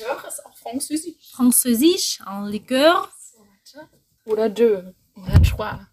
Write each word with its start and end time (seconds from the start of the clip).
Likör 0.00 0.28
ist 0.28 0.44
auch 0.46 0.56
Französisch. 0.56 1.30
Französisch, 1.32 2.20
en 2.26 2.46
liqueur. 2.46 3.08
Oder 4.24 4.48
deux. 4.48 4.94
Oder 5.16 5.42
trois. 5.42 5.86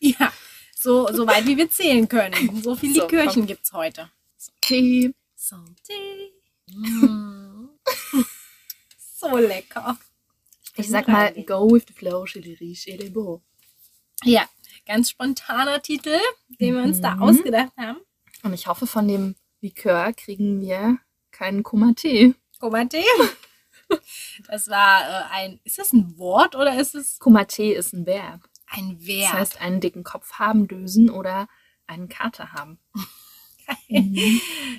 Ja, 0.00 0.32
so, 0.74 1.06
so 1.12 1.26
weit 1.26 1.46
wie 1.46 1.56
wir 1.56 1.70
zählen 1.70 2.08
können. 2.08 2.62
So 2.62 2.74
viel 2.74 2.94
So, 2.94 3.02
Likörchen 3.02 3.42
komm. 3.42 3.46
gibt's 3.46 3.72
heute. 3.72 4.10
Tee. 4.60 5.14
Santé. 5.36 6.30
Mm. 6.74 7.68
so 8.98 9.36
lecker. 9.36 9.96
Ich 10.76 10.88
sag 10.88 11.06
mal, 11.08 11.32
go 11.44 11.70
with 11.70 11.84
the 11.88 11.92
flow, 11.94 12.24
les 12.24 13.10
beaux. 13.12 13.40
Ja, 14.24 14.48
ganz 14.86 15.10
spontaner 15.10 15.82
Titel, 15.82 16.18
den 16.60 16.74
wir 16.76 16.82
uns 16.82 17.00
da 17.00 17.14
Mhm. 17.16 17.22
ausgedacht 17.22 17.72
haben. 17.76 18.00
Und 18.42 18.54
ich 18.54 18.66
hoffe, 18.66 18.86
von 18.86 19.06
dem 19.06 19.34
Likör 19.60 20.12
kriegen 20.12 20.60
wir 20.60 20.98
keinen 21.30 21.62
Kumate. 21.62 22.34
Komate. 22.62 23.02
Das 24.48 24.68
war 24.68 25.02
äh, 25.02 25.24
ein, 25.32 25.60
ist 25.64 25.76
das 25.78 25.92
ein 25.92 26.16
Wort 26.16 26.54
oder 26.54 26.80
ist 26.80 26.94
es 26.94 27.18
Kumate 27.18 27.74
ist 27.74 27.92
ein 27.92 28.06
Verb. 28.06 28.40
ein 28.66 28.96
Das 28.98 29.06
Verb? 29.06 29.32
heißt, 29.34 29.60
einen 29.60 29.80
dicken 29.80 30.02
Kopf 30.02 30.34
haben, 30.38 30.66
dösen 30.66 31.10
oder 31.10 31.46
einen 31.86 32.08
Kater 32.08 32.52
haben. 32.54 32.78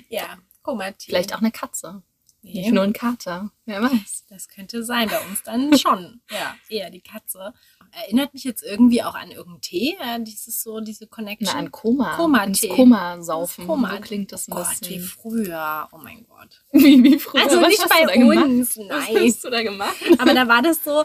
ja, 0.08 0.38
Komate. 0.62 0.96
Vielleicht 1.06 1.32
auch 1.32 1.38
eine 1.38 1.52
Katze. 1.52 2.02
Nee, 2.46 2.60
Nicht 2.60 2.72
nur 2.72 2.82
ein 2.84 2.92
Kater. 2.92 3.50
Wer 3.64 3.82
weiß. 3.82 4.26
das 4.28 4.48
könnte 4.48 4.84
sein 4.84 5.08
bei 5.08 5.18
uns 5.28 5.42
dann 5.44 5.76
schon. 5.78 6.20
ja, 6.30 6.54
eher 6.68 6.90
die 6.90 7.00
Katze. 7.00 7.54
Erinnert 7.90 8.34
mich 8.34 8.44
jetzt 8.44 8.62
irgendwie 8.62 9.02
auch 9.02 9.14
an 9.14 9.30
irgendeinen 9.30 9.60
Tee, 9.62 9.96
dieses 10.20 10.62
so, 10.62 10.80
diese 10.80 11.06
Connection. 11.06 11.48
Na, 11.50 11.58
ein 11.58 11.70
Koma. 11.70 12.16
Koma-Tee. 12.16 12.66
Ins 12.66 12.76
Koma. 12.76 13.22
So 13.22 13.46
klingt 14.02 14.30
das 14.32 14.46
ein 14.48 14.50
Gott, 14.50 14.66
wie 14.82 14.96
bisschen. 14.96 15.02
früher. 15.04 15.88
Oh 15.92 15.98
mein 16.02 16.26
Gott. 16.26 16.62
Wie, 16.72 17.02
wie 17.02 17.18
früher. 17.18 17.44
Also 17.44 17.62
Was 17.62 17.68
nicht 17.68 17.88
bei 17.88 18.04
da 18.04 18.12
gemacht? 18.14 18.44
uns, 18.44 18.76
Was 18.76 18.86
nein. 18.88 19.24
hast 19.26 19.44
du 19.44 19.50
da 19.50 19.62
gemacht? 19.62 19.96
Aber 20.18 20.34
da 20.34 20.46
war 20.46 20.60
das 20.60 20.84
so, 20.84 21.04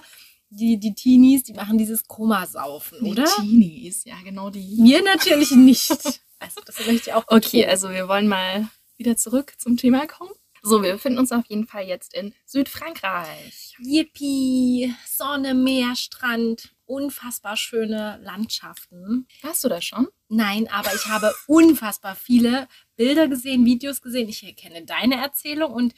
die, 0.50 0.78
die 0.80 0.94
Teenies, 0.94 1.44
die 1.44 1.54
machen 1.54 1.78
dieses 1.78 2.06
Komasaufen, 2.08 2.98
Die 3.04 3.12
oder? 3.12 3.24
Teenies, 3.26 4.04
ja 4.04 4.16
genau 4.24 4.50
die. 4.50 4.78
Wir 4.82 5.02
natürlich 5.04 5.52
nicht. 5.52 5.92
Also 6.40 6.62
das 6.66 6.78
möchte 6.88 7.10
ich 7.10 7.14
auch 7.14 7.24
Okay, 7.28 7.58
betonen. 7.58 7.70
also 7.70 7.90
wir 7.92 8.08
wollen 8.08 8.28
mal 8.28 8.68
wieder 8.98 9.16
zurück 9.16 9.54
zum 9.58 9.78
Thema 9.78 10.08
kommen. 10.08 10.32
So, 10.62 10.84
wir 10.84 10.94
befinden 10.94 11.20
uns 11.20 11.32
auf 11.32 11.46
jeden 11.48 11.66
Fall 11.66 11.86
jetzt 11.86 12.14
in 12.14 12.34
Südfrankreich. 12.46 13.76
Yippie, 13.80 14.94
Sonne, 15.08 15.54
Meer, 15.54 15.96
Strand, 15.96 16.74
unfassbar 16.86 17.56
schöne 17.56 18.20
Landschaften. 18.24 19.28
Warst 19.42 19.64
du 19.64 19.70
da 19.70 19.82
schon? 19.82 20.08
Nein, 20.28 20.68
aber 20.70 20.94
ich 20.94 21.06
habe 21.06 21.34
unfassbar 21.48 22.16
viele 22.16 22.68
Bilder 22.96 23.28
gesehen, 23.28 23.66
Videos 23.66 24.02
gesehen. 24.02 24.28
Ich 24.28 24.42
kenne 24.56 24.86
deine 24.86 25.16
Erzählung 25.16 25.72
und 25.72 25.94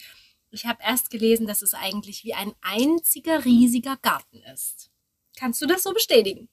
ich 0.51 0.65
habe 0.65 0.83
erst 0.83 1.09
gelesen, 1.09 1.47
dass 1.47 1.61
es 1.61 1.73
eigentlich 1.73 2.23
wie 2.23 2.33
ein 2.33 2.53
einziger 2.61 3.45
riesiger 3.45 3.97
Garten 3.97 4.43
ist. 4.53 4.91
Kannst 5.37 5.61
du 5.61 5.65
das 5.65 5.83
so 5.83 5.93
bestätigen? 5.93 6.49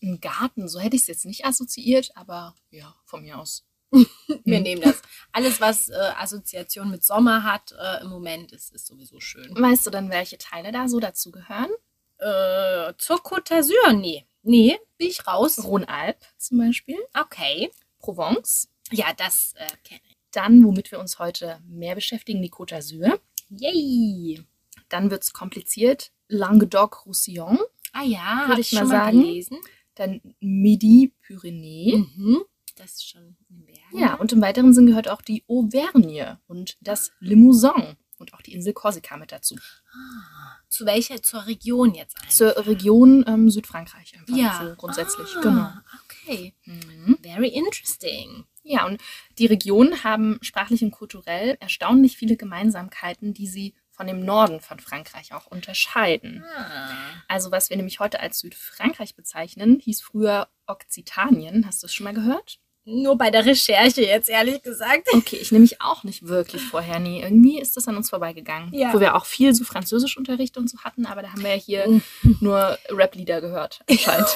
Ein 0.00 0.20
Garten, 0.20 0.68
so 0.68 0.78
hätte 0.78 0.94
ich 0.94 1.02
es 1.02 1.08
jetzt 1.08 1.24
nicht 1.26 1.44
assoziiert, 1.44 2.12
aber 2.14 2.54
ja, 2.70 2.94
von 3.04 3.22
mir 3.22 3.38
aus. 3.38 3.67
Wir 4.44 4.58
Mhm. 4.58 4.62
nehmen 4.62 4.82
das. 4.82 5.02
Alles, 5.32 5.60
was 5.60 5.88
äh, 5.88 5.94
Assoziation 6.16 6.90
mit 6.90 7.04
Sommer 7.04 7.42
hat 7.42 7.72
äh, 7.72 8.02
im 8.02 8.08
Moment, 8.10 8.52
ist, 8.52 8.72
ist 8.74 8.86
sowieso 8.86 9.20
schön. 9.20 9.54
Weißt 9.56 9.86
du 9.86 9.90
dann, 9.90 10.10
welche 10.10 10.38
Teile 10.38 10.72
da 10.72 10.88
so 10.88 11.00
dazugehören? 11.00 11.70
Äh, 12.18 12.92
zur 12.98 13.18
Côte 13.22 13.48
d'Azur? 13.52 13.92
Nee. 13.94 14.24
Nee, 14.42 14.78
bin 14.96 15.08
ich 15.08 15.26
raus. 15.26 15.58
Rhône-Alpes 15.58 16.26
zum 16.38 16.58
Beispiel, 16.58 16.96
Okay. 17.18 17.70
Provence. 17.98 18.68
Ja, 18.90 19.12
das 19.16 19.52
äh, 19.56 19.66
kenne 19.84 20.00
ich. 20.08 20.16
Dann, 20.32 20.64
womit 20.64 20.90
wir 20.92 21.00
uns 21.00 21.18
heute 21.18 21.60
mehr 21.66 21.94
beschäftigen, 21.94 22.40
die 22.42 22.50
Côte 22.50 22.74
d'Azur. 22.76 23.18
Yay. 23.50 24.42
Dann 24.88 25.10
wird 25.10 25.22
es 25.24 25.32
kompliziert, 25.32 26.12
Languedoc-Roussillon. 26.28 27.58
Ah 27.92 28.02
ja, 28.04 28.46
habe 28.48 28.60
ich 28.60 28.72
ich 28.72 28.78
mal 28.78 28.84
mal 28.84 29.04
sagen. 29.04 29.20
gelesen. 29.22 29.58
Dann 29.94 30.20
Midi-Pyrénées. 30.40 31.96
Mhm. 32.16 32.44
Das 32.78 32.92
ist 32.94 33.08
schon 33.10 33.36
in 33.50 33.66
Bergen. 33.66 33.98
Ja, 33.98 34.14
und 34.14 34.32
im 34.32 34.40
weiteren 34.40 34.72
Sinn 34.72 34.86
gehört 34.86 35.08
auch 35.08 35.22
die 35.22 35.44
Auvergne 35.48 36.40
und 36.46 36.76
das 36.80 37.10
Limousin 37.20 37.96
und 38.18 38.34
auch 38.34 38.42
die 38.42 38.52
Insel 38.52 38.72
Korsika 38.72 39.16
mit 39.16 39.32
dazu. 39.32 39.56
Ah, 39.92 40.56
zu 40.68 40.86
welcher? 40.86 41.22
Zur 41.22 41.46
Region 41.46 41.94
jetzt 41.94 42.16
einfach. 42.16 42.30
Zur 42.30 42.66
Region 42.66 43.24
ähm, 43.26 43.50
Südfrankreich 43.50 44.14
einfach 44.18 44.36
ja. 44.36 44.60
so 44.62 44.74
grundsätzlich. 44.76 45.28
Ah, 45.36 45.40
Genau. 45.40 45.70
Okay. 46.04 46.54
Mhm. 46.64 47.18
Very 47.22 47.48
interesting. 47.48 48.44
Ja, 48.62 48.86
und 48.86 49.00
die 49.38 49.46
Regionen 49.46 50.04
haben 50.04 50.38
sprachlich 50.42 50.82
und 50.82 50.90
kulturell 50.90 51.56
erstaunlich 51.60 52.16
viele 52.16 52.36
Gemeinsamkeiten, 52.36 53.32
die 53.32 53.46
sie 53.46 53.74
von 53.90 54.06
dem 54.06 54.24
Norden 54.24 54.60
von 54.60 54.78
Frankreich 54.78 55.32
auch 55.32 55.46
unterscheiden. 55.46 56.44
Ah. 56.56 56.90
Also 57.26 57.50
was 57.50 57.70
wir 57.70 57.76
nämlich 57.76 57.98
heute 57.98 58.20
als 58.20 58.40
Südfrankreich 58.40 59.16
bezeichnen, 59.16 59.80
hieß 59.80 60.02
früher 60.02 60.48
Okzitanien. 60.66 61.66
Hast 61.66 61.82
du 61.82 61.86
es 61.86 61.94
schon 61.94 62.04
mal 62.04 62.14
gehört? 62.14 62.60
Nur 62.90 63.18
bei 63.18 63.30
der 63.30 63.44
Recherche 63.44 64.00
jetzt, 64.00 64.30
ehrlich 64.30 64.62
gesagt. 64.62 65.08
Okay, 65.12 65.36
ich 65.36 65.52
nehme 65.52 65.62
mich 65.62 65.82
auch 65.82 66.04
nicht 66.04 66.26
wirklich 66.26 66.62
vorher. 66.62 66.98
Nee, 66.98 67.20
irgendwie 67.22 67.60
ist 67.60 67.76
das 67.76 67.86
an 67.86 67.96
uns 67.98 68.08
vorbeigegangen. 68.08 68.72
Ja. 68.72 68.94
Wo 68.94 69.00
wir 69.00 69.14
auch 69.14 69.26
viel 69.26 69.54
so 69.54 69.64
Französischunterricht 69.64 70.56
und 70.56 70.70
so 70.70 70.78
hatten, 70.78 71.04
aber 71.04 71.20
da 71.20 71.32
haben 71.32 71.42
wir 71.42 71.54
ja 71.54 71.60
hier 71.60 72.00
nur 72.40 72.78
Rap-Lieder 72.88 73.42
gehört, 73.42 73.80
anscheinend. 73.90 74.28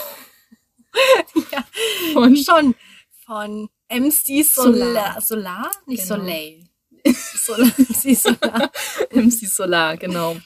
ja. 1.53 1.65
Und 2.15 2.39
Schon 2.45 2.75
von 3.25 3.71
MC 3.91 4.45
Solar. 4.45 5.21
Solar. 5.21 5.21
Solar? 5.23 5.71
Nicht 5.87 6.07
Genau. 6.07 6.21
Soleil. 6.21 6.65
Solar. 7.15 7.69
MC 7.79 8.15
Solar. 8.17 8.71
MC 9.13 9.47
Solar, 9.49 9.97
genau. 9.97 10.37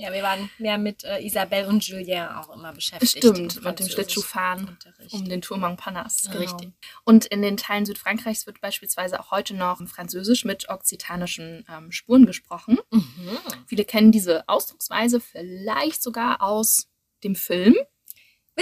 Ja, 0.00 0.14
wir 0.14 0.22
waren 0.22 0.48
mehr 0.56 0.78
mit 0.78 1.04
äh, 1.04 1.20
Isabelle 1.20 1.68
und 1.68 1.86
Julien 1.86 2.26
auch 2.28 2.48
immer 2.54 2.72
beschäftigt. 2.72 3.18
Stimmt, 3.18 3.56
im 3.58 3.64
mit 3.64 3.80
dem 3.80 3.88
Schlittschuhfahren 3.88 4.78
um 5.10 5.28
den 5.28 5.42
Tour 5.42 5.58
Montparnasse. 5.58 6.30
Genau. 6.30 6.40
Richtig. 6.40 6.72
Und 7.04 7.26
in 7.26 7.42
den 7.42 7.58
Teilen 7.58 7.84
Südfrankreichs 7.84 8.46
wird 8.46 8.62
beispielsweise 8.62 9.20
auch 9.20 9.30
heute 9.30 9.54
noch 9.54 9.86
Französisch 9.86 10.46
mit 10.46 10.70
okzitanischen 10.70 11.66
ähm, 11.68 11.92
Spuren 11.92 12.24
gesprochen. 12.24 12.78
Mhm. 12.90 13.38
Viele 13.66 13.84
kennen 13.84 14.10
diese 14.10 14.48
Ausdrucksweise 14.48 15.20
vielleicht 15.20 16.02
sogar 16.02 16.40
aus 16.40 16.88
dem 17.22 17.34
Film. 17.34 17.74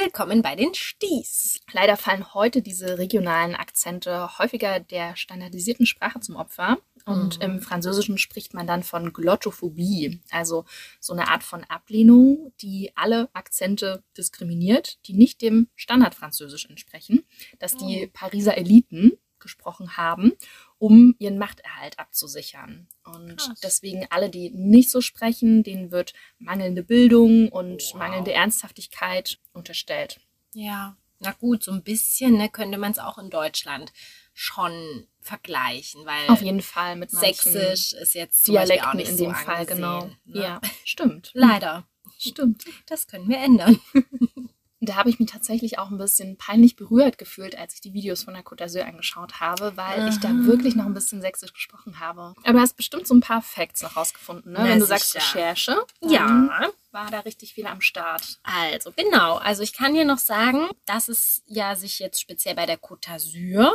Willkommen 0.00 0.42
bei 0.42 0.54
den 0.54 0.72
Sties. 0.74 1.58
Leider 1.72 1.96
fallen 1.96 2.32
heute 2.32 2.62
diese 2.62 2.98
regionalen 2.98 3.56
Akzente 3.56 4.38
häufiger 4.38 4.78
der 4.78 5.16
standardisierten 5.16 5.86
Sprache 5.86 6.20
zum 6.20 6.36
Opfer. 6.36 6.78
Und 7.04 7.38
Mhm. 7.38 7.42
im 7.42 7.60
Französischen 7.60 8.16
spricht 8.16 8.54
man 8.54 8.68
dann 8.68 8.84
von 8.84 9.12
Glottophobie, 9.12 10.20
also 10.30 10.66
so 11.00 11.14
eine 11.14 11.26
Art 11.26 11.42
von 11.42 11.64
Ablehnung, 11.64 12.52
die 12.60 12.92
alle 12.94 13.28
Akzente 13.32 14.04
diskriminiert, 14.16 14.98
die 15.08 15.14
nicht 15.14 15.42
dem 15.42 15.66
Standardfranzösisch 15.74 16.66
entsprechen, 16.66 17.24
das 17.58 17.76
die 17.76 18.06
Oh. 18.06 18.10
Pariser 18.12 18.56
Eliten 18.56 19.18
gesprochen 19.40 19.96
haben, 19.96 20.32
um 20.78 21.14
ihren 21.18 21.38
Machterhalt 21.38 21.98
abzusichern. 21.98 22.88
Und 23.04 23.36
Krass. 23.38 23.60
deswegen 23.60 24.06
alle, 24.10 24.30
die 24.30 24.50
nicht 24.50 24.90
so 24.90 25.00
sprechen, 25.00 25.62
denen 25.62 25.90
wird 25.90 26.12
mangelnde 26.38 26.82
Bildung 26.82 27.48
und 27.48 27.82
Wow. 27.82 27.94
mangelnde 27.94 28.32
Ernsthaftigkeit 28.32 29.38
unterstellt. 29.52 30.20
Ja, 30.52 30.96
na 31.20 31.32
gut, 31.32 31.64
so 31.64 31.72
ein 31.72 31.82
bisschen 31.82 32.36
ne, 32.36 32.48
könnte 32.48 32.78
man 32.78 32.92
es 32.92 32.98
auch 32.98 33.18
in 33.18 33.28
Deutschland 33.30 33.92
schon 34.34 35.06
vergleichen, 35.20 36.06
weil 36.06 36.28
Auf 36.28 36.42
jeden 36.42 36.62
Fall 36.62 36.94
mit 36.96 37.10
Sächsisch 37.10 37.92
ist 37.92 38.14
jetzt 38.14 38.44
zum 38.44 38.54
Beispiel 38.54 38.80
auch 38.80 38.94
nicht 38.94 39.10
in 39.10 39.16
so 39.18 39.24
dem 39.24 39.34
Fall, 39.34 39.56
angesehen, 39.56 39.76
genau. 39.76 40.04
Ne? 40.26 40.42
Ja, 40.42 40.60
stimmt. 40.84 41.30
Leider. 41.34 41.88
Stimmt. 42.18 42.64
Das 42.86 43.06
können 43.06 43.28
wir 43.28 43.38
ändern. 43.38 43.80
Da 44.80 44.94
habe 44.94 45.10
ich 45.10 45.18
mich 45.18 45.28
tatsächlich 45.30 45.78
auch 45.80 45.90
ein 45.90 45.98
bisschen 45.98 46.36
peinlich 46.38 46.76
berührt 46.76 47.18
gefühlt, 47.18 47.58
als 47.58 47.74
ich 47.74 47.80
die 47.80 47.92
Videos 47.94 48.22
von 48.22 48.34
der 48.34 48.44
Côte 48.44 48.62
d'Azur 48.62 48.82
angeschaut 48.84 49.40
habe, 49.40 49.76
weil 49.76 50.08
ich 50.08 50.20
da 50.20 50.28
Aha. 50.28 50.44
wirklich 50.44 50.76
noch 50.76 50.86
ein 50.86 50.94
bisschen 50.94 51.20
sächsisch 51.20 51.52
gesprochen 51.52 51.98
habe. 51.98 52.34
Aber 52.44 52.52
du 52.52 52.60
hast 52.60 52.76
bestimmt 52.76 53.06
so 53.08 53.14
ein 53.14 53.20
paar 53.20 53.42
Facts 53.42 53.82
noch 53.82 53.96
rausgefunden, 53.96 54.52
ne? 54.52 54.60
Na, 54.60 54.68
Wenn 54.68 54.78
du 54.78 54.86
sagst 54.86 55.10
sicher. 55.12 55.24
Recherche, 55.34 55.84
dann 56.00 56.10
Ja. 56.12 56.70
war 56.92 57.10
da 57.10 57.20
richtig 57.20 57.54
viel 57.54 57.66
am 57.66 57.80
Start. 57.80 58.38
Also, 58.44 58.92
genau. 58.94 59.34
Also 59.38 59.64
ich 59.64 59.72
kann 59.72 59.94
dir 59.94 60.04
noch 60.04 60.18
sagen, 60.18 60.68
dass 60.86 61.08
es 61.08 61.42
ja 61.46 61.74
sich 61.74 61.98
jetzt 61.98 62.20
speziell 62.20 62.54
bei 62.54 62.66
der 62.66 62.78
Côte 62.78 63.08
d'Azur 63.08 63.72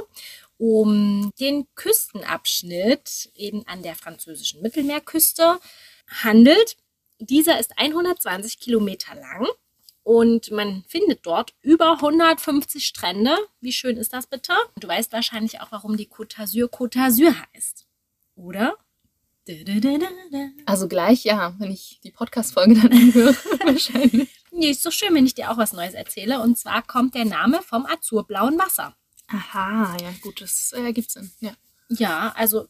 um 0.57 1.33
den 1.38 1.67
Küstenabschnitt 1.75 3.29
eben 3.35 3.67
an 3.67 3.83
der 3.83 3.95
französischen 3.95 4.61
Mittelmeerküste 4.61 5.59
handelt. 6.23 6.77
Dieser 7.19 7.59
ist 7.59 7.77
120 7.77 8.59
Kilometer 8.59 9.15
lang 9.15 9.47
und 10.03 10.51
man 10.51 10.83
findet 10.88 11.25
dort 11.25 11.53
über 11.61 11.94
150 11.94 12.85
Strände. 12.85 13.35
Wie 13.61 13.71
schön 13.71 13.97
ist 13.97 14.13
das 14.13 14.27
bitte? 14.27 14.53
Du 14.79 14.88
weißt 14.88 15.13
wahrscheinlich 15.13 15.61
auch, 15.61 15.71
warum 15.71 15.97
die 15.97 16.07
Côte 16.07 16.35
d'Azur 16.35 16.69
Côte 16.69 16.97
d'Azur 16.97 17.33
heißt. 17.53 17.85
Oder? 18.35 18.77
Also 20.65 20.88
gleich, 20.88 21.23
ja, 21.25 21.53
wenn 21.59 21.71
ich 21.71 22.00
die 22.03 22.11
Podcast-Folge 22.11 22.75
dann 22.75 22.91
anhöre, 22.91 23.35
wahrscheinlich. 23.65 24.29
Nee, 24.51 24.69
ist 24.69 24.85
doch 24.85 24.91
schön, 24.91 25.13
wenn 25.13 25.25
ich 25.25 25.35
dir 25.35 25.51
auch 25.51 25.57
was 25.57 25.73
Neues 25.73 25.94
erzähle. 25.94 26.39
Und 26.39 26.57
zwar 26.57 26.81
kommt 26.83 27.15
der 27.15 27.25
Name 27.25 27.61
vom 27.61 27.85
azurblauen 27.85 28.57
Wasser. 28.57 28.95
Aha, 29.27 29.97
ja, 30.01 30.13
gut, 30.21 30.41
das 30.41 30.71
äh, 30.73 30.81
ergibt 30.81 31.11
Sinn. 31.11 31.31
Ja. 31.39 31.53
Ja, 31.89 32.33
also 32.35 32.67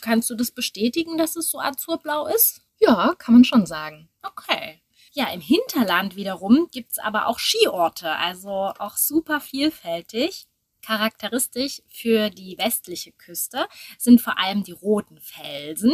kannst 0.00 0.30
du 0.30 0.34
das 0.34 0.50
bestätigen, 0.50 1.18
dass 1.18 1.36
es 1.36 1.50
so 1.50 1.60
azurblau 1.60 2.26
ist? 2.26 2.62
Ja, 2.78 3.14
kann 3.18 3.34
man 3.34 3.44
schon 3.44 3.66
sagen. 3.66 4.08
Okay. 4.22 4.80
Ja, 5.12 5.28
im 5.32 5.40
Hinterland 5.40 6.14
wiederum 6.16 6.68
gibt's 6.70 6.98
aber 6.98 7.26
auch 7.26 7.38
Skiorte, 7.38 8.10
also 8.16 8.50
auch 8.78 8.96
super 8.96 9.40
vielfältig. 9.40 10.46
Charakteristisch 10.82 11.82
für 11.88 12.30
die 12.30 12.56
westliche 12.56 13.12
Küste 13.12 13.66
sind 13.98 14.20
vor 14.20 14.38
allem 14.38 14.62
die 14.62 14.72
roten 14.72 15.20
Felsen. 15.20 15.92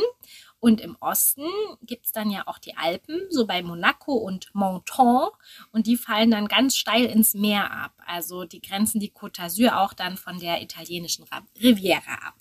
Und 0.60 0.80
im 0.80 0.96
Osten 1.00 1.44
gibt's 1.82 2.12
dann 2.12 2.30
ja 2.30 2.46
auch 2.46 2.58
die 2.58 2.76
Alpen, 2.76 3.20
so 3.30 3.46
bei 3.46 3.62
Monaco 3.62 4.12
und 4.14 4.54
Menton. 4.54 5.28
Und 5.72 5.86
die 5.86 5.96
fallen 5.96 6.30
dann 6.30 6.46
ganz 6.46 6.76
steil 6.76 7.06
ins 7.06 7.34
Meer 7.34 7.70
ab. 7.72 7.94
Also 8.06 8.44
die 8.44 8.60
grenzen 8.60 9.00
die 9.00 9.10
Côte 9.12 9.40
d'Azur 9.40 9.76
auch 9.80 9.92
dann 9.92 10.16
von 10.16 10.38
der 10.38 10.62
italienischen 10.62 11.24
Ra- 11.24 11.46
Riviera 11.60 12.14
ab. 12.26 12.34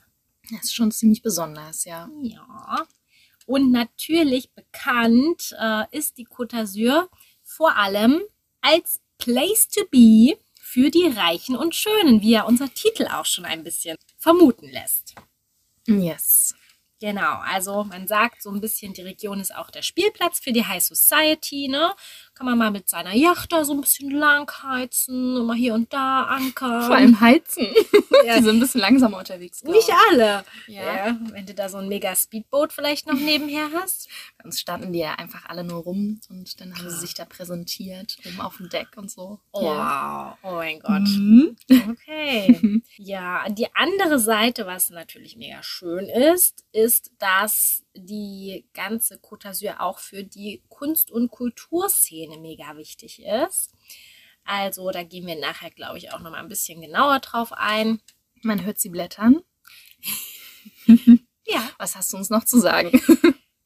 Das 0.52 0.66
ist 0.66 0.76
schon 0.76 0.92
ziemlich 0.92 1.22
besonders, 1.24 1.86
ja. 1.86 2.10
Ja. 2.22 2.86
Und 3.46 3.72
natürlich 3.72 4.52
bekannt 4.52 5.56
äh, 5.60 5.84
ist 5.92 6.18
die 6.18 6.28
Côte 6.28 6.56
d'Azur 6.56 7.10
vor 7.44 7.78
allem 7.78 8.22
als 8.62 9.00
Place 9.18 9.68
to 9.68 9.82
be 9.92 10.38
für 10.60 10.90
die 10.90 11.08
Reichen 11.08 11.56
und 11.56 11.76
Schönen, 11.76 12.22
wie 12.22 12.32
ja 12.32 12.44
unser 12.44 12.74
Titel 12.74 13.08
auch 13.08 13.26
schon 13.26 13.46
ein 13.46 13.64
bisschen 13.64 13.98
vermuten 14.18 14.68
lässt. 14.70 15.16
Yes. 15.88 16.56
Genau, 17.00 17.40
also 17.40 17.84
man 17.84 18.08
sagt 18.08 18.42
so 18.42 18.50
ein 18.50 18.62
bisschen, 18.62 18.94
die 18.94 19.02
Region 19.02 19.40
ist 19.40 19.54
auch 19.54 19.70
der 19.70 19.84
Spielplatz 19.84 20.40
für 20.40 20.54
die 20.54 20.66
High 20.66 20.84
Society, 20.84 21.68
ne? 21.68 21.94
Kann 22.36 22.48
man 22.48 22.58
mal 22.58 22.70
mit 22.72 22.90
seiner 22.90 23.14
Yacht 23.14 23.54
da 23.54 23.64
so 23.64 23.74
ein 23.74 23.80
bisschen 23.82 24.12
langheizen 24.12 25.38
und 25.38 25.46
mal 25.46 25.56
hier 25.56 25.74
und 25.74 25.94
da 25.94 26.24
ankern. 26.24 26.84
Vor 26.84 26.96
allem 26.96 27.20
heizen. 27.20 27.68
Ja. 28.26 28.38
Die 28.38 28.44
sind 28.44 28.56
ein 28.56 28.60
bisschen 28.60 28.82
langsamer 28.82 29.20
unterwegs. 29.20 29.62
glaub 29.62 29.76
Nicht 29.76 29.90
ich. 29.90 29.94
alle. 30.10 30.44
Ja. 30.68 30.84
Ja, 31.08 31.18
wenn 31.32 31.46
du 31.46 31.54
da 31.54 31.70
so 31.70 31.78
ein 31.78 31.88
mega 31.88 32.16
Speedboot 32.16 32.74
vielleicht 32.74 33.06
noch 33.06 33.14
nebenher 33.20 33.70
hast. 33.74 34.10
Bei 34.38 34.46
uns 34.46 34.60
standen 34.60 34.94
die 34.94 35.00
ja 35.00 35.14
einfach 35.16 35.46
alle 35.48 35.64
nur 35.64 35.84
rum 35.84 36.20
und 36.30 36.60
dann 36.60 36.74
haben 36.74 36.82
Krass. 36.82 36.94
sie 36.94 37.00
sich 37.02 37.14
da 37.14 37.26
präsentiert, 37.26 38.18
oben 38.26 38.42
auf 38.42 38.58
dem 38.58 38.70
Deck 38.70 38.88
und 38.96 39.12
so. 39.12 39.40
Wow, 39.52 40.38
oh 40.42 40.54
mein 40.56 40.80
Gott. 40.80 41.02
Mhm. 41.02 41.56
Okay. 41.90 42.82
Ja, 42.98 43.48
die 43.50 43.68
andere 43.76 44.18
Seite, 44.18 44.66
was 44.66 44.90
natürlich 44.90 45.36
mega 45.38 45.62
schön 45.62 46.06
ist, 46.08 46.64
ist, 46.72 47.12
dass 47.20 47.84
die 47.96 48.68
ganze 48.74 49.16
Côte 49.16 49.48
d'Azur 49.48 49.80
auch 49.80 50.00
für 50.00 50.24
die 50.24 50.64
Kunst- 50.70 51.12
und 51.12 51.32
Kulturszene 51.32 52.38
mega 52.38 52.76
wichtig 52.78 53.22
ist. 53.24 53.74
Also 54.44 54.92
da 54.92 55.04
gehen 55.04 55.26
wir 55.26 55.40
nachher, 55.40 55.72
glaube 55.72 55.98
ich, 55.98 56.14
auch 56.14 56.20
noch 56.20 56.32
mal 56.32 56.40
ein 56.40 56.48
bisschen 56.50 56.82
genauer 56.82 57.20
drauf 57.20 57.52
ein. 57.54 58.02
Man 58.44 58.64
hört 58.64 58.80
sie 58.80 58.90
blättern. 58.90 59.42
Ja, 61.48 61.70
Was 61.78 61.96
hast 61.96 62.12
du 62.12 62.18
uns 62.18 62.32
noch 62.32 62.44
zu 62.44 62.60
sagen? 62.60 63.00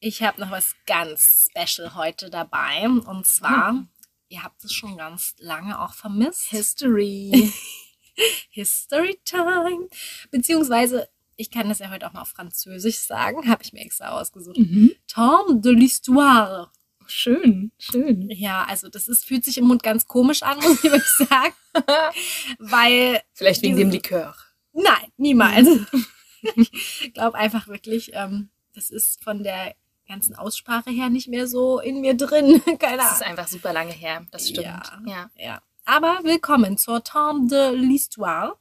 ich 0.01 0.21
habe 0.21 0.41
noch 0.41 0.51
was 0.51 0.75
ganz 0.85 1.49
special 1.49 1.95
heute 1.95 2.29
dabei. 2.29 2.87
Und 2.89 3.25
zwar, 3.25 3.87
ihr 4.27 4.43
habt 4.43 4.63
es 4.65 4.73
schon 4.73 4.97
ganz 4.97 5.33
lange 5.37 5.79
auch 5.79 5.93
vermisst. 5.93 6.49
History. 6.49 7.53
History 8.49 9.17
Time. 9.23 9.87
Beziehungsweise, 10.29 11.09
ich 11.39 11.49
kann 11.51 11.69
das 11.69 11.79
ja 11.79 11.89
heute 11.89 12.05
auch 12.05 12.11
mal 12.13 12.21
auf 12.21 12.27
Französisch 12.29 12.99
sagen, 12.99 13.47
habe 13.47 13.63
ich 13.63 13.71
mir 13.71 13.79
extra 13.79 14.09
ausgesucht. 14.19 14.57
mhm. 14.57 14.91
Temps 15.07 15.61
de 15.61 15.71
l'histoire. 15.73 16.67
Schön, 17.07 17.71
schön. 17.79 18.29
Ja, 18.29 18.65
also 18.67 18.89
das 18.89 19.07
ist, 19.07 19.25
fühlt 19.25 19.45
sich 19.45 19.57
im 19.57 19.65
Mund 19.65 19.81
ganz 19.81 20.05
komisch 20.05 20.43
an, 20.43 20.57
muss 20.57 20.83
ich 20.83 20.91
wirklich 20.91 21.03
sagen. 21.29 21.53
Weil, 22.59 23.21
Vielleicht 23.33 23.61
wegen 23.61 23.77
dem 23.77 23.89
Likör. 23.89 24.35
nein, 24.73 25.11
niemals. 25.17 25.67
ich 26.55 27.13
glaube 27.13 27.37
einfach 27.37 27.67
wirklich, 27.67 28.11
ähm, 28.13 28.49
das 28.75 28.89
ist 28.91 29.23
von 29.23 29.41
der 29.43 29.75
ganzen 30.07 30.35
Aussprache 30.35 30.89
her 30.91 31.09
nicht 31.09 31.29
mehr 31.29 31.47
so 31.47 31.79
in 31.79 32.01
mir 32.01 32.15
drin. 32.15 32.61
Keine 32.79 32.97
Das 32.97 33.13
ist 33.13 33.21
Ahnung. 33.21 33.37
einfach 33.37 33.47
super 33.47 33.73
lange 33.73 33.93
her. 33.93 34.25
Das 34.31 34.49
stimmt. 34.49 34.65
Ja. 34.65 34.81
ja. 35.05 35.29
Ja. 35.37 35.61
Aber 35.85 36.19
willkommen 36.23 36.77
zur 36.77 37.03
Temps 37.03 37.49
de 37.49 37.71
l'Histoire. 37.71 38.53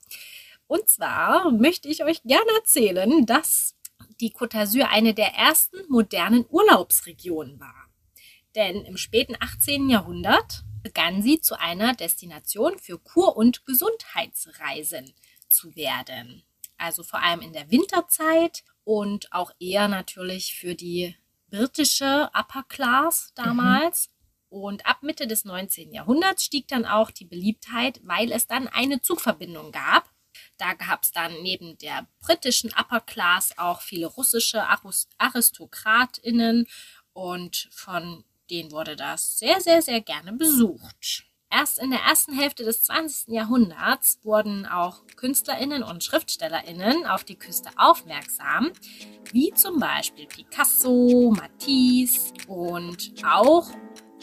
Und 0.68 0.88
zwar 0.88 1.50
möchte 1.50 1.88
ich 1.88 2.04
euch 2.04 2.22
gerne 2.22 2.50
erzählen, 2.58 3.26
dass 3.26 3.74
die 4.20 4.32
Côte 4.32 4.56
d'Azur 4.56 4.84
eine 4.84 5.14
der 5.14 5.34
ersten 5.34 5.78
modernen 5.88 6.44
Urlaubsregionen 6.48 7.58
war. 7.58 7.88
Denn 8.54 8.84
im 8.84 8.96
späten 8.96 9.34
18. 9.40 9.88
Jahrhundert 9.88 10.64
begann 10.82 11.22
sie 11.22 11.40
zu 11.40 11.58
einer 11.58 11.94
Destination 11.94 12.78
für 12.78 12.98
Kur- 12.98 13.36
und 13.36 13.66
Gesundheitsreisen 13.66 15.12
zu 15.48 15.74
werden. 15.74 16.44
Also 16.76 17.02
vor 17.02 17.22
allem 17.22 17.40
in 17.40 17.52
der 17.52 17.70
Winterzeit 17.70 18.62
und 18.84 19.32
auch 19.32 19.50
eher 19.58 19.88
natürlich 19.88 20.54
für 20.54 20.74
die 20.74 21.16
britische 21.50 22.30
Upper 22.34 22.62
Class 22.68 23.32
damals. 23.34 24.10
Und 24.50 24.86
ab 24.86 25.02
Mitte 25.02 25.26
des 25.26 25.44
19. 25.44 25.92
Jahrhunderts 25.92 26.44
stieg 26.44 26.68
dann 26.68 26.86
auch 26.86 27.10
die 27.10 27.26
Beliebtheit, 27.26 28.00
weil 28.04 28.32
es 28.32 28.46
dann 28.46 28.66
eine 28.68 29.02
Zugverbindung 29.02 29.72
gab. 29.72 30.10
Da 30.56 30.74
gab 30.74 31.02
es 31.02 31.12
dann 31.12 31.32
neben 31.42 31.78
der 31.78 32.06
britischen 32.20 32.72
Upper 32.78 33.00
Class 33.00 33.56
auch 33.56 33.80
viele 33.80 34.06
russische 34.06 34.62
AristokratInnen 35.18 36.66
und 37.12 37.68
von 37.72 38.24
denen 38.50 38.70
wurde 38.70 38.96
das 38.96 39.38
sehr, 39.38 39.60
sehr, 39.60 39.82
sehr 39.82 40.00
gerne 40.00 40.32
besucht. 40.32 41.24
Erst 41.50 41.78
in 41.78 41.90
der 41.90 42.00
ersten 42.00 42.34
Hälfte 42.34 42.62
des 42.64 42.84
20. 42.84 43.28
Jahrhunderts 43.28 44.18
wurden 44.22 44.66
auch 44.66 45.06
KünstlerInnen 45.16 45.82
und 45.82 46.04
SchriftstellerInnen 46.04 47.06
auf 47.06 47.24
die 47.24 47.36
Küste 47.38 47.70
aufmerksam, 47.78 48.70
wie 49.32 49.52
zum 49.54 49.80
Beispiel 49.80 50.26
Picasso, 50.26 51.32
Matisse 51.34 52.34
und 52.48 53.12
auch 53.24 53.70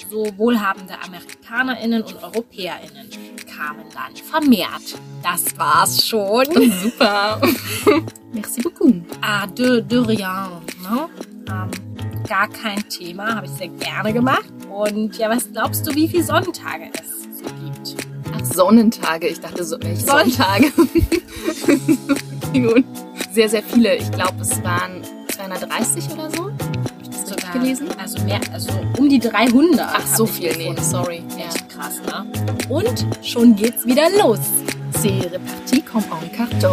so 0.10 0.38
wohlhabende 0.38 1.00
AmerikanerInnen 1.02 2.04
und 2.04 2.22
EuropäerInnen 2.22 3.35
kamen 3.56 3.86
dann 3.94 4.16
vermehrt. 4.16 4.96
Das 5.24 5.58
war's 5.58 6.06
schon. 6.06 6.46
Super. 6.84 7.40
Merci 8.34 8.62
beaucoup. 8.62 8.94
Ah, 9.22 9.48
de, 9.48 9.82
de 9.82 9.98
rien. 10.00 10.48
Ne? 10.82 11.08
Ähm, 11.50 11.72
gar 12.28 12.48
kein 12.50 12.88
Thema, 12.90 13.36
habe 13.36 13.46
ich 13.46 13.52
sehr 13.54 13.70
gerne 13.70 14.12
gemacht. 14.14 14.46
Und 14.70 15.18
ja, 15.18 15.30
was 15.30 15.52
glaubst 15.52 15.88
du, 15.88 15.96
wie 15.96 16.08
viele 16.08 16.24
Sonnentage 16.24 16.90
es 16.94 17.40
so 17.40 17.46
gibt? 17.64 17.96
Ach, 18.34 18.46
Sonnentage. 18.46 19.28
Ich 19.28 19.40
dachte, 19.40 19.64
so, 19.64 19.78
welche 19.82 20.02
Sonn- 20.06 20.30
Sonnentage? 20.32 20.72
Sehr, 23.32 23.50
sehr 23.50 23.64
viele. 23.64 23.96
Ich 23.98 24.10
glaube, 24.12 24.36
es 24.42 24.64
waren 24.64 25.02
230 25.36 26.10
oder 26.12 26.30
so. 26.32 26.52
Gelesen? 27.60 27.88
Also 27.98 28.20
mehr, 28.24 28.40
also 28.52 28.72
um 28.98 29.10
die 29.10 29.20
300. 29.20 29.80
Ach, 29.80 30.16
so 30.16 30.26
viel. 30.26 30.56
Nee, 30.58 30.76
sorry. 30.82 31.24
Ja. 31.38 31.46
Echt 31.46 31.70
krass, 31.70 32.02
ne? 32.06 32.26
Und 32.70 33.06
schon 33.22 33.56
geht's 33.56 33.86
wieder 33.86 34.10
los. 34.22 34.40
C'est 35.02 35.32
reparti 35.32 35.82
comme 35.82 36.04
en 36.12 36.30
14. 36.30 36.70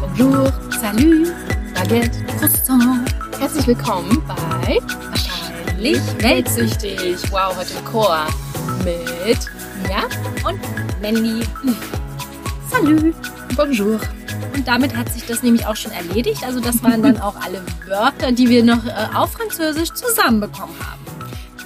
Bonjour, 0.00 0.52
Salut, 0.80 1.32
Baguette. 1.74 2.18
Croissant. 2.38 3.04
Herzlich 3.38 3.66
willkommen 3.66 4.22
bei 4.26 4.78
Wahrscheinlich 5.10 6.00
weltsüchtig. 6.18 7.16
Wow, 7.30 7.56
heute 7.56 7.74
im 7.74 7.84
Chor 7.84 8.26
mit 8.84 9.57
ja, 9.98 10.48
Und 10.48 10.60
Mandy. 11.00 11.44
Salut. 12.70 13.14
Bonjour. 13.56 14.00
Und 14.54 14.68
damit 14.68 14.96
hat 14.96 15.12
sich 15.12 15.24
das 15.24 15.42
nämlich 15.42 15.66
auch 15.66 15.76
schon 15.76 15.92
erledigt. 15.92 16.42
Also 16.44 16.60
das 16.60 16.82
waren 16.82 17.02
dann 17.02 17.20
auch 17.20 17.36
alle 17.36 17.64
Wörter, 17.86 18.32
die 18.32 18.48
wir 18.48 18.62
noch 18.62 18.84
äh, 18.84 19.08
auf 19.14 19.32
Französisch 19.32 19.92
zusammenbekommen 19.92 20.76
haben. 20.78 21.04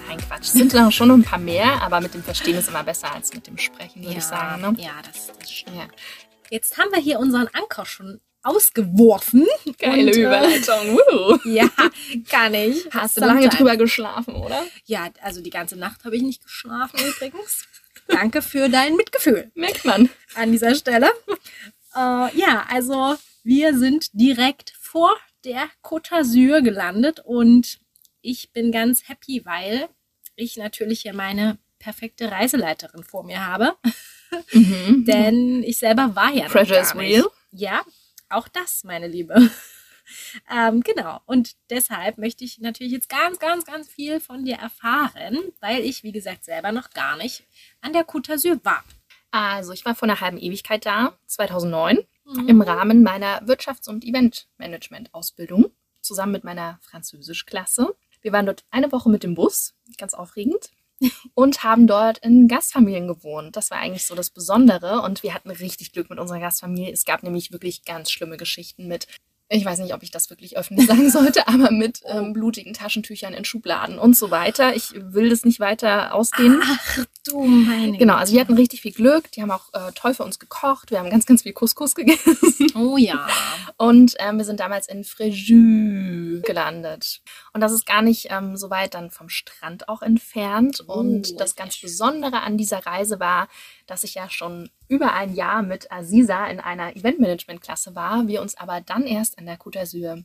Nein, 0.08 0.18
Quatsch. 0.18 0.42
Es 0.42 0.52
sind 0.52 0.72
noch 0.74 0.92
schon 0.92 1.10
ein 1.10 1.22
paar 1.22 1.38
mehr, 1.38 1.82
aber 1.82 2.00
mit 2.00 2.14
dem 2.14 2.22
Verstehen 2.22 2.56
ist 2.56 2.68
immer 2.68 2.82
besser 2.82 3.12
als 3.12 3.34
mit 3.34 3.46
dem 3.46 3.58
Sprechen, 3.58 4.02
würde 4.02 4.18
ich 4.18 4.24
sagen. 4.24 4.62
Ne? 4.62 4.74
ja 4.78 4.92
das, 5.06 5.32
das 5.38 5.50
stimmt. 5.50 5.76
Ja. 5.76 5.84
Jetzt 6.50 6.78
haben 6.78 6.90
wir 6.92 7.00
hier 7.00 7.18
unseren 7.18 7.48
Anker 7.52 7.84
schon 7.86 8.20
ausgeworfen. 8.42 9.46
Geile 9.78 10.10
Und, 10.10 10.16
äh, 10.16 10.20
Überleitung. 10.20 10.98
Ja, 11.44 11.68
kann 12.28 12.54
ich. 12.54 12.88
Hast 12.92 13.16
du 13.16 13.20
lange 13.20 13.48
drüber 13.48 13.76
geschlafen, 13.76 14.34
oder? 14.34 14.62
Ja, 14.84 15.08
also 15.22 15.42
die 15.42 15.50
ganze 15.50 15.76
Nacht 15.76 16.04
habe 16.04 16.16
ich 16.16 16.22
nicht 16.22 16.42
geschlafen 16.42 16.98
übrigens. 17.00 17.66
Danke 18.12 18.42
für 18.42 18.68
dein 18.68 18.96
Mitgefühl 18.96 19.50
Merkt 19.54 19.84
man. 19.84 20.10
an 20.34 20.52
dieser 20.52 20.74
Stelle. 20.74 21.10
Äh, 21.94 22.36
ja, 22.38 22.66
also 22.70 23.16
wir 23.42 23.76
sind 23.76 24.08
direkt 24.12 24.72
vor 24.80 25.14
der 25.44 25.68
Côte 25.82 26.10
d'Azur 26.10 26.62
gelandet 26.62 27.20
und 27.24 27.80
ich 28.20 28.52
bin 28.52 28.70
ganz 28.70 29.08
happy, 29.08 29.44
weil 29.44 29.88
ich 30.36 30.56
natürlich 30.56 31.00
hier 31.02 31.14
meine 31.14 31.58
perfekte 31.78 32.30
Reiseleiterin 32.30 33.02
vor 33.02 33.24
mir 33.24 33.44
habe. 33.44 33.76
Mhm. 34.52 35.04
Denn 35.08 35.62
ich 35.62 35.78
selber 35.78 36.14
war 36.14 36.32
ja 36.32 36.46
Pressure 36.46 36.80
is 36.80 36.94
real. 36.94 37.26
Ja, 37.50 37.82
auch 38.28 38.48
das, 38.48 38.84
meine 38.84 39.08
Liebe. 39.08 39.50
Ähm, 40.50 40.82
genau. 40.82 41.20
Und 41.26 41.56
deshalb 41.70 42.18
möchte 42.18 42.44
ich 42.44 42.58
natürlich 42.58 42.92
jetzt 42.92 43.08
ganz, 43.08 43.38
ganz, 43.38 43.64
ganz 43.64 43.88
viel 43.88 44.20
von 44.20 44.44
dir 44.44 44.56
erfahren, 44.56 45.38
weil 45.60 45.84
ich, 45.84 46.02
wie 46.02 46.12
gesagt, 46.12 46.44
selber 46.44 46.72
noch 46.72 46.90
gar 46.90 47.16
nicht 47.16 47.44
an 47.80 47.92
der 47.92 48.06
Côte 48.06 48.32
d'Azur 48.32 48.64
war. 48.64 48.84
Also, 49.30 49.72
ich 49.72 49.84
war 49.84 49.94
vor 49.94 50.08
einer 50.08 50.20
halben 50.20 50.38
Ewigkeit 50.38 50.84
da, 50.84 51.16
2009, 51.26 51.98
mhm. 52.24 52.48
im 52.48 52.60
Rahmen 52.60 53.02
meiner 53.02 53.42
Wirtschafts- 53.46 53.88
und 53.88 54.04
Eventmanagement-Ausbildung, 54.04 55.70
zusammen 56.02 56.32
mit 56.32 56.44
meiner 56.44 56.78
Französischklasse. 56.82 57.94
Wir 58.20 58.32
waren 58.32 58.46
dort 58.46 58.64
eine 58.70 58.92
Woche 58.92 59.08
mit 59.08 59.22
dem 59.22 59.34
Bus, 59.34 59.74
ganz 59.96 60.14
aufregend, 60.14 60.70
und 61.34 61.64
haben 61.64 61.86
dort 61.86 62.18
in 62.18 62.46
Gastfamilien 62.46 63.08
gewohnt. 63.08 63.56
Das 63.56 63.70
war 63.70 63.78
eigentlich 63.78 64.06
so 64.06 64.14
das 64.14 64.30
Besondere 64.30 65.00
und 65.00 65.22
wir 65.22 65.34
hatten 65.34 65.50
richtig 65.50 65.92
Glück 65.92 66.10
mit 66.10 66.18
unserer 66.18 66.40
Gastfamilie. 66.40 66.92
Es 66.92 67.04
gab 67.04 67.22
nämlich 67.22 67.52
wirklich 67.52 67.84
ganz 67.84 68.10
schlimme 68.10 68.36
Geschichten 68.36 68.86
mit 68.86 69.06
ich 69.52 69.64
weiß 69.64 69.80
nicht, 69.80 69.94
ob 69.94 70.02
ich 70.02 70.10
das 70.10 70.30
wirklich 70.30 70.56
öffentlich 70.56 70.86
sagen 70.88 71.10
sollte, 71.10 71.46
aber 71.48 71.70
mit 71.70 72.00
ähm, 72.06 72.32
blutigen 72.32 72.72
Taschentüchern 72.72 73.34
in 73.34 73.44
Schubladen 73.44 73.98
und 73.98 74.16
so 74.16 74.30
weiter. 74.30 74.74
Ich 74.74 74.92
will 74.94 75.28
das 75.28 75.44
nicht 75.44 75.60
weiter 75.60 76.14
ausdehnen. 76.14 76.60
Ach 76.64 77.04
du 77.26 77.44
meine. 77.44 77.98
Genau, 77.98 78.14
also 78.14 78.32
wir 78.32 78.40
hatten 78.40 78.54
richtig 78.54 78.80
viel 78.80 78.92
Glück. 78.92 79.30
Die 79.32 79.42
haben 79.42 79.50
auch 79.50 79.72
äh, 79.74 79.92
toll 79.94 80.14
für 80.14 80.24
uns 80.24 80.38
gekocht. 80.38 80.90
Wir 80.90 80.98
haben 80.98 81.10
ganz, 81.10 81.26
ganz 81.26 81.42
viel 81.42 81.52
Couscous 81.52 81.94
gegessen. 81.94 82.66
Oh 82.74 82.96
ja. 82.96 83.26
Und 83.76 84.14
ähm, 84.18 84.38
wir 84.38 84.44
sind 84.44 84.60
damals 84.60 84.88
in 84.88 85.04
Fréjus 85.04 86.31
gelandet. 86.46 87.20
Und 87.52 87.60
das 87.60 87.72
ist 87.72 87.86
gar 87.86 88.02
nicht 88.02 88.28
ähm, 88.30 88.56
so 88.56 88.70
weit 88.70 88.94
dann 88.94 89.10
vom 89.10 89.28
Strand 89.28 89.88
auch 89.88 90.02
entfernt. 90.02 90.84
Oh, 90.86 90.94
und 90.94 91.40
das 91.40 91.56
ganz 91.56 91.80
Besondere 91.80 92.40
an 92.42 92.56
dieser 92.56 92.84
Reise 92.86 93.20
war, 93.20 93.48
dass 93.86 94.04
ich 94.04 94.14
ja 94.14 94.28
schon 94.30 94.70
über 94.88 95.14
ein 95.14 95.34
Jahr 95.34 95.62
mit 95.62 95.90
Aziza 95.90 96.46
in 96.46 96.60
einer 96.60 96.96
Eventmanagement-Klasse 96.96 97.94
war, 97.94 98.26
wir 98.26 98.42
uns 98.42 98.56
aber 98.56 98.80
dann 98.80 99.06
erst 99.06 99.38
an 99.38 99.46
der 99.46 99.58
Côte 99.58 99.80
d'Azur 99.80 100.24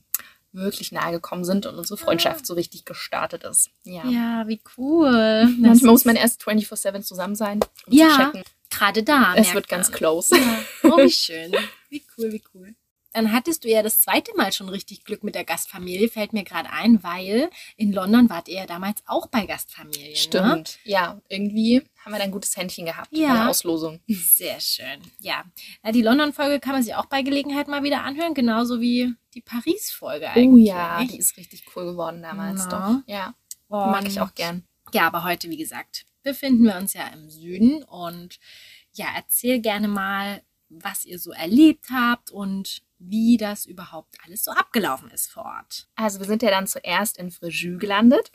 wirklich 0.53 0.91
nahe 0.91 1.11
gekommen 1.11 1.45
sind 1.45 1.65
und 1.65 1.75
unsere 1.75 1.97
Freundschaft 1.97 2.45
so 2.45 2.53
richtig 2.53 2.85
gestartet 2.85 3.43
ist. 3.43 3.69
Ja, 3.83 4.05
ja 4.05 4.47
wie 4.47 4.59
cool. 4.77 5.47
Manchmal 5.59 5.91
muss 5.91 6.05
man 6.05 6.15
erst 6.15 6.41
24-7 6.41 7.01
zusammen 7.01 7.35
sein, 7.35 7.59
um 7.85 7.93
ja, 7.93 8.09
zu 8.09 8.17
checken. 8.17 8.43
Gerade 8.69 9.03
da. 9.03 9.35
Es 9.35 9.53
wird 9.53 9.67
ganz 9.67 9.91
close. 9.91 10.35
Ja. 10.35 10.59
Oh, 10.83 10.97
wie 10.97 11.09
schön. 11.09 11.53
Wie 11.89 12.03
cool, 12.17 12.31
wie 12.31 12.43
cool. 12.53 12.75
Dann 13.13 13.31
hattest 13.31 13.63
du 13.63 13.69
ja 13.69 13.81
das 13.81 14.01
zweite 14.01 14.35
Mal 14.35 14.53
schon 14.53 14.69
richtig 14.69 15.03
Glück 15.03 15.23
mit 15.23 15.35
der 15.35 15.43
Gastfamilie, 15.43 16.09
fällt 16.09 16.33
mir 16.33 16.43
gerade 16.43 16.69
ein, 16.69 17.03
weil 17.03 17.49
in 17.75 17.91
London 17.91 18.29
wart 18.29 18.47
ihr 18.47 18.57
ja 18.57 18.65
damals 18.65 19.01
auch 19.07 19.27
bei 19.27 19.45
Gastfamilien. 19.45 20.11
Ne? 20.11 20.15
Stimmt. 20.15 20.79
Ne? 20.85 20.91
Ja, 20.91 21.21
irgendwie 21.27 21.83
haben 22.03 22.11
wir 22.11 22.19
da 22.19 22.25
ein 22.25 22.31
gutes 22.31 22.55
Händchen 22.55 22.85
gehabt 22.85 23.09
ja. 23.11 23.27
bei 23.27 23.33
der 23.33 23.49
Auslosung. 23.49 23.99
Sehr 24.07 24.59
schön. 24.59 25.01
Ja. 25.19 25.43
Die 25.91 26.01
London-Folge 26.01 26.59
kann 26.59 26.73
man 26.73 26.83
sich 26.83 26.95
auch 26.95 27.05
bei 27.05 27.21
Gelegenheit 27.21 27.67
mal 27.67 27.83
wieder 27.83 28.03
anhören, 28.03 28.33
genauso 28.33 28.79
wie 28.79 29.13
die 29.33 29.41
Paris-Folge 29.41 30.29
eigentlich. 30.29 30.47
Oh 30.47 30.57
ja, 30.57 31.03
die 31.03 31.17
ist 31.17 31.37
richtig 31.37 31.63
cool 31.75 31.85
geworden 31.85 32.21
damals 32.21 32.67
Na. 32.69 33.01
doch. 33.01 33.03
Ja. 33.07 33.33
Und 33.67 33.91
mag 33.91 34.07
ich 34.07 34.21
auch 34.21 34.33
gern. 34.33 34.63
Ja, 34.93 35.07
aber 35.07 35.23
heute, 35.23 35.49
wie 35.49 35.57
gesagt, 35.57 36.05
befinden 36.23 36.63
wir 36.63 36.77
uns 36.77 36.93
ja 36.93 37.07
im 37.07 37.29
Süden 37.29 37.83
und 37.83 38.39
ja, 38.93 39.07
erzähl 39.15 39.59
gerne 39.59 39.87
mal, 39.87 40.41
was 40.69 41.05
ihr 41.05 41.19
so 41.19 41.31
erlebt 41.31 41.85
habt 41.91 42.31
und 42.31 42.81
wie 42.99 43.37
das 43.37 43.65
überhaupt 43.65 44.15
alles 44.25 44.43
so 44.43 44.51
abgelaufen 44.51 45.11
ist 45.11 45.31
vor 45.31 45.45
Ort. 45.45 45.87
Also 45.95 46.19
wir 46.19 46.25
sind 46.25 46.41
ja 46.41 46.49
dann 46.49 46.67
zuerst 46.67 47.17
in 47.17 47.31
Fréjus 47.31 47.77
gelandet 47.77 48.31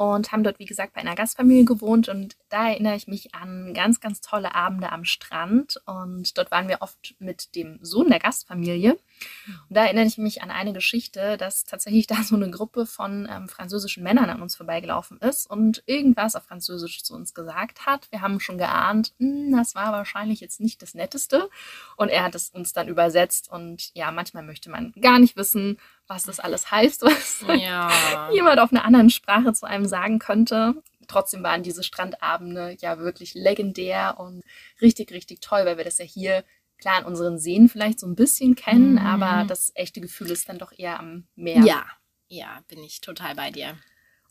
und 0.00 0.32
haben 0.32 0.42
dort, 0.42 0.58
wie 0.58 0.64
gesagt, 0.64 0.94
bei 0.94 1.02
einer 1.02 1.14
Gastfamilie 1.14 1.66
gewohnt. 1.66 2.08
Und 2.08 2.34
da 2.48 2.70
erinnere 2.70 2.96
ich 2.96 3.06
mich 3.06 3.34
an 3.34 3.74
ganz, 3.74 4.00
ganz 4.00 4.22
tolle 4.22 4.54
Abende 4.54 4.92
am 4.92 5.04
Strand. 5.04 5.78
Und 5.84 6.38
dort 6.38 6.50
waren 6.50 6.68
wir 6.68 6.78
oft 6.80 7.14
mit 7.18 7.54
dem 7.54 7.78
Sohn 7.82 8.08
der 8.08 8.18
Gastfamilie. 8.18 8.92
Und 8.92 9.76
da 9.76 9.84
erinnere 9.84 10.06
ich 10.06 10.16
mich 10.16 10.42
an 10.42 10.50
eine 10.50 10.72
Geschichte, 10.72 11.36
dass 11.36 11.64
tatsächlich 11.64 12.06
da 12.06 12.22
so 12.22 12.34
eine 12.34 12.50
Gruppe 12.50 12.86
von 12.86 13.28
ähm, 13.30 13.46
französischen 13.46 14.02
Männern 14.02 14.30
an 14.30 14.40
uns 14.40 14.56
vorbeigelaufen 14.56 15.18
ist 15.18 15.50
und 15.50 15.82
irgendwas 15.84 16.34
auf 16.34 16.44
Französisch 16.44 17.02
zu 17.02 17.14
uns 17.14 17.34
gesagt 17.34 17.84
hat. 17.84 18.10
Wir 18.10 18.22
haben 18.22 18.40
schon 18.40 18.56
geahnt, 18.56 19.12
hm, 19.18 19.54
das 19.54 19.74
war 19.74 19.92
wahrscheinlich 19.92 20.40
jetzt 20.40 20.60
nicht 20.60 20.80
das 20.80 20.94
Netteste. 20.94 21.50
Und 21.96 22.08
er 22.08 22.24
hat 22.24 22.34
es 22.34 22.48
uns 22.48 22.72
dann 22.72 22.88
übersetzt. 22.88 23.52
Und 23.52 23.90
ja, 23.94 24.10
manchmal 24.12 24.44
möchte 24.44 24.70
man 24.70 24.94
gar 24.98 25.18
nicht 25.18 25.36
wissen, 25.36 25.76
was 26.10 26.24
das 26.24 26.40
alles 26.40 26.70
heißt, 26.70 27.02
was 27.02 27.44
ja. 27.58 28.30
jemand 28.32 28.58
auf 28.58 28.72
einer 28.72 28.84
anderen 28.84 29.08
Sprache 29.08 29.52
zu 29.54 29.64
einem 29.64 29.86
sagen 29.86 30.18
könnte. 30.18 30.74
Trotzdem 31.08 31.42
waren 31.42 31.62
diese 31.62 31.82
Strandabende 31.82 32.76
ja 32.80 32.98
wirklich 32.98 33.34
legendär 33.34 34.18
und 34.18 34.42
richtig, 34.82 35.12
richtig 35.12 35.40
toll, 35.40 35.64
weil 35.64 35.78
wir 35.78 35.84
das 35.84 35.98
ja 35.98 36.04
hier 36.04 36.44
klar 36.78 36.98
an 36.98 37.04
unseren 37.04 37.38
Seen 37.38 37.68
vielleicht 37.68 38.00
so 38.00 38.06
ein 38.06 38.16
bisschen 38.16 38.54
kennen, 38.54 38.92
mhm. 38.92 38.98
aber 38.98 39.44
das 39.46 39.72
echte 39.74 40.00
Gefühl 40.00 40.30
ist 40.30 40.48
dann 40.48 40.58
doch 40.58 40.72
eher 40.76 40.98
am 40.98 41.26
Meer. 41.36 41.62
Ja, 41.64 41.84
ja, 42.28 42.60
bin 42.68 42.82
ich 42.82 43.00
total 43.00 43.34
bei 43.34 43.50
dir. 43.50 43.76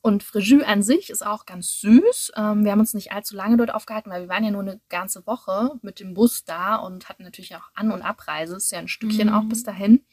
Und 0.02 0.24
Fréjus 0.24 0.64
an 0.64 0.82
sich 0.82 1.10
ist 1.10 1.26
auch 1.26 1.46
ganz 1.46 1.82
süß. 1.82 2.32
Ähm, 2.38 2.64
wir 2.64 2.72
haben 2.72 2.80
uns 2.80 2.94
nicht 2.94 3.12
allzu 3.12 3.36
lange 3.36 3.58
dort 3.58 3.74
aufgehalten, 3.74 4.10
weil 4.10 4.22
wir 4.22 4.30
waren 4.30 4.46
ja 4.46 4.52
nur 4.52 4.62
eine 4.62 4.80
ganze 4.88 5.28
Woche 5.28 5.72
mit 5.82 6.00
dem 6.00 6.14
Bus 6.14 6.46
da 6.46 6.76
und 6.76 7.10
hatten 7.10 7.24
natürlich 7.24 7.56
auch 7.58 7.70
An- 7.74 7.92
und 7.92 8.02
Abreise. 8.02 8.56
Ist 8.56 8.72
ja 8.72 8.80
ein 8.80 8.88
Stückchen 8.88 9.28
mhm. 9.28 9.34
auch 9.34 9.44
bis 9.44 9.64
dahin. 9.64 10.06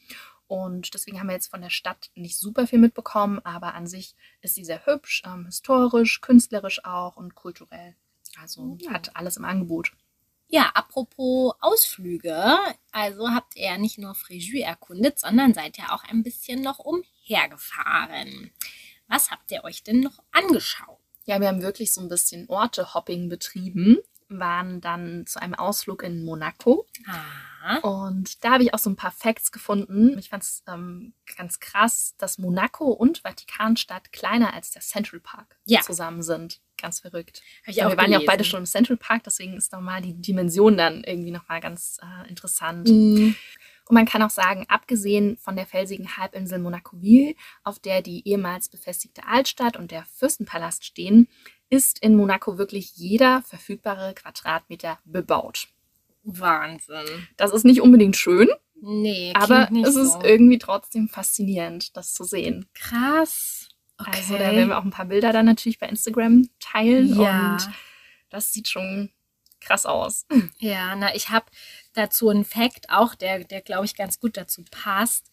Und 0.47 0.93
deswegen 0.93 1.19
haben 1.19 1.27
wir 1.27 1.33
jetzt 1.33 1.49
von 1.49 1.61
der 1.61 1.69
Stadt 1.69 2.09
nicht 2.15 2.37
super 2.37 2.67
viel 2.67 2.79
mitbekommen, 2.79 3.39
aber 3.43 3.73
an 3.73 3.85
sich 3.85 4.15
ist 4.41 4.55
sie 4.55 4.63
sehr 4.63 4.85
hübsch, 4.85 5.23
ähm, 5.25 5.45
historisch, 5.45 6.21
künstlerisch 6.21 6.85
auch 6.85 7.17
und 7.17 7.35
kulturell. 7.35 7.95
Also 8.41 8.77
ja. 8.79 8.91
hat 8.91 9.15
alles 9.15 9.37
im 9.37 9.45
Angebot. 9.45 9.91
Ja, 10.49 10.71
apropos 10.73 11.53
Ausflüge, 11.59 12.57
also 12.93 13.29
habt 13.31 13.57
ihr 13.57 13.65
ja 13.65 13.77
nicht 13.77 13.97
nur 13.97 14.13
Fréjus 14.13 14.63
erkundet, 14.63 15.19
sondern 15.19 15.53
seid 15.53 15.77
ja 15.77 15.93
auch 15.93 16.05
ein 16.05 16.23
bisschen 16.23 16.61
noch 16.61 16.79
umhergefahren. 16.79 18.51
Was 19.09 19.29
habt 19.29 19.51
ihr 19.51 19.65
euch 19.65 19.83
denn 19.83 19.99
noch 19.99 20.19
angeschaut? 20.31 20.99
Ja, 21.25 21.41
wir 21.41 21.49
haben 21.49 21.61
wirklich 21.61 21.93
so 21.93 21.99
ein 21.99 22.07
bisschen 22.07 22.47
Orte-Hopping 22.47 23.27
betrieben 23.27 23.97
waren 24.29 24.81
dann 24.81 25.25
zu 25.25 25.41
einem 25.41 25.53
Ausflug 25.53 26.03
in 26.03 26.23
Monaco. 26.23 26.85
Ah. 27.05 27.77
Und 27.79 28.43
da 28.43 28.53
habe 28.53 28.63
ich 28.63 28.73
auch 28.73 28.79
so 28.79 28.89
ein 28.89 28.95
paar 28.95 29.11
Facts 29.11 29.51
gefunden. 29.51 30.17
Ich 30.17 30.29
fand 30.29 30.43
es 30.43 30.63
ähm, 30.67 31.13
ganz 31.37 31.59
krass, 31.59 32.15
dass 32.17 32.37
Monaco 32.37 32.85
und 32.85 33.19
Vatikanstadt 33.19 34.11
kleiner 34.11 34.53
als 34.53 34.71
der 34.71 34.81
Central 34.81 35.19
Park 35.19 35.57
ja. 35.65 35.81
zusammen 35.81 36.23
sind. 36.23 36.61
Ganz 36.79 36.99
verrückt. 36.99 37.41
wir 37.89 37.95
gelesen. 37.95 37.97
waren 37.97 38.11
ja 38.11 38.19
auch 38.19 38.25
beide 38.25 38.43
schon 38.43 38.61
im 38.61 38.65
Central 38.65 38.97
Park, 38.97 39.23
deswegen 39.23 39.57
ist 39.57 39.71
nochmal 39.71 40.01
die 40.01 40.13
Dimension 40.13 40.77
dann 40.77 41.03
irgendwie 41.03 41.31
nochmal 41.31 41.59
ganz 41.59 41.99
äh, 42.01 42.29
interessant. 42.29 42.87
Mhm. 42.87 43.35
Und 43.89 43.93
man 43.93 44.05
kann 44.05 44.21
auch 44.21 44.29
sagen, 44.29 44.65
abgesehen 44.67 45.37
von 45.37 45.55
der 45.55 45.65
felsigen 45.65 46.17
Halbinsel 46.17 46.59
Monacoville, 46.59 47.35
auf 47.63 47.79
der 47.79 48.01
die 48.01 48.27
ehemals 48.27 48.69
befestigte 48.69 49.25
Altstadt 49.25 49.77
und 49.77 49.91
der 49.91 50.05
Fürstenpalast 50.05 50.85
stehen, 50.85 51.29
ist 51.69 51.99
in 51.99 52.15
Monaco 52.15 52.57
wirklich 52.57 52.95
jeder 52.95 53.41
verfügbare 53.43 54.13
Quadratmeter 54.13 54.99
bebaut. 55.05 55.67
Wahnsinn. 56.23 57.27
Das 57.37 57.51
ist 57.51 57.65
nicht 57.65 57.81
unbedingt 57.81 58.15
schön. 58.15 58.49
Nee, 58.79 59.33
aber 59.33 59.69
es 59.83 59.95
so. 59.95 60.01
ist 60.01 60.17
irgendwie 60.23 60.59
trotzdem 60.59 61.09
faszinierend, 61.09 61.97
das 61.97 62.13
zu 62.13 62.23
sehen. 62.23 62.67
Krass. 62.73 63.69
Okay. 63.97 64.11
Also 64.13 64.33
da 64.33 64.51
werden 64.51 64.69
wir 64.69 64.77
auch 64.77 64.83
ein 64.83 64.91
paar 64.91 65.05
Bilder 65.05 65.33
dann 65.33 65.47
natürlich 65.47 65.79
bei 65.79 65.87
Instagram 65.87 66.47
teilen 66.59 67.19
ja. 67.19 67.53
und 67.53 67.69
das 68.29 68.53
sieht 68.53 68.67
schon 68.67 69.09
krass 69.59 69.85
aus. 69.85 70.25
Ja, 70.59 70.95
na, 70.95 71.15
ich 71.15 71.29
habe 71.29 71.45
dazu 71.93 72.29
einen 72.29 72.45
Fact 72.45 72.89
auch, 72.89 73.15
der, 73.15 73.43
der 73.43 73.61
glaube 73.61 73.85
ich 73.85 73.95
ganz 73.95 74.19
gut 74.19 74.37
dazu 74.37 74.63
passt. 74.69 75.31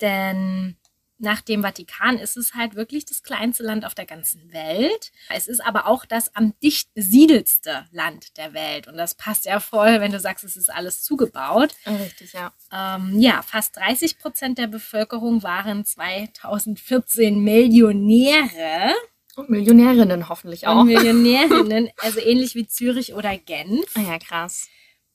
Denn 0.00 0.76
nach 1.18 1.40
dem 1.40 1.62
Vatikan 1.62 2.18
ist 2.18 2.36
es 2.36 2.54
halt 2.54 2.74
wirklich 2.74 3.04
das 3.04 3.22
kleinste 3.22 3.62
Land 3.62 3.84
auf 3.84 3.94
der 3.94 4.06
ganzen 4.06 4.52
Welt. 4.52 5.12
Es 5.28 5.46
ist 5.46 5.64
aber 5.64 5.86
auch 5.86 6.04
das 6.04 6.34
am 6.34 6.54
dicht 6.62 6.92
besiedelste 6.94 7.86
Land 7.92 8.36
der 8.36 8.52
Welt. 8.52 8.88
Und 8.88 8.96
das 8.96 9.14
passt 9.14 9.44
ja 9.44 9.60
voll, 9.60 10.00
wenn 10.00 10.12
du 10.12 10.20
sagst, 10.20 10.44
es 10.44 10.56
ist 10.56 10.72
alles 10.72 11.02
zugebaut. 11.02 11.74
Richtig, 11.86 12.32
ja. 12.32 12.52
Ähm, 12.72 13.18
ja, 13.20 13.42
fast 13.42 13.76
30 13.76 14.18
Prozent 14.18 14.58
der 14.58 14.66
Bevölkerung 14.66 15.42
waren 15.42 15.84
2014 15.84 17.40
Millionäre. 17.40 18.94
Und 19.36 19.50
Millionärinnen 19.50 20.28
hoffentlich 20.28 20.66
auch. 20.66 20.80
Und 20.80 20.86
Millionärinnen, 20.86 21.90
also 21.98 22.20
ähnlich 22.20 22.54
wie 22.54 22.66
Zürich 22.66 23.14
oder 23.14 23.36
Genf. 23.36 23.86
Ah 23.94 24.00
ja, 24.00 24.18
krass. 24.18 24.68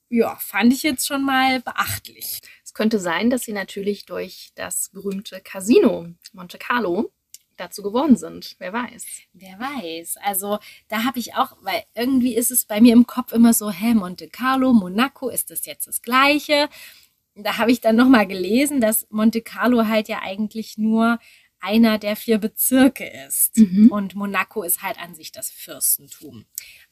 Ja, 0.10 0.36
fand 0.38 0.74
ich 0.74 0.82
jetzt 0.84 1.06
schon 1.06 1.24
mal 1.24 1.62
beachtlich. 1.62 2.42
Es 2.70 2.76
könnte 2.76 3.00
sein, 3.00 3.32
dass 3.32 3.42
sie 3.42 3.52
natürlich 3.54 4.06
durch 4.06 4.52
das 4.54 4.90
berühmte 4.90 5.42
Casino 5.44 6.06
Monte 6.34 6.60
Carlo 6.60 7.12
dazu 7.58 7.82
geworden 7.82 8.16
sind. 8.16 8.58
Wer 8.60 8.72
weiß. 8.72 9.08
Wer 9.34 9.60
weiß. 9.60 10.18
Also 10.18 10.60
da 10.88 11.04
habe 11.04 11.18
ich 11.18 11.34
auch, 11.34 11.58
weil 11.62 11.82
irgendwie 11.96 12.36
ist 12.36 12.52
es 12.52 12.66
bei 12.66 12.80
mir 12.80 12.94
im 12.94 13.08
Kopf 13.08 13.34
immer 13.34 13.54
so, 13.54 13.72
hä, 13.72 13.96
Monte 13.96 14.30
Carlo, 14.30 14.72
Monaco, 14.72 15.30
ist 15.30 15.50
das 15.50 15.66
jetzt 15.66 15.88
das 15.88 16.04
gleiche? 16.04 16.70
Da 17.34 17.58
habe 17.58 17.72
ich 17.72 17.82
dann 17.82 17.96
nochmal 17.96 18.28
gelesen, 18.28 18.82
dass 18.82 19.08
Monte 19.10 19.42
Carlo 19.42 19.88
halt 19.88 20.08
ja 20.08 20.20
eigentlich 20.22 20.78
nur 20.78 21.18
einer 21.62 21.98
der 21.98 22.16
vier 22.16 22.38
Bezirke 22.38 23.06
ist. 23.28 23.58
Mhm. 23.58 23.90
Und 23.92 24.16
Monaco 24.16 24.64
ist 24.64 24.82
halt 24.82 25.00
an 25.00 25.14
sich 25.16 25.32
das 25.32 25.50
Fürstentum. 25.50 26.46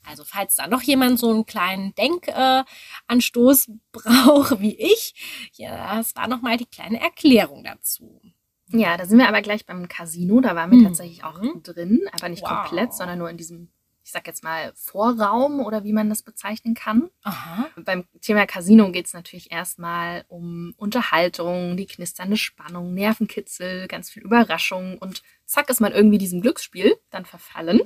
Also 0.05 0.23
falls 0.25 0.55
da 0.55 0.67
noch 0.67 0.81
jemand 0.81 1.19
so 1.19 1.29
einen 1.31 1.45
kleinen 1.45 1.93
Denkanstoß 1.95 3.67
äh, 3.69 3.71
braucht 3.91 4.59
wie 4.61 4.75
ich, 4.75 5.49
ja, 5.53 5.95
das 5.97 6.15
war 6.15 6.27
nochmal 6.27 6.57
die 6.57 6.65
kleine 6.65 6.99
Erklärung 6.99 7.63
dazu. 7.63 8.21
Ja, 8.69 8.97
da 8.97 9.05
sind 9.05 9.17
wir 9.17 9.29
aber 9.29 9.41
gleich 9.41 9.65
beim 9.65 9.87
Casino. 9.87 10.41
Da 10.41 10.55
waren 10.55 10.69
wir 10.71 10.77
Mhm. 10.79 10.83
tatsächlich 10.85 11.23
auch 11.23 11.39
drin, 11.63 12.01
aber 12.11 12.27
nicht 12.29 12.43
Wow. 12.43 12.49
komplett, 12.63 12.93
sondern 12.93 13.19
nur 13.19 13.29
in 13.29 13.37
diesem, 13.37 13.71
ich 14.07 14.13
sag 14.13 14.25
jetzt 14.25 14.41
mal, 14.41 14.71
Vorraum 14.73 15.59
oder 15.59 15.83
wie 15.83 15.91
man 15.91 16.07
das 16.07 16.21
bezeichnen 16.21 16.75
kann. 16.75 17.09
Aha. 17.23 17.69
Beim 17.75 18.05
Thema 18.21 18.45
Casino 18.45 18.89
geht 18.89 19.05
es 19.05 19.13
natürlich 19.13 19.51
erstmal 19.51 20.23
um 20.29 20.73
Unterhaltung, 20.77 21.75
die 21.75 21.87
knisternde 21.87 22.37
Spannung, 22.37 22.93
Nervenkitzel, 22.93 23.85
ganz 23.89 24.09
viel 24.09 24.23
Überraschung 24.23 24.97
und 24.97 25.23
zack 25.45 25.69
ist 25.69 25.81
man 25.81 25.91
irgendwie 25.91 26.19
diesem 26.19 26.39
Glücksspiel 26.39 26.95
dann 27.09 27.25
verfallen. 27.25 27.81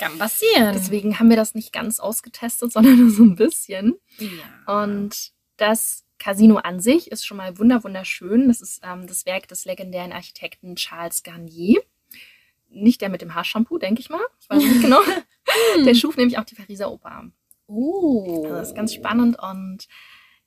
Kann 0.00 0.18
passieren. 0.18 0.72
Deswegen 0.74 1.20
haben 1.20 1.30
wir 1.30 1.36
das 1.36 1.54
nicht 1.54 1.72
ganz 1.72 2.00
ausgetestet, 2.00 2.72
sondern 2.72 2.98
nur 2.98 3.10
so 3.10 3.22
ein 3.22 3.36
bisschen. 3.36 3.94
ja. 4.18 4.82
Und 4.82 5.30
das 5.56 6.04
Casino 6.18 6.56
an 6.56 6.80
sich 6.80 7.12
ist 7.12 7.24
schon 7.24 7.36
mal 7.36 7.58
wunder 7.58 7.84
wunderschön. 7.84 8.48
Das 8.48 8.60
ist 8.60 8.80
ähm, 8.82 9.06
das 9.06 9.24
Werk 9.24 9.46
des 9.46 9.66
legendären 9.66 10.12
Architekten 10.12 10.74
Charles 10.74 11.22
Garnier. 11.22 11.80
Nicht 12.68 13.00
der 13.00 13.08
mit 13.08 13.22
dem 13.22 13.34
Haarshampoo, 13.34 13.78
denke 13.78 14.00
ich 14.00 14.10
mal. 14.10 14.20
Ich 14.40 14.48
weiß 14.50 14.62
nicht 14.62 14.82
genau. 14.82 15.00
Der 15.84 15.94
schuf 15.94 16.16
nämlich 16.16 16.38
auch 16.38 16.44
die 16.44 16.54
Pariser 16.54 16.90
Oper. 16.92 17.30
Oh. 17.66 18.42
Also 18.44 18.54
das 18.56 18.68
ist 18.68 18.74
ganz 18.74 18.92
spannend. 18.94 19.38
Und 19.38 19.88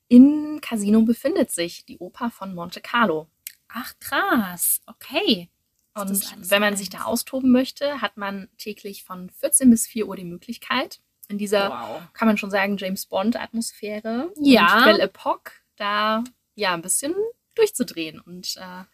im 0.08 0.60
Casino 0.60 1.02
befindet 1.02 1.50
sich 1.50 1.84
die 1.84 1.98
Oper 1.98 2.30
von 2.30 2.54
Monte 2.54 2.80
Carlo. 2.80 3.26
Ach, 3.68 3.92
krass. 4.00 4.80
Okay. 4.86 5.48
Und 5.94 6.50
wenn 6.50 6.60
man 6.60 6.76
sich 6.76 6.88
da 6.90 7.02
austoben 7.02 7.50
möchte, 7.50 8.00
hat 8.00 8.16
man 8.16 8.48
täglich 8.58 9.04
von 9.04 9.28
14 9.30 9.68
bis 9.70 9.86
4 9.86 10.06
Uhr 10.08 10.16
die 10.16 10.24
Möglichkeit, 10.24 11.00
in 11.28 11.38
dieser 11.38 11.70
Wow. 11.70 12.02
kann 12.12 12.28
man 12.28 12.38
schon 12.38 12.50
sagen, 12.50 12.76
James 12.76 13.06
Bond-Atmosphäre 13.06 14.30
Ja. 14.36 14.78
und 14.78 14.84
Belle 14.84 15.02
Epoque 15.02 15.52
da 15.76 16.24
ja 16.54 16.72
ein 16.74 16.82
bisschen 16.82 17.14
durchzudrehen 17.54 18.20
und 18.20 18.56
äh, 18.56 18.84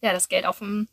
ja, 0.00 0.12
das 0.12 0.28
Geld 0.28 0.46
auf 0.46 0.58
den 0.60 0.88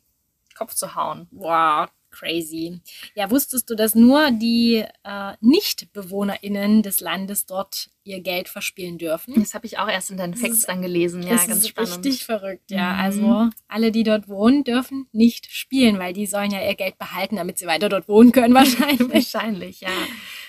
Kopf 0.54 0.74
zu 0.74 0.94
hauen. 0.94 1.28
Wow, 1.30 1.88
crazy. 2.10 2.80
Ja, 3.14 3.30
wusstest 3.30 3.68
du, 3.70 3.74
dass 3.74 3.94
nur 3.94 4.30
die 4.30 4.84
äh, 5.04 5.32
Nicht-BewohnerInnen 5.40 6.82
des 6.82 7.00
Landes 7.00 7.46
dort 7.46 7.90
ihr 8.04 8.20
Geld 8.20 8.48
verspielen 8.48 8.98
dürfen? 8.98 9.34
Das 9.34 9.54
habe 9.54 9.66
ich 9.66 9.78
auch 9.78 9.88
erst 9.88 10.10
in 10.10 10.16
deinen 10.16 10.34
Facts 10.34 10.66
dann 10.66 10.82
gelesen. 10.82 11.22
Ja, 11.22 11.30
das 11.30 11.48
ganz 11.48 11.62
ist 11.62 11.68
spannend. 11.68 11.90
richtig 12.04 12.24
verrückt, 12.24 12.70
ja. 12.70 12.92
Mhm. 12.92 13.00
Also 13.00 13.50
alle, 13.68 13.90
die 13.90 14.04
dort 14.04 14.28
wohnen, 14.28 14.64
dürfen 14.64 15.08
nicht 15.12 15.50
spielen, 15.50 15.98
weil 15.98 16.12
die 16.12 16.26
sollen 16.26 16.50
ja 16.50 16.62
ihr 16.62 16.74
Geld 16.74 16.98
behalten, 16.98 17.36
damit 17.36 17.58
sie 17.58 17.66
weiter 17.66 17.88
dort 17.88 18.08
wohnen 18.08 18.32
können 18.32 18.54
wahrscheinlich. 18.54 19.12
Wahrscheinlich, 19.34 19.80
ja. 19.80 19.88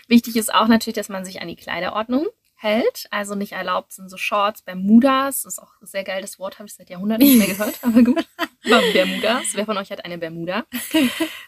Wichtig 0.08 0.36
ist 0.36 0.54
auch 0.54 0.68
natürlich, 0.68 0.96
dass 0.96 1.10
man 1.10 1.26
sich 1.26 1.42
an 1.42 1.48
die 1.48 1.56
Kleiderordnung 1.56 2.28
hält. 2.64 3.08
Also 3.12 3.36
nicht 3.36 3.52
erlaubt 3.52 3.92
sind 3.92 4.10
so 4.10 4.18
Shorts, 4.18 4.62
Bermudas. 4.62 5.44
Das 5.44 5.54
ist 5.54 5.60
auch 5.60 5.74
ein 5.82 5.86
sehr 5.86 6.04
geil, 6.04 6.22
das 6.22 6.40
Wort 6.40 6.58
habe 6.60 6.68
ich 6.68 6.74
seit 6.74 6.90
Jahrhunderten 6.90 7.26
nicht 7.28 7.38
mehr 7.38 7.48
gehört, 7.48 7.80
aber 7.84 8.02
gut. 8.02 8.26
Aber 8.66 8.82
Bermudas. 8.94 9.48
Wer 9.56 9.66
von 9.66 9.78
euch 9.78 9.92
hat 9.92 10.06
eine 10.06 10.18
Bermuda? 10.18 10.64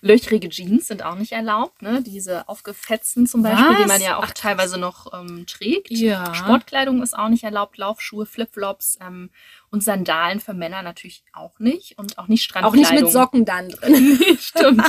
Löchrige 0.01 0.49
Jeans 0.49 0.87
sind 0.87 1.01
auch 1.01 1.15
nicht 1.15 1.31
erlaubt, 1.31 1.81
ne? 1.81 2.01
Diese 2.01 2.45
aufgefetzten 2.49 3.25
zum 3.25 3.41
Beispiel, 3.41 3.73
die 3.77 3.83
Was? 3.83 3.87
man 3.87 4.01
ja 4.01 4.17
auch 4.17 4.25
Ach, 4.25 4.31
teilweise 4.33 4.77
noch 4.77 5.13
ähm, 5.13 5.45
trägt. 5.47 5.91
Ja. 5.91 6.35
Sportkleidung 6.35 7.01
ist 7.01 7.17
auch 7.17 7.29
nicht 7.29 7.45
erlaubt, 7.45 7.77
Laufschuhe, 7.77 8.25
Flipflops 8.25 8.97
ähm, 8.99 9.29
und 9.71 9.81
Sandalen 9.81 10.41
für 10.41 10.53
Männer 10.53 10.81
natürlich 10.81 11.23
auch 11.31 11.57
nicht 11.59 11.97
und 11.97 12.17
auch 12.17 12.27
nicht 12.27 12.41
Auch 12.41 12.59
Strandkleidung. 12.73 12.79
nicht 12.95 13.03
mit 13.03 13.11
Socken 13.13 13.45
dann 13.45 13.69
drin. 13.69 14.19
Stimmt. 14.41 14.83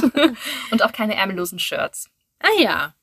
und 0.72 0.82
auch 0.82 0.90
keine 0.90 1.14
ärmellosen 1.14 1.60
Shirts. 1.60 2.10
ah 2.40 2.48
ja. 2.60 2.94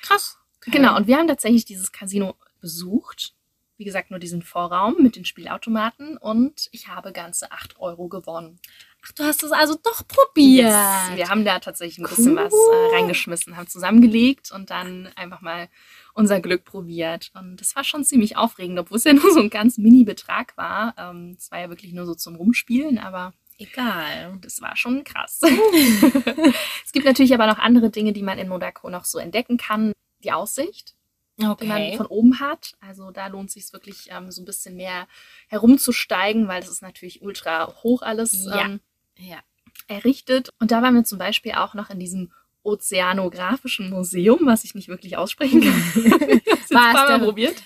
Krass. 0.00 0.38
Genau, 0.66 0.96
und 0.96 1.06
wir 1.06 1.18
haben 1.18 1.28
tatsächlich 1.28 1.66
dieses 1.66 1.92
Casino 1.92 2.34
besucht. 2.64 3.34
Wie 3.76 3.84
gesagt, 3.84 4.10
nur 4.10 4.20
diesen 4.20 4.40
Vorraum 4.40 4.94
mit 5.02 5.16
den 5.16 5.24
Spielautomaten 5.26 6.16
und 6.16 6.68
ich 6.70 6.88
habe 6.88 7.12
ganze 7.12 7.50
8 7.52 7.78
Euro 7.78 8.08
gewonnen. 8.08 8.58
Ach, 9.04 9.12
du 9.12 9.24
hast 9.24 9.42
es 9.42 9.52
also 9.52 9.74
doch 9.82 10.06
probiert. 10.08 10.68
Yes. 10.68 11.16
Wir 11.16 11.28
haben 11.28 11.44
da 11.44 11.58
tatsächlich 11.58 11.98
ein 11.98 12.08
bisschen 12.08 12.38
Cool. 12.38 12.44
was 12.44 12.54
äh, 12.54 12.96
reingeschmissen, 12.96 13.56
haben 13.56 13.66
zusammengelegt 13.66 14.50
und 14.52 14.70
dann 14.70 15.10
einfach 15.16 15.40
mal 15.42 15.68
unser 16.14 16.40
Glück 16.40 16.64
probiert. 16.64 17.32
Und 17.34 17.60
das 17.60 17.74
war 17.76 17.84
schon 17.84 18.04
ziemlich 18.04 18.36
aufregend, 18.38 18.78
obwohl 18.78 18.96
es 18.96 19.04
ja 19.04 19.12
nur 19.12 19.30
so 19.32 19.40
ein 19.40 19.50
ganz 19.50 19.76
Mini-Betrag 19.76 20.56
war. 20.56 20.94
Ähm, 20.96 21.36
Es 21.36 21.50
war 21.50 21.58
ja 21.60 21.68
wirklich 21.68 21.92
nur 21.92 22.06
so 22.06 22.14
zum 22.14 22.36
Rumspielen, 22.36 22.98
aber 22.98 23.34
Egal. 23.58 24.38
das 24.40 24.62
war 24.62 24.76
schon 24.76 25.04
krass. 25.04 25.40
es 26.84 26.92
gibt 26.92 27.04
natürlich 27.06 27.34
aber 27.34 27.46
noch 27.48 27.58
andere 27.58 27.90
Dinge, 27.90 28.12
die 28.12 28.22
man 28.22 28.38
in 28.38 28.48
Monaco 28.48 28.88
noch 28.88 29.04
so 29.04 29.18
entdecken 29.18 29.58
kann. 29.58 29.92
Die 30.22 30.32
Aussicht. 30.32 30.94
Die 31.36 31.44
man 31.66 31.82
Okay. 31.82 31.96
von 31.96 32.06
oben 32.06 32.38
hat. 32.40 32.74
Also 32.80 33.10
da 33.10 33.26
lohnt 33.26 33.50
sich 33.50 33.72
wirklich 33.72 34.06
ähm, 34.10 34.30
so 34.30 34.42
ein 34.42 34.44
bisschen 34.44 34.76
mehr 34.76 35.08
herumzusteigen, 35.48 36.46
weil 36.48 36.60
das 36.60 36.70
ist 36.70 36.82
natürlich 36.82 37.22
ultra 37.22 37.74
hoch 37.82 38.02
alles 38.02 38.46
ähm, 38.46 38.80
Ja. 39.18 39.40
errichtet. 39.88 40.50
Und 40.60 40.70
da 40.70 40.82
waren 40.82 40.94
wir 40.94 41.04
zum 41.04 41.18
Beispiel 41.18 41.52
auch 41.52 41.74
noch 41.74 41.90
in 41.90 41.98
diesem 41.98 42.32
Ozeanografischen 42.62 43.90
Museum, 43.90 44.40
was 44.44 44.64
ich 44.64 44.74
nicht 44.74 44.88
wirklich 44.88 45.16
aussprechen 45.16 45.60
kann. 45.60 46.40
paar 46.70 46.92
Mal 46.92 47.20
probiert. 47.20 47.62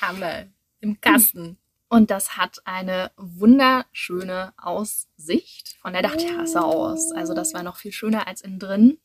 Hammer. 0.00 0.46
Im 0.80 1.00
Kasten. 1.00 1.58
Und 1.88 2.10
das 2.10 2.36
hat 2.36 2.58
eine 2.64 3.12
wunderschöne 3.16 4.52
Aussicht 4.56 5.76
von 5.80 5.92
der 5.92 6.02
Dachterrasse 6.02 6.62
aus. 6.62 7.12
Also 7.12 7.34
das 7.34 7.54
war 7.54 7.62
noch 7.62 7.76
viel 7.76 7.92
schöner 7.92 8.26
als 8.26 8.40
innen 8.40 8.58
drin. 8.58 8.98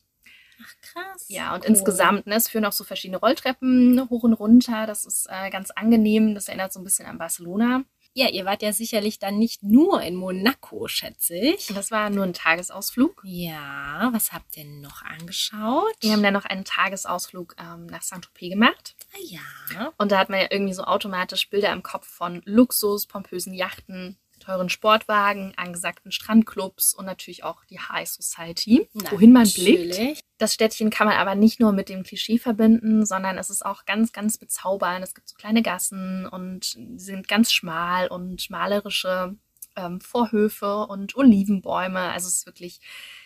Ach, 0.62 0.74
krass. 0.82 1.26
Ja, 1.28 1.54
und 1.54 1.60
Cool. 1.62 1.70
insgesamt, 1.70 2.26
ne, 2.26 2.34
es 2.36 2.48
führen 2.48 2.64
auch 2.64 2.72
so 2.72 2.84
verschiedene 2.84 3.18
Rolltreppen 3.18 4.08
hoch 4.10 4.22
und 4.24 4.32
runter. 4.34 4.86
Das 4.86 5.04
ist 5.06 5.26
äh, 5.30 5.50
ganz 5.50 5.70
angenehm. 5.70 6.34
Das 6.34 6.48
erinnert 6.48 6.72
so 6.72 6.80
ein 6.80 6.84
bisschen 6.84 7.06
an 7.06 7.18
Barcelona. 7.18 7.84
Ja, 8.12 8.28
ihr 8.28 8.44
wart 8.44 8.60
ja 8.62 8.72
sicherlich 8.72 9.20
dann 9.20 9.38
nicht 9.38 9.62
nur 9.62 10.02
in 10.02 10.16
Monaco, 10.16 10.88
schätze 10.88 11.36
ich. 11.36 11.68
Das 11.68 11.92
war 11.92 12.10
nur 12.10 12.24
ein 12.24 12.32
Tagesausflug. 12.32 13.22
Ja, 13.24 14.10
was 14.12 14.32
habt 14.32 14.56
ihr 14.56 14.64
noch 14.64 15.02
angeschaut? 15.02 15.94
Wir 16.00 16.12
haben 16.12 16.22
dann 16.24 16.34
noch 16.34 16.44
einen 16.44 16.64
Tagesausflug 16.64 17.54
ähm, 17.58 17.86
nach 17.86 18.02
Saint-Tropez 18.02 18.50
gemacht. 18.50 18.96
ah, 19.14 19.18
ja. 19.22 19.92
Und 19.96 20.10
da 20.10 20.18
hat 20.18 20.28
man 20.28 20.40
ja 20.40 20.48
irgendwie 20.50 20.74
so 20.74 20.82
automatisch 20.82 21.48
Bilder 21.50 21.72
im 21.72 21.84
Kopf 21.84 22.04
von 22.08 22.42
Luxus, 22.44 23.06
pompösen 23.06 23.54
Yachten, 23.54 24.18
teuren 24.50 24.68
Sportwagen, 24.68 25.52
angesagten 25.56 26.10
Strandclubs 26.10 26.92
und 26.94 27.04
natürlich 27.04 27.44
auch 27.44 27.64
die 27.66 27.78
High 27.78 28.08
Society, 28.08 28.88
wohin 28.94 29.32
man 29.32 29.48
blickt. 29.48 29.88
Natürlich. 29.90 30.20
Das 30.38 30.54
Städtchen 30.54 30.90
kann 30.90 31.06
man 31.06 31.16
aber 31.18 31.34
nicht 31.34 31.60
nur 31.60 31.72
mit 31.72 31.88
dem 31.88 32.02
Klischee 32.02 32.38
verbinden, 32.38 33.06
sondern 33.06 33.38
es 33.38 33.50
ist 33.50 33.64
auch 33.64 33.84
ganz, 33.84 34.12
ganz 34.12 34.38
bezaubernd. 34.38 35.04
Es 35.04 35.14
gibt 35.14 35.28
so 35.28 35.36
kleine 35.36 35.62
Gassen 35.62 36.26
und 36.26 36.64
sie 36.64 36.98
sind 36.98 37.28
ganz 37.28 37.52
schmal 37.52 38.08
und 38.08 38.50
malerische 38.50 39.36
ähm, 39.76 40.00
Vorhöfe 40.00 40.86
und 40.86 41.14
Olivenbäume. 41.14 42.00
Also 42.00 42.26
es 42.26 42.36
ist 42.38 42.46
wirklich 42.46 42.80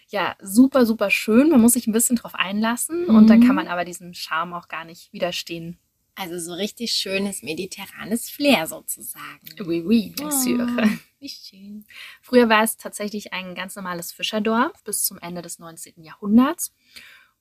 ja 0.08 0.36
super, 0.42 0.84
super 0.84 1.08
schön. 1.10 1.48
Man 1.50 1.60
muss 1.60 1.72
sich 1.72 1.86
ein 1.86 1.92
bisschen 1.92 2.16
drauf 2.16 2.34
einlassen 2.34 3.06
und 3.06 3.28
dann 3.30 3.38
Mhm. 3.38 3.44
kann 3.44 3.56
man 3.56 3.68
aber 3.68 3.84
diesem 3.86 4.12
Charme 4.12 4.52
auch 4.52 4.68
gar 4.68 4.84
nicht 4.84 5.12
widerstehen. 5.12 5.78
Also 6.16 6.38
so 6.38 6.52
richtig 6.52 6.92
schönes 6.92 7.42
mediterranes 7.42 8.30
Flair 8.30 8.66
sozusagen. 8.68 9.40
Oui, 9.64 9.82
oui, 9.84 10.10
bien 10.16 10.30
sûr. 10.30 10.66
Oh, 10.78 10.82
wie 11.24 11.28
schön. 11.30 11.84
Früher 12.20 12.48
war 12.50 12.62
es 12.62 12.76
tatsächlich 12.76 13.32
ein 13.32 13.54
ganz 13.54 13.74
normales 13.76 14.12
Fischerdorf 14.12 14.84
bis 14.84 15.04
zum 15.04 15.18
Ende 15.18 15.40
des 15.42 15.58
19. 15.58 16.02
Jahrhunderts. 16.02 16.72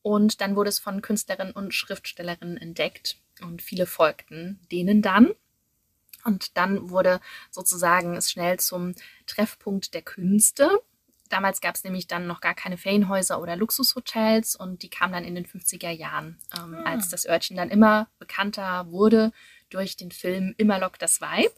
Und 0.01 0.41
dann 0.41 0.55
wurde 0.55 0.69
es 0.69 0.79
von 0.79 1.01
Künstlerinnen 1.01 1.53
und 1.53 1.73
Schriftstellerinnen 1.73 2.57
entdeckt 2.57 3.17
und 3.41 3.61
viele 3.61 3.85
folgten 3.85 4.59
denen 4.71 5.01
dann. 5.01 5.31
Und 6.23 6.55
dann 6.57 6.89
wurde 6.89 7.19
sozusagen 7.51 8.15
es 8.15 8.31
schnell 8.31 8.57
zum 8.59 8.95
Treffpunkt 9.27 9.93
der 9.93 10.01
Künste. 10.01 10.69
Damals 11.29 11.59
gab 11.59 11.75
es 11.75 11.83
nämlich 11.83 12.07
dann 12.07 12.27
noch 12.27 12.39
gar 12.41 12.53
keine 12.53 12.77
Ferienhäuser 12.77 13.41
oder 13.41 13.55
Luxushotels 13.57 14.55
und 14.55 14.83
die 14.83 14.89
kamen 14.89 15.13
dann 15.13 15.23
in 15.25 15.35
den 15.35 15.45
50er 15.45 15.89
Jahren, 15.89 16.37
ähm, 16.57 16.75
Ah. 16.75 16.91
als 16.91 17.09
das 17.09 17.25
Örtchen 17.25 17.57
dann 17.57 17.69
immer 17.69 18.07
bekannter 18.19 18.89
wurde 18.91 19.31
durch 19.69 19.97
den 19.97 20.11
Film 20.11 20.53
Immer 20.57 20.79
lockt 20.79 21.01
das 21.01 21.19
Weib 21.19 21.51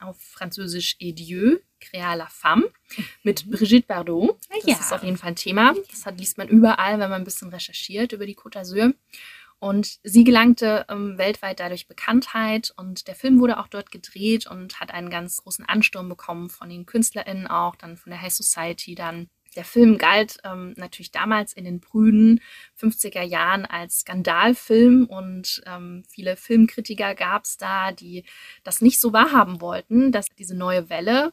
auf 0.00 0.20
Französisch 0.20 0.96
Et 1.00 1.18
Dieu, 1.18 1.58
Créa 1.80 2.14
la 2.14 2.26
Femme 2.28 2.64
mit 3.22 3.50
Brigitte 3.50 3.86
Bardot. 3.86 4.38
Ah, 4.50 4.54
Das 4.56 4.64
ja. 4.66 4.76
ist 4.78 4.92
auf 4.92 5.02
jeden 5.02 5.16
Fall 5.16 5.30
ein 5.30 5.36
Thema. 5.36 5.74
Das 5.90 6.06
hat, 6.06 6.18
liest 6.18 6.38
man 6.38 6.48
überall, 6.48 6.92
wenn 6.98 7.10
man 7.10 7.22
ein 7.22 7.24
bisschen 7.24 7.48
recherchiert 7.50 8.12
über 8.12 8.26
die 8.26 8.36
Côte 8.36 8.58
d'Azur. 8.58 8.94
Und 9.58 9.98
sie 10.02 10.24
gelangte 10.24 10.86
ähm, 10.88 11.18
weltweit 11.18 11.60
dadurch 11.60 11.86
Bekanntheit 11.86 12.72
und 12.76 13.08
der 13.08 13.14
Film 13.14 13.40
wurde 13.40 13.58
auch 13.58 13.68
dort 13.68 13.90
gedreht 13.90 14.46
und 14.46 14.80
hat 14.80 14.90
einen 14.90 15.10
ganz 15.10 15.36
großen 15.42 15.66
Ansturm 15.66 16.08
bekommen 16.08 16.48
von 16.48 16.70
den 16.70 16.86
KünstlerInnen 16.86 17.46
auch, 17.46 17.76
dann 17.76 17.98
von 17.98 18.10
der 18.10 18.22
High 18.22 18.32
Society 18.32 18.94
dann. 18.94 19.28
Der 19.56 19.64
Film 19.64 19.98
galt 19.98 20.38
ähm, 20.44 20.74
natürlich 20.76 21.10
damals 21.10 21.52
in 21.52 21.64
den 21.64 21.80
frühen 21.80 22.40
50er 22.80 23.22
Jahren 23.22 23.66
als 23.66 24.00
Skandalfilm 24.00 25.06
und 25.06 25.62
ähm, 25.66 26.04
viele 26.08 26.36
Filmkritiker 26.36 27.14
gab 27.14 27.44
es 27.44 27.56
da, 27.56 27.92
die 27.92 28.24
das 28.62 28.80
nicht 28.80 29.00
so 29.00 29.12
wahrhaben 29.12 29.60
wollten, 29.60 30.12
dass 30.12 30.28
diese 30.28 30.56
neue 30.56 30.88
Welle 30.88 31.32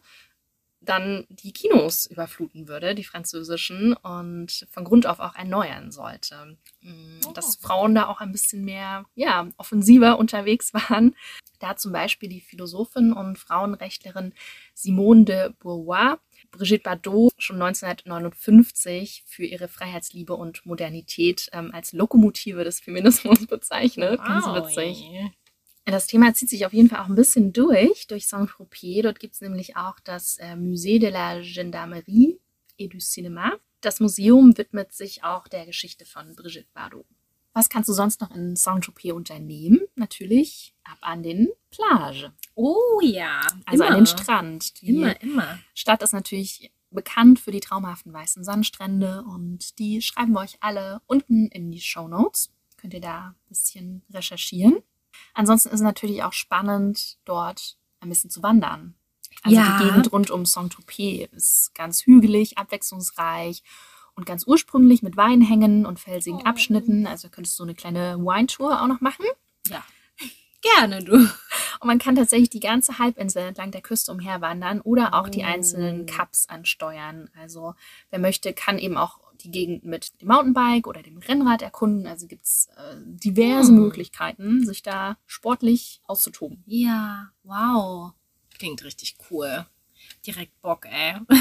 dann 0.81 1.25
die 1.29 1.51
Kinos 1.51 2.05
überfluten 2.05 2.67
würde, 2.67 2.95
die 2.95 3.03
französischen, 3.03 3.93
und 3.93 4.67
von 4.71 4.83
Grund 4.83 5.05
auf 5.05 5.19
auch 5.19 5.35
erneuern 5.35 5.91
sollte. 5.91 6.57
Mm, 6.81 7.19
Oh. 7.27 7.31
Dass 7.33 7.55
Frauen 7.55 7.95
da 7.95 8.07
auch 8.07 8.21
ein 8.21 8.31
bisschen 8.31 8.63
mehr, 8.63 9.05
ja, 9.15 9.49
offensiver 9.57 10.17
unterwegs 10.19 10.73
waren. 10.73 11.15
Da 11.59 11.75
zum 11.75 11.91
Beispiel 11.91 12.29
die 12.29 12.41
Philosophin 12.41 13.11
und 13.11 13.37
Frauenrechtlerin 13.37 14.33
Simone 14.73 15.25
de 15.25 15.49
Beauvoir 15.59 16.19
Brigitte 16.51 16.83
Bardot 16.83 17.33
schon 17.37 17.61
1959 17.61 19.23
für 19.25 19.45
ihre 19.45 19.67
Freiheitsliebe 19.67 20.33
und 20.33 20.65
Modernität 20.65 21.49
ähm, 21.53 21.71
als 21.73 21.93
Lokomotive 21.93 22.63
des 22.63 22.79
Feminismus 22.79 23.45
bezeichnet. 23.47 24.19
Ganz 24.23 24.45
witzig. 24.45 25.09
Das 25.85 26.07
Thema 26.07 26.33
zieht 26.33 26.49
sich 26.49 26.65
auf 26.65 26.73
jeden 26.73 26.89
Fall 26.89 26.99
auch 26.99 27.07
ein 27.07 27.15
bisschen 27.15 27.53
durch, 27.53 28.07
durch 28.07 28.27
Saint-Tropez. 28.27 29.03
Dort 29.03 29.19
gibt 29.19 29.35
es 29.35 29.41
nämlich 29.41 29.77
auch 29.77 29.99
das 30.01 30.37
äh, 30.37 30.55
Musée 30.55 30.99
de 30.99 31.09
la 31.09 31.39
Gendarmerie 31.39 32.39
et 32.77 32.93
du 32.93 32.97
Cinéma. 32.97 33.53
Das 33.81 33.99
Museum 33.99 34.57
widmet 34.57 34.91
sich 34.91 35.23
auch 35.23 35.47
der 35.47 35.65
Geschichte 35.65 36.05
von 36.05 36.35
Brigitte 36.35 36.67
Bardot. 36.73 37.05
Was 37.57 37.69
kannst 37.69 37.89
du 37.89 37.93
sonst 37.93 38.21
noch 38.21 38.29
in 38.35 38.55
Saint-Tropez 38.55 39.13
unternehmen? 39.13 39.79
Natürlich 39.95 40.75
ab 40.83 40.99
an 41.01 41.23
den 41.23 41.47
Plage. 41.71 42.31
Oh 42.53 42.99
ja. 43.01 43.41
Also 43.65 43.83
immer. 43.83 43.93
an 43.95 44.01
den 44.01 44.05
Strand. 44.05 44.79
Die 44.79 44.89
Immer, 44.89 45.19
immer. 45.23 45.57
Stadt 45.73 46.03
ist 46.03 46.13
natürlich 46.13 46.71
bekannt 46.91 47.39
für 47.39 47.49
die 47.49 47.59
traumhaften 47.59 48.13
weißen 48.13 48.43
Sandstrände 48.43 49.23
und 49.27 49.79
die 49.79 50.03
schreiben 50.03 50.33
wir 50.33 50.41
euch 50.41 50.57
alle 50.59 51.01
unten 51.07 51.47
in 51.47 51.71
die 51.71 51.81
Show 51.81 52.07
Notes. 52.07 52.51
Könnt 52.77 52.93
ihr 52.93 53.01
da 53.01 53.29
ein 53.29 53.35
bisschen 53.49 54.03
recherchieren. 54.11 54.77
Ansonsten 55.33 55.69
ist 55.69 55.75
es 55.75 55.81
natürlich 55.81 56.21
auch 56.21 56.33
spannend, 56.33 57.17
dort 57.25 57.75
ein 58.01 58.09
bisschen 58.09 58.29
zu 58.29 58.43
wandern. 58.43 58.93
Also 59.41 59.57
Ja. 59.57 59.79
die 59.79 59.85
Gegend 59.85 60.11
rund 60.11 60.29
um 60.29 60.45
Saint-Tropez 60.45 61.29
ist 61.33 61.71
ganz 61.73 62.03
hügelig, 62.05 62.59
abwechslungsreich 62.59 63.63
und 64.17 64.25
ganz 64.25 64.45
ursprünglich 64.45 65.01
mit 65.03 65.15
Weinhängen 65.15 65.85
und 65.85 65.99
felsigen 66.01 66.41
Oh. 66.41 66.45
Abschnitten. 66.45 67.07
Also 67.07 67.29
könntest 67.29 67.57
du 67.59 67.63
eine 67.63 67.75
kleine 67.75 68.17
Wine-Tour 68.17 68.81
auch 68.81 68.87
noch 68.87 68.99
machen. 68.99 69.25
Ja. 69.67 69.81
Gerne, 70.75 71.03
du. 71.03 71.13
Und 71.13 71.85
man 71.87 71.99
kann 71.99 72.15
tatsächlich 72.15 72.49
die 72.49 72.59
ganze 72.59 72.97
Halbinsel 72.99 73.43
entlang 73.43 73.71
der 73.71 73.81
Küste 73.81 74.11
umherwandern 74.11 74.81
oder 74.81 75.13
auch 75.13 75.29
die 75.29 75.41
Oh. 75.41 75.45
einzelnen 75.45 76.05
Cups 76.07 76.49
ansteuern. 76.49 77.29
Also 77.39 77.75
wer 78.09 78.19
möchte, 78.19 78.51
kann 78.53 78.79
eben 78.79 78.97
auch 78.97 79.19
die 79.41 79.51
Gegend 79.51 79.85
mit 79.85 80.19
dem 80.19 80.29
Mountainbike 80.29 80.87
oder 80.87 81.03
dem 81.03 81.19
Rennrad 81.19 81.61
erkunden. 81.61 82.07
Also 82.07 82.25
gibt 82.25 82.43
es 82.45 82.69
äh, 82.75 82.95
diverse 83.05 83.69
Hm. 83.69 83.75
Möglichkeiten, 83.77 84.65
sich 84.65 84.81
da 84.81 85.17
sportlich 85.27 86.01
auszutoben. 86.05 86.63
Ja, 86.65 87.29
wow. 87.43 88.13
Klingt 88.57 88.83
richtig 88.83 89.15
cool. 89.29 89.67
Direkt 90.25 90.59
Bock, 90.63 90.87
ey. 90.89 91.17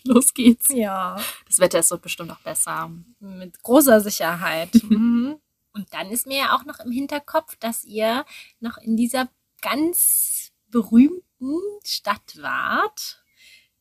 Los 0.04 0.34
geht's. 0.34 0.72
Ja. 0.72 1.20
Das 1.46 1.58
Wetter 1.58 1.80
ist 1.80 1.90
dort 1.90 2.02
bestimmt 2.02 2.30
auch 2.30 2.40
besser. 2.40 2.90
Mit 3.20 3.62
großer 3.62 4.00
Sicherheit. 4.00 4.70
Mhm. 4.88 5.36
Und 5.74 5.92
dann 5.92 6.10
ist 6.10 6.26
mir 6.26 6.38
ja 6.38 6.56
auch 6.56 6.64
noch 6.64 6.80
im 6.80 6.90
Hinterkopf, 6.90 7.54
dass 7.56 7.84
ihr 7.84 8.24
noch 8.58 8.78
in 8.78 8.96
dieser 8.96 9.28
ganz 9.60 10.50
berühmten 10.70 11.60
Stadt 11.84 12.38
wart, 12.40 13.22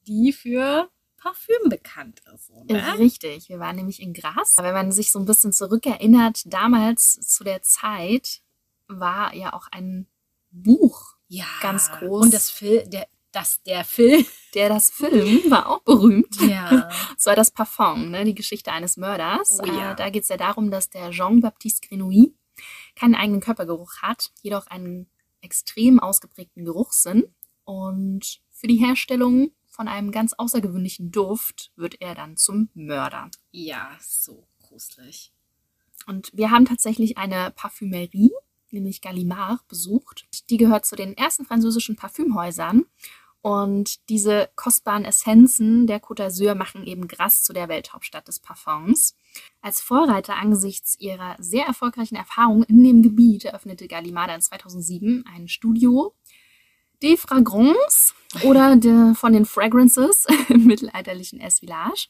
die 0.05 0.31
für 0.31 0.91
Parfüm 1.17 1.69
bekannt 1.69 2.21
ist, 2.33 2.51
oder? 2.51 2.99
Richtig, 2.99 3.49
wir 3.49 3.59
waren 3.59 3.75
nämlich 3.75 4.01
in 4.01 4.13
Gras. 4.13 4.55
Wenn 4.59 4.73
man 4.73 4.91
sich 4.91 5.11
so 5.11 5.19
ein 5.19 5.25
bisschen 5.25 5.51
zurückerinnert, 5.51 6.41
damals 6.45 7.19
zu 7.19 7.43
der 7.43 7.63
Zeit 7.63 8.41
war 8.87 9.33
ja 9.33 9.53
auch 9.53 9.67
ein 9.71 10.07
Buch 10.51 11.15
Ja. 11.27 11.45
Ganz 11.61 11.91
groß. 11.91 12.23
Und 12.23 12.33
das 12.33 12.49
Fil 12.49 12.87
der, 12.87 13.07
das, 13.31 13.61
der 13.63 13.83
Film. 13.83 14.25
Der 14.53 14.69
das 14.69 14.89
Film 14.89 15.51
war 15.51 15.69
auch 15.69 15.81
berühmt. 15.81 16.39
Ja. 16.41 16.89
Das 17.15 17.25
war 17.25 17.35
das 17.35 17.51
Parfum, 17.51 18.11
ne? 18.11 18.25
die 18.25 18.35
Geschichte 18.35 18.71
eines 18.71 18.95
Mörders. 18.97 19.59
Oh 19.61 19.65
ja. 19.65 19.91
Äh, 19.91 19.95
da 19.95 20.09
geht 20.09 20.23
es 20.23 20.29
ja 20.29 20.37
darum, 20.37 20.71
dass 20.71 20.89
der 20.89 21.11
Jean-Baptiste 21.11 21.87
Grenouille 21.87 22.31
keinen 22.95 23.15
eigenen 23.15 23.41
Körpergeruch 23.41 24.01
hat, 24.01 24.31
jedoch 24.41 24.67
einen 24.67 25.09
extrem 25.41 25.99
ausgeprägten 25.99 26.63
Geruchssinn. 26.63 27.23
Und 27.65 28.39
für 28.51 28.67
die 28.67 28.77
Herstellung 28.77 29.51
von 29.67 29.87
einem 29.87 30.11
ganz 30.11 30.33
außergewöhnlichen 30.33 31.11
Duft 31.11 31.71
wird 31.75 32.01
er 32.01 32.15
dann 32.15 32.37
zum 32.37 32.69
Mörder. 32.73 33.29
ja, 33.51 33.95
so 33.99 34.47
gruselig. 34.59 35.33
Und 36.05 36.29
wir 36.33 36.51
haben 36.51 36.65
tatsächlich 36.65 37.17
eine 37.17 37.51
Parfümerie, 37.51 38.31
nämlich 38.71 39.01
Gallimard, 39.01 39.67
besucht. 39.67 40.25
Die 40.49 40.57
gehört 40.57 40.85
zu 40.85 40.95
den 40.95 41.15
ersten 41.17 41.45
französischen 41.45 41.95
Parfümhäusern. 41.95 42.85
Und 43.41 44.09
diese 44.09 44.49
kostbaren 44.55 45.05
Essenzen 45.05 45.87
der 45.87 46.01
Côte 46.01 46.25
d'Azur 46.25 46.55
machen 46.55 46.85
eben 46.85 47.07
Grasse 47.07 47.43
zu 47.43 47.53
der 47.53 47.69
Welthauptstadt 47.69 48.27
des 48.27 48.39
Parfums. 48.39 49.15
Als 49.61 49.79
Vorreiter 49.79 50.35
angesichts 50.35 50.99
ihrer 50.99 51.35
sehr 51.39 51.65
erfolgreichen 51.65 52.15
Erfahrungen 52.15 52.63
in 52.63 52.83
dem 52.83 53.03
Gebiet 53.03 53.45
eröffnete 53.45 53.87
Gallimard 53.87 54.29
dann 54.29 54.41
2007 54.41 55.23
ein 55.33 55.47
Studio 55.47 56.13
des 57.01 57.21
Fragrance 57.21 58.13
oder 58.43 58.75
de, 58.75 59.13
von 59.13 59.33
den 59.33 59.45
Fragrances 59.45 60.25
im 60.49 60.65
mittelalterlichen 60.65 61.39
S-Village. 61.39 62.07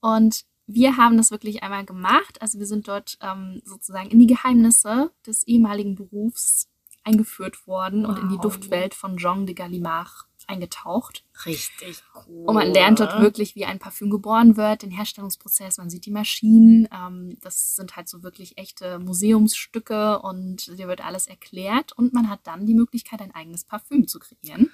Und 0.00 0.46
wir 0.66 0.96
haben 0.96 1.16
das 1.16 1.30
wirklich 1.30 1.62
einmal 1.62 1.84
gemacht. 1.84 2.40
Also 2.42 2.58
wir 2.58 2.66
sind 2.66 2.88
dort 2.88 3.18
ähm, 3.20 3.60
sozusagen 3.64 4.10
in 4.10 4.18
die 4.18 4.26
Geheimnisse 4.26 5.12
des 5.26 5.44
ehemaligen 5.46 5.94
Berufs 5.94 6.68
eingeführt 7.04 7.66
worden 7.66 8.04
und 8.04 8.18
in 8.18 8.28
die 8.28 8.34
Wow. 8.34 8.42
Duftwelt 8.42 8.94
von 8.94 9.16
Jean 9.16 9.46
de 9.46 9.54
Gallimard 9.54 10.26
eingetaucht. 10.48 11.24
Richtig 11.44 12.02
cool. 12.14 12.46
Und 12.46 12.54
man 12.54 12.72
lernt 12.72 13.00
dort 13.00 13.20
wirklich, 13.20 13.54
wie 13.56 13.64
ein 13.64 13.78
Parfüm 13.78 14.10
geboren 14.10 14.56
wird, 14.56 14.82
den 14.82 14.90
Herstellungsprozess, 14.90 15.78
man 15.78 15.90
sieht 15.90 16.06
die 16.06 16.10
Maschinen. 16.10 16.88
Ähm, 16.92 17.36
das 17.40 17.76
sind 17.76 17.96
halt 17.96 18.08
so 18.08 18.22
wirklich 18.22 18.58
echte 18.58 18.98
Museumsstücke 18.98 20.20
und 20.20 20.66
dir 20.78 20.88
wird 20.88 21.04
alles 21.04 21.26
erklärt. 21.26 21.92
Und 21.92 22.12
man 22.12 22.28
hat 22.28 22.40
dann 22.44 22.66
die 22.66 22.74
Möglichkeit, 22.74 23.20
ein 23.20 23.34
eigenes 23.34 23.64
Parfüm 23.64 24.06
zu 24.06 24.18
kreieren. 24.18 24.70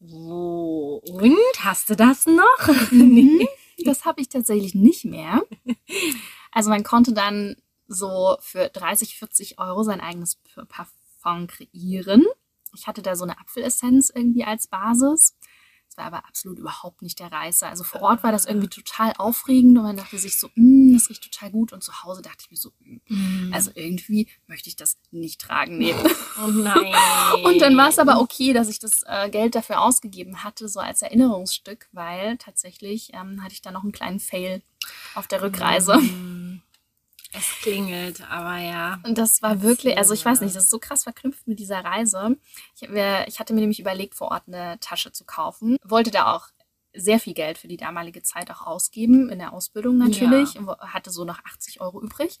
So, 0.00 1.00
und 1.02 1.64
hast 1.64 1.88
du 1.88 1.96
das 1.96 2.26
noch? 2.26 2.90
Mhm. 2.90 3.46
Das 3.90 4.04
habe 4.04 4.20
ich 4.20 4.28
tatsächlich 4.28 4.74
nicht 4.74 5.04
mehr. 5.04 5.42
Also 6.52 6.70
man 6.70 6.84
konnte 6.84 7.12
dann 7.12 7.56
so 7.86 8.36
für 8.40 8.68
30, 8.68 9.18
40 9.18 9.58
Euro 9.58 9.82
sein 9.82 10.00
eigenes 10.00 10.40
Parfum 10.68 11.46
kreieren. 11.46 12.24
Ich 12.74 12.86
hatte 12.86 13.02
da 13.02 13.14
so 13.14 13.24
eine 13.24 13.38
Apfelessenz 13.38 14.10
irgendwie 14.14 14.44
als 14.44 14.66
Basis. 14.68 15.36
Das 15.94 15.98
war 15.98 16.06
aber 16.06 16.26
absolut 16.26 16.58
überhaupt 16.58 17.02
nicht 17.02 17.20
der 17.20 17.30
Reißer. 17.30 17.68
Also 17.68 17.84
vor 17.84 18.02
Ort 18.02 18.24
war 18.24 18.32
das 18.32 18.46
irgendwie 18.46 18.66
total 18.66 19.12
aufregend 19.16 19.78
und 19.78 19.84
man 19.84 19.96
dachte 19.96 20.18
sich 20.18 20.40
so, 20.40 20.48
"Mm, 20.56 20.92
das 20.92 21.08
riecht 21.08 21.22
total 21.22 21.52
gut. 21.52 21.72
Und 21.72 21.84
zu 21.84 22.02
Hause 22.02 22.20
dachte 22.20 22.38
ich 22.40 22.50
mir 22.50 22.56
so, 22.56 22.72
"Mm, 22.80 23.52
also 23.52 23.70
irgendwie 23.76 24.26
möchte 24.48 24.68
ich 24.68 24.74
das 24.74 24.98
nicht 25.12 25.40
tragen. 25.40 25.78
Nee. 25.78 25.94
oh 26.44 26.48
nein. 26.48 26.92
Und 27.44 27.60
dann 27.60 27.76
war 27.76 27.90
es 27.90 28.00
aber 28.00 28.20
okay, 28.20 28.52
dass 28.52 28.68
ich 28.68 28.80
das 28.80 29.02
äh, 29.06 29.30
Geld 29.30 29.54
dafür 29.54 29.82
ausgegeben 29.82 30.42
hatte, 30.42 30.68
so 30.68 30.80
als 30.80 31.02
Erinnerungsstück, 31.02 31.86
weil 31.92 32.38
tatsächlich 32.38 33.10
ähm, 33.12 33.44
hatte 33.44 33.52
ich 33.54 33.62
da 33.62 33.70
noch 33.70 33.84
einen 33.84 33.92
kleinen 33.92 34.18
Fail 34.18 34.62
auf 35.14 35.28
der 35.28 35.42
Rückreise. 35.42 35.96
Mm, 35.98 36.43
Es 37.36 37.50
klingelt, 37.62 38.22
aber 38.30 38.58
ja. 38.58 39.00
Und 39.02 39.18
das 39.18 39.42
war 39.42 39.60
wirklich, 39.62 39.98
also 39.98 40.14
ich 40.14 40.24
weiß 40.24 40.40
nicht, 40.40 40.54
das 40.54 40.64
ist 40.64 40.70
so 40.70 40.78
krass 40.78 41.02
verknüpft 41.02 41.46
mit 41.48 41.58
dieser 41.58 41.84
Reise. 41.84 42.36
Ich, 42.80 42.88
mir, 42.88 43.26
ich 43.26 43.40
hatte 43.40 43.54
mir 43.54 43.60
nämlich 43.60 43.80
überlegt, 43.80 44.14
vor 44.14 44.30
Ort 44.30 44.44
eine 44.46 44.78
Tasche 44.78 45.10
zu 45.10 45.24
kaufen. 45.24 45.76
Wollte 45.84 46.12
da 46.12 46.32
auch 46.32 46.48
sehr 46.94 47.18
viel 47.18 47.34
Geld 47.34 47.58
für 47.58 47.66
die 47.66 47.76
damalige 47.76 48.22
Zeit 48.22 48.50
auch 48.52 48.62
ausgeben, 48.62 49.28
in 49.30 49.40
der 49.40 49.52
Ausbildung 49.52 49.98
natürlich. 49.98 50.56
Und 50.56 50.68
hatte 50.78 51.10
so 51.10 51.24
noch 51.24 51.44
80 51.44 51.80
Euro 51.80 52.00
übrig. 52.00 52.38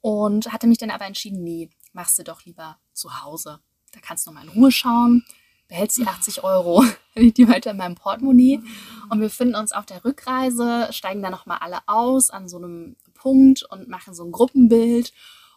Und 0.00 0.52
hatte 0.52 0.68
mich 0.68 0.78
dann 0.78 0.90
aber 0.90 1.06
entschieden, 1.06 1.42
nee, 1.42 1.70
machst 1.92 2.18
du 2.18 2.22
doch 2.22 2.44
lieber 2.44 2.78
zu 2.92 3.22
Hause. 3.22 3.60
Da 3.92 4.00
kannst 4.00 4.26
du 4.26 4.30
noch 4.30 4.40
mal 4.40 4.44
in 4.46 4.52
Ruhe 4.52 4.70
schauen, 4.70 5.24
behältst 5.66 5.96
die 5.96 6.06
80 6.06 6.44
Euro, 6.44 6.84
liegt 7.14 7.38
die 7.38 7.48
weiter 7.48 7.72
in 7.72 7.78
meinem 7.78 7.94
Portemonnaie. 7.96 8.60
Und 9.08 9.20
wir 9.20 9.30
finden 9.30 9.56
uns 9.56 9.72
auf 9.72 9.86
der 9.86 10.04
Rückreise, 10.04 10.88
steigen 10.92 11.22
dann 11.22 11.32
nochmal 11.32 11.58
alle 11.60 11.80
aus 11.86 12.30
an 12.30 12.48
so 12.48 12.58
einem 12.58 12.96
Punkt 13.24 13.62
und 13.70 13.88
machen 13.88 14.14
so 14.14 14.22
ein 14.22 14.32
Gruppenbild 14.32 15.14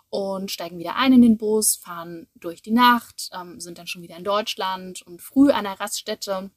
und 0.10 0.51
steigen 0.51 0.80
wieder 0.80 0.95
ein 0.95 1.12
in 1.12 1.21
den 1.21 1.38
Bus, 1.38 1.75
fahren 1.75 2.27
durch 2.36 2.62
die 2.62 2.71
Nacht, 2.71 3.30
ähm, 3.38 3.60
sind 3.60 3.77
dann 3.77 3.88
schon 3.88 4.01
wieder 4.01 4.15
in 4.15 4.23
Deutschland 4.23 5.01
und 5.01 5.21
früh 5.21 5.51
an 5.51 5.65
der 5.65 5.77
Raststätte 5.82 6.49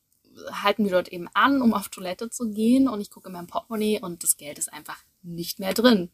halten 0.62 0.84
wir 0.84 0.92
dort 0.92 1.08
eben 1.08 1.26
an, 1.34 1.60
um 1.60 1.74
auf 1.74 1.88
Toilette 1.88 2.30
zu 2.30 2.48
gehen 2.50 2.88
und 2.88 3.00
ich 3.00 3.10
gucke 3.10 3.28
in 3.28 3.32
mein 3.32 3.48
Portemonnaie 3.48 4.00
und 4.00 4.22
das 4.22 4.36
Geld 4.36 4.60
ist 4.60 4.72
einfach 4.72 4.98
nicht 5.22 5.58
mehr 5.58 5.74
drin. 5.74 6.10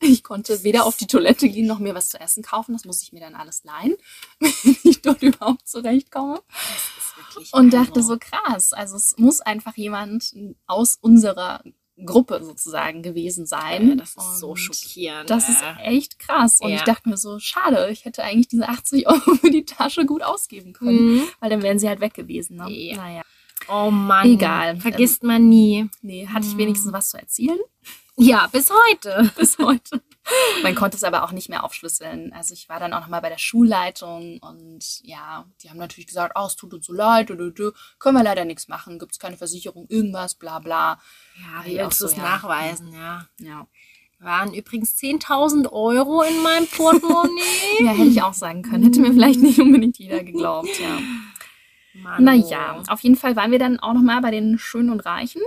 Ich 0.00 0.22
konnte 0.22 0.62
weder 0.62 0.84
auf 0.84 0.98
die 0.98 1.06
Toilette 1.06 1.48
gehen 1.48 1.66
noch 1.66 1.78
mir 1.78 1.94
was 1.94 2.10
zu 2.10 2.20
essen 2.20 2.42
kaufen. 2.42 2.74
Das 2.74 2.84
muss 2.84 3.02
ich 3.02 3.14
mir 3.14 3.20
dann 3.20 3.34
alles 3.34 3.64
leihen, 3.64 3.96
wenn 4.40 4.76
ich 4.82 5.00
dort 5.00 5.22
überhaupt 5.22 5.66
zurechtkomme. 5.66 6.42
Das 6.48 6.98
ist 6.98 7.16
wirklich 7.16 7.54
Und 7.54 7.72
dachte 7.72 8.02
so 8.02 8.18
krass. 8.20 8.74
Also 8.74 8.96
es 8.96 9.16
muss 9.16 9.40
einfach 9.40 9.74
jemand 9.78 10.34
aus 10.66 10.98
unserer 11.00 11.62
Gruppe 12.04 12.42
sozusagen 12.42 13.02
gewesen 13.02 13.46
sein. 13.46 13.96
Das 13.98 14.16
ist 14.16 14.38
so 14.40 14.50
Und 14.50 14.56
schockierend. 14.56 15.30
Das 15.30 15.48
ist 15.48 15.62
äh. 15.62 15.82
echt 15.84 16.18
krass. 16.18 16.60
Und 16.60 16.70
Ja. 16.70 16.76
ich 16.76 16.82
dachte 16.82 17.08
mir 17.08 17.16
so, 17.16 17.38
schade, 17.38 17.88
ich 17.90 18.04
hätte 18.04 18.24
eigentlich 18.24 18.48
diese 18.48 18.68
80 18.68 19.06
Euro 19.08 19.34
für 19.36 19.50
die 19.50 19.64
Tasche 19.64 20.04
gut 20.04 20.22
ausgeben 20.22 20.72
können. 20.72 21.16
Mhm. 21.16 21.22
Weil 21.40 21.50
dann 21.50 21.62
wären 21.62 21.78
sie 21.78 21.88
halt 21.88 22.00
weg 22.00 22.14
gewesen. 22.14 22.56
Ne? 22.56 22.70
Ja. 22.70 22.96
Naja. 22.96 23.22
Oh 23.68 23.90
Mann. 23.90 24.26
Egal. 24.28 24.76
Vergisst 24.78 25.22
man 25.22 25.48
nie. 25.48 25.88
Nee, 26.02 26.26
hatte 26.26 26.46
ich 26.46 26.54
Mhm. 26.54 26.58
wenigstens 26.58 26.92
was 26.92 27.10
zu 27.10 27.16
erzählen 27.18 27.58
Ja, 28.16 28.46
bis 28.46 28.70
heute. 28.70 29.30
bis 29.36 29.58
heute. 29.58 30.02
Man 30.62 30.74
konnte 30.74 30.96
es 30.96 31.04
aber 31.04 31.24
auch 31.24 31.32
nicht 31.32 31.48
mehr 31.48 31.64
aufschlüsseln. 31.64 32.32
Also 32.32 32.54
ich 32.54 32.68
war 32.68 32.80
dann 32.80 32.92
auch 32.94 33.00
nochmal 33.00 33.20
bei 33.20 33.28
der 33.28 33.38
Schulleitung 33.38 34.38
und 34.38 35.00
ja, 35.02 35.44
die 35.62 35.68
haben 35.68 35.76
natürlich 35.76 36.06
gesagt, 36.06 36.34
oh, 36.36 36.46
es 36.46 36.56
tut 36.56 36.72
uns 36.72 36.86
so 36.86 36.94
leid, 36.94 37.26
können 37.28 38.16
wir 38.16 38.22
leider 38.22 38.44
nichts 38.44 38.68
machen, 38.68 38.98
gibt 38.98 39.12
es 39.12 39.18
keine 39.18 39.36
Versicherung, 39.36 39.86
irgendwas, 39.88 40.34
bla 40.34 40.60
bla. 40.60 40.98
Ja, 41.36 41.64
wie 41.64 41.74
Ja, 41.74 41.84
willst 41.84 42.00
du 42.00 42.06
es 42.06 42.16
nachweisen, 42.16 42.92
ja. 42.92 43.26
Ja. 43.38 43.66
Waren 44.20 44.54
übrigens 44.54 44.96
10.000 44.96 45.70
Euro 45.70 46.22
in 46.22 46.42
meinem 46.42 46.66
Portemonnaie. 46.68 47.80
ja, 47.84 47.90
hätte 47.90 48.08
ich 48.08 48.22
auch 48.22 48.32
sagen 48.32 48.62
können. 48.62 48.84
Hätte 48.84 49.00
mir 49.00 49.12
vielleicht 49.12 49.40
nicht 49.40 49.60
unbedingt 49.60 49.98
jeder 49.98 50.22
geglaubt, 50.22 50.80
ja. 50.80 51.00
Mann, 52.00 52.24
Naja, 52.24 52.82
auf 52.88 53.00
jeden 53.00 53.16
Fall 53.16 53.36
waren 53.36 53.50
wir 53.50 53.58
dann 53.58 53.78
auch 53.78 53.92
nochmal 53.92 54.20
bei 54.22 54.30
den 54.30 54.58
Schönen 54.58 54.90
und 54.90 55.00
Reichen 55.00 55.42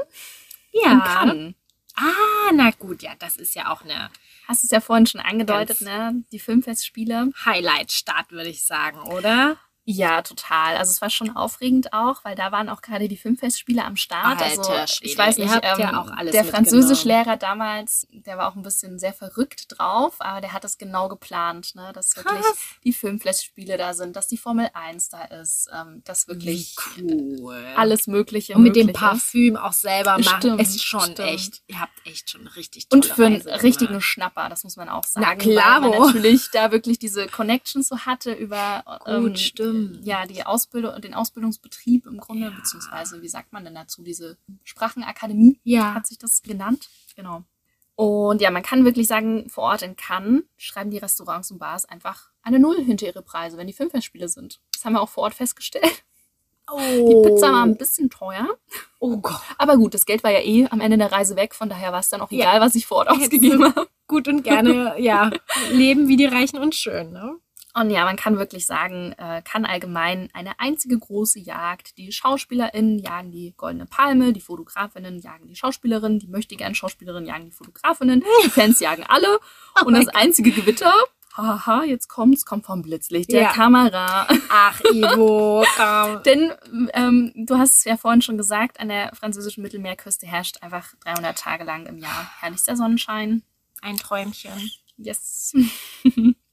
in 0.71 0.81
ja. 0.83 0.99
Cannes. 0.99 1.55
Ah, 1.97 2.51
na 2.53 2.71
gut, 2.71 3.01
ja, 3.01 3.11
das 3.19 3.37
ist 3.37 3.55
ja 3.55 3.71
auch 3.71 3.83
eine 3.83 4.09
Hast 4.47 4.63
es 4.63 4.71
ja 4.71 4.79
vorhin 4.79 5.05
schon 5.05 5.19
angedeutet, 5.19 5.81
ne? 5.81 6.23
Die 6.31 6.39
Filmfestspiele. 6.39 7.31
Highlight-Stadt, 7.45 8.31
würde 8.31 8.49
ich 8.49 8.63
sagen, 8.63 8.99
oder? 9.01 9.57
Ja, 9.89 10.21
total. 10.21 10.75
Also 10.75 10.91
es 10.91 11.01
war 11.01 11.09
schon 11.09 11.33
aufregend 11.33 11.93
auch, 11.93 12.25
weil 12.25 12.35
da 12.35 12.51
waren 12.51 12.67
auch 12.67 12.81
gerade 12.81 13.07
die 13.07 13.15
Filmfestspiele 13.15 13.85
am 13.85 13.95
Start. 13.95 14.41
Alter 14.41 14.45
also 14.45 14.93
Schwede, 14.93 15.11
ich 15.11 15.17
weiß 15.17 15.37
nicht, 15.37 15.49
ja 15.49 15.79
ähm, 15.79 15.95
auch 15.95 16.11
alles 16.11 16.33
der. 16.33 16.43
Französischlehrer 16.43 17.37
damals, 17.37 18.05
der 18.11 18.37
war 18.37 18.51
auch 18.51 18.57
ein 18.57 18.63
bisschen 18.63 18.99
sehr 18.99 19.13
verrückt 19.13 19.67
drauf, 19.69 20.15
aber 20.19 20.41
der 20.41 20.51
hat 20.51 20.65
das 20.65 20.77
genau 20.77 21.07
geplant, 21.07 21.73
ne? 21.75 21.91
Dass 21.93 22.17
wirklich 22.17 22.35
Krass. 22.35 22.57
die 22.83 22.91
Filmfestspiele 22.91 23.77
da 23.77 23.93
sind, 23.93 24.17
dass 24.17 24.27
die 24.27 24.35
Formel 24.35 24.69
1 24.73 25.07
da 25.07 25.23
ist, 25.23 25.69
ähm, 25.73 26.01
dass 26.03 26.27
wirklich 26.27 26.75
cool. 26.99 27.65
alles 27.77 28.07
Mögliche 28.07 28.55
Und 28.55 28.63
mit 28.63 28.75
dem 28.75 28.87
möglich 28.87 29.01
ist. 29.01 29.09
Parfüm 29.09 29.55
auch 29.55 29.71
selber 29.71 30.17
machen, 30.17 30.37
Stimmt, 30.41 30.61
ist 30.63 30.83
schon 30.83 30.99
stimmt. 30.99 31.19
echt. 31.19 31.61
Ihr 31.67 31.79
habt 31.79 31.93
echt 32.05 32.29
schon 32.29 32.45
richtig 32.47 32.89
tolle 32.89 33.03
Und 33.03 33.05
für 33.05 33.25
einen 33.25 33.35
Reise 33.35 33.45
gemacht. 33.45 33.63
richtigen 33.63 34.01
Schnapper, 34.01 34.49
das 34.49 34.65
muss 34.65 34.75
man 34.75 34.89
auch 34.89 35.05
sagen. 35.05 35.25
Na, 35.29 35.35
klaro. 35.35 35.91
Weil 35.91 35.99
man 35.99 36.07
natürlich 36.07 36.49
da 36.51 36.73
wirklich 36.73 36.99
diese 36.99 37.27
Connections 37.27 37.87
so 37.87 37.99
hatte 37.99 38.33
über 38.33 38.83
ähm, 39.07 39.23
Gut, 39.23 39.39
stimmt. 39.85 40.05
ja, 40.05 40.25
die 40.25 40.45
Ausbildung, 40.45 40.99
den 41.01 41.13
Ausbildungsbetrieb 41.13 42.05
im 42.05 42.17
Grunde, 42.17 42.47
Ja. 42.47 42.49
beziehungsweise, 42.51 43.21
wie 43.21 43.27
sagt 43.29 43.53
man 43.53 43.63
denn 43.63 43.75
dazu, 43.75 44.03
diese 44.03 44.37
Sprachenakademie 44.63 45.59
Ja. 45.63 45.93
hat 45.93 46.07
sich 46.07 46.17
das 46.17 46.41
genannt. 46.43 46.89
Genau. 47.15 47.43
Und 47.95 48.41
ja, 48.41 48.51
man 48.51 48.61
kann 48.61 48.85
wirklich 48.85 49.07
sagen, 49.07 49.49
vor 49.49 49.63
Ort 49.63 49.81
in 49.81 49.95
Cannes 49.95 50.43
schreiben 50.57 50.91
die 50.91 50.99
Restaurants 50.99 51.49
und 51.51 51.57
Bars 51.57 51.85
einfach 51.85 52.29
eine 52.43 52.59
Null 52.59 52.77
hinter 52.83 53.07
ihre 53.07 53.23
Preise, 53.23 53.57
wenn 53.57 53.65
die 53.67 53.73
Filmfestspiele 53.73 54.27
sind. 54.29 54.59
Das 54.73 54.85
haben 54.85 54.93
wir 54.93 55.01
auch 55.01 55.09
vor 55.09 55.23
Ort 55.23 55.33
festgestellt. 55.33 56.03
Oh. 56.69 56.77
Die 57.23 57.29
Pizza 57.29 57.51
war 57.53 57.63
ein 57.63 57.77
bisschen 57.77 58.09
teuer. 58.09 58.45
Oh 58.99 59.17
Gott. 59.17 59.39
Aber 59.57 59.77
gut, 59.77 59.93
das 59.93 60.05
Geld 60.05 60.23
war 60.23 60.31
ja 60.31 60.41
eh 60.41 60.67
am 60.69 60.81
Ende 60.81 60.97
der 60.97 61.11
Reise 61.11 61.35
weg, 61.37 61.55
von 61.55 61.69
daher 61.69 61.91
war 61.93 61.99
es 62.01 62.09
dann 62.09 62.19
auch 62.21 62.29
Ja. 62.29 62.39
egal, 62.49 62.61
was 62.61 62.75
ich 62.75 62.85
vor 62.85 62.97
Ort 62.97 63.09
ausgegeben 63.09 63.63
habe. 63.63 63.87
Gut 64.05 64.27
und 64.27 64.43
gerne, 64.43 64.95
ja, 64.99 65.31
leben 65.71 66.07
wie 66.07 66.17
die 66.17 66.25
Reichen 66.25 66.57
und 66.59 66.75
schön, 66.75 67.11
ne? 67.13 67.37
Und 67.79 67.91
ja, 67.91 68.05
man 68.05 68.15
kann 68.15 68.39
wirklich 68.39 68.65
sagen, 68.65 69.13
äh, 69.19 69.43
kann 69.43 69.63
allgemein 69.63 70.29
eine 70.33 70.59
einzige 70.59 70.97
große 70.97 71.39
Jagd. 71.39 71.97
Die 71.99 72.11
SchauspielerInnen 72.11 72.97
jagen 72.97 73.29
die 73.29 73.53
Goldene 73.55 73.85
Palme, 73.85 74.33
die 74.33 74.41
Fotografinnen 74.41 75.19
jagen 75.19 75.47
die 75.47 75.55
Schauspielerinnen, 75.55 76.17
die 76.17 76.27
möchtegern 76.27 76.73
Schauspielerinnen 76.73 77.27
jagen 77.27 77.45
die 77.45 77.51
Fotografinnen, 77.51 78.23
die 78.43 78.49
Fans 78.49 78.79
jagen 78.79 79.03
alle. 79.07 79.39
und 79.85 79.93
das 79.93 80.07
einzige 80.07 80.49
Gewitter, 80.51 80.91
haha, 81.35 81.83
jetzt 81.83 82.07
kommt's, 82.07 82.45
kommt 82.45 82.65
vom 82.65 82.81
Blitzlicht 82.81 83.31
der 83.31 83.43
Ja. 83.43 83.53
Kamera. 83.53 84.27
Ach, 84.49 84.81
Ivo, 84.91 85.63
komm. 85.77 86.23
Denn 86.23 86.53
ähm, 86.93 87.31
du 87.35 87.57
hast 87.59 87.77
es 87.77 87.83
ja 87.83 87.95
vorhin 87.95 88.23
schon 88.23 88.37
gesagt, 88.39 88.79
an 88.79 88.89
der 88.89 89.13
französischen 89.13 89.61
Mittelmeerküste 89.61 90.25
herrscht 90.25 90.63
einfach 90.63 90.95
300 91.05 91.37
Tage 91.37 91.63
lang 91.63 91.85
im 91.85 91.99
Jahr 91.99 92.31
herrlichster 92.39 92.75
Sonnenschein. 92.75 93.43
Ein 93.81 93.97
Träumchen. 93.97 94.71
Yes. 94.97 95.53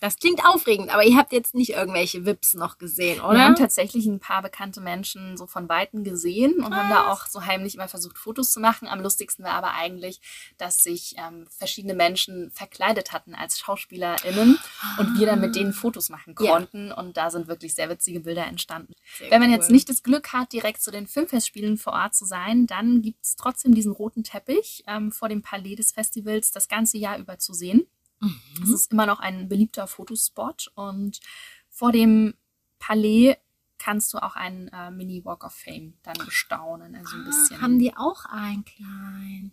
Das 0.00 0.16
klingt 0.16 0.44
aufregend, 0.44 0.92
aber 0.94 1.02
ihr 1.04 1.16
habt 1.16 1.32
jetzt 1.32 1.54
nicht 1.54 1.70
irgendwelche 1.70 2.24
Vips 2.24 2.54
noch 2.54 2.78
gesehen, 2.78 3.16
Wir 3.16 3.24
oder? 3.24 3.40
haben 3.40 3.56
tatsächlich 3.56 4.06
ein 4.06 4.20
paar 4.20 4.42
bekannte 4.42 4.80
Menschen 4.80 5.36
so 5.36 5.46
von 5.46 5.68
Weitem 5.68 6.04
gesehen 6.04 6.62
und 6.62 6.74
haben 6.74 6.88
da 6.88 7.10
auch 7.10 7.26
so 7.26 7.44
heimlich 7.44 7.74
immer 7.74 7.88
versucht, 7.88 8.16
Fotos 8.16 8.52
zu 8.52 8.60
machen. 8.60 8.86
Am 8.86 9.00
lustigsten 9.00 9.44
war 9.44 9.52
aber 9.54 9.74
eigentlich, 9.74 10.20
dass 10.56 10.82
sich 10.84 11.16
ähm, 11.18 11.46
verschiedene 11.50 11.94
Menschen 11.94 12.50
verkleidet 12.52 13.12
hatten 13.12 13.34
als 13.34 13.58
SchauspielerInnen 13.58 14.58
und 14.98 15.18
wir 15.18 15.26
dann 15.26 15.40
mit 15.40 15.56
denen 15.56 15.72
Fotos 15.72 16.10
machen 16.10 16.34
Ja. 16.40 16.52
konnten. 16.52 16.92
Und 16.92 17.16
da 17.16 17.30
sind 17.30 17.48
wirklich 17.48 17.74
sehr 17.74 17.88
witzige 17.90 18.20
Bilder 18.20 18.46
entstanden. 18.46 18.94
Sehr 19.18 19.30
Wenn 19.32 19.40
man 19.40 19.50
cool. 19.50 19.56
jetzt 19.56 19.70
nicht 19.70 19.88
das 19.88 20.02
Glück 20.04 20.32
hat, 20.32 20.52
direkt 20.52 20.80
zu 20.80 20.90
den 20.92 21.06
Filmfestspielen 21.08 21.76
vor 21.76 21.94
Ort 21.94 22.14
zu 22.14 22.24
sein, 22.24 22.66
dann 22.68 23.02
gibt 23.02 23.24
es 23.24 23.34
trotzdem 23.36 23.74
diesen 23.74 23.92
roten 23.92 24.22
Teppich 24.22 24.84
ähm, 24.86 25.10
vor 25.10 25.28
dem 25.28 25.42
Palais 25.42 25.74
des 25.74 25.90
Festivals 25.92 26.52
das 26.52 26.68
ganze 26.68 26.98
Jahr 26.98 27.18
über 27.18 27.38
zu 27.38 27.52
sehen. 27.52 27.86
Es 28.20 28.68
Mhm. 28.68 28.74
ist 28.74 28.92
immer 28.92 29.06
noch 29.06 29.20
ein 29.20 29.48
beliebter 29.48 29.86
Fotospot 29.86 30.70
und 30.74 31.20
vor 31.68 31.92
dem 31.92 32.34
Palais 32.78 33.36
kannst 33.78 34.12
du 34.12 34.18
auch 34.18 34.34
einen 34.34 34.68
äh, 34.68 34.90
Mini 34.90 35.24
Walk 35.24 35.44
of 35.44 35.54
Fame 35.54 35.94
dann 36.02 36.16
bestaunen. 36.24 36.96
Also 36.96 37.16
ein 37.16 37.24
bisschen 37.24 37.58
Ah, 37.58 37.62
haben 37.62 37.78
die 37.78 37.96
auch 37.96 38.24
einen 38.26 38.64
kleinen? 38.64 39.50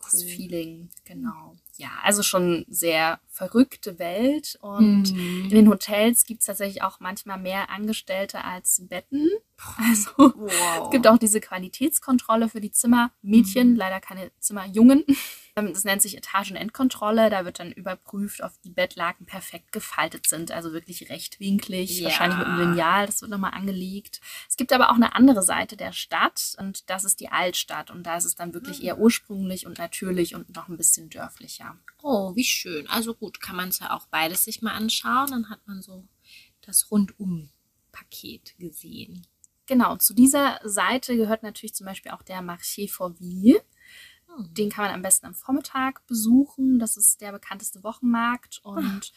das 0.00 0.14
cool. 0.22 0.28
Feeling, 0.30 0.90
genau. 1.04 1.56
Ja, 1.76 1.88
also 2.02 2.22
schon 2.22 2.64
sehr 2.68 3.18
verrückte 3.28 3.98
Welt 3.98 4.58
und 4.60 5.12
Mhm. 5.12 5.44
in 5.44 5.48
den 5.50 5.68
Hotels 5.68 6.26
gibt 6.26 6.40
es 6.40 6.46
tatsächlich 6.46 6.82
auch 6.82 7.00
manchmal 7.00 7.38
mehr 7.38 7.70
Angestellte 7.70 8.44
als 8.44 8.86
Betten. 8.88 9.28
Also 9.78 10.10
Wow. 10.34 10.84
es 10.86 10.90
gibt 10.90 11.06
auch 11.06 11.18
diese 11.18 11.40
Qualitätskontrolle 11.40 12.48
für 12.48 12.60
die 12.60 12.72
Zimmermädchen, 12.72 13.74
leider 13.76 14.00
keine 14.00 14.30
Zimmerjungen. 14.38 15.04
Ähm, 15.54 15.74
Das 15.74 15.84
nennt 15.84 16.00
sich 16.00 16.16
Etagenendkontrolle. 16.16 17.28
Da 17.28 17.44
wird 17.44 17.58
dann 17.58 17.72
überprüft, 17.72 18.40
ob 18.42 18.52
die 18.64 18.70
Bettlaken 18.70 19.26
perfekt 19.26 19.70
gefaltet 19.70 20.26
sind, 20.26 20.50
also 20.50 20.72
wirklich 20.72 21.10
rechtwinklig, 21.10 21.98
Ja. 22.00 22.06
wahrscheinlich 22.06 22.38
mit 22.38 22.46
einem 22.46 22.70
Lineal. 22.70 23.04
Das 23.04 23.20
wird 23.20 23.30
nochmal 23.30 23.52
angelegt. 23.52 24.22
Es 24.48 24.56
gibt 24.56 24.72
aber 24.72 24.88
auch 24.90 24.94
eine 24.94 25.14
andere 25.14 25.42
Seite 25.42 25.76
der 25.76 25.92
Stadt 25.92 26.56
und 26.58 26.88
das 26.88 27.04
ist 27.04 27.20
die 27.20 27.28
Altstadt. 27.28 27.90
Und 27.90 28.04
da 28.04 28.16
ist 28.16 28.24
es 28.24 28.34
dann 28.34 28.54
wirklich 28.54 28.82
eher 28.82 28.96
ursprünglich 28.98 29.66
und 29.66 29.76
natürlich 29.76 30.34
und 30.34 30.56
noch 30.56 30.68
ein 30.68 30.78
bisschen 30.78 31.10
dörflicher. 31.10 31.61
Oh, 32.02 32.34
wie 32.34 32.44
schön. 32.44 32.86
Also 32.88 33.14
gut, 33.14 33.40
kann 33.40 33.56
man 33.56 33.68
es 33.68 33.78
ja 33.78 33.94
auch 33.96 34.06
beides 34.06 34.44
sich 34.44 34.60
mal 34.62 34.72
anschauen. 34.74 35.30
Dann 35.30 35.48
hat 35.50 35.60
man 35.66 35.82
so 35.82 36.04
das 36.62 36.90
Rundum-Paket 36.90 38.54
gesehen. 38.58 39.26
Genau, 39.66 39.96
zu 39.96 40.12
dieser 40.14 40.60
Seite 40.64 41.16
gehört 41.16 41.42
natürlich 41.42 41.74
zum 41.74 41.86
Beispiel 41.86 42.12
auch 42.12 42.22
der 42.22 42.40
Marché 42.42 42.90
Fourville. 42.90 43.62
Den 44.50 44.70
kann 44.70 44.86
man 44.86 44.94
am 44.94 45.02
besten 45.02 45.26
am 45.26 45.34
Vormittag 45.34 46.06
besuchen. 46.06 46.78
Das 46.78 46.96
ist 46.96 47.20
der 47.20 47.32
bekannteste 47.32 47.82
Wochenmarkt. 47.84 48.60
Und 48.64 49.12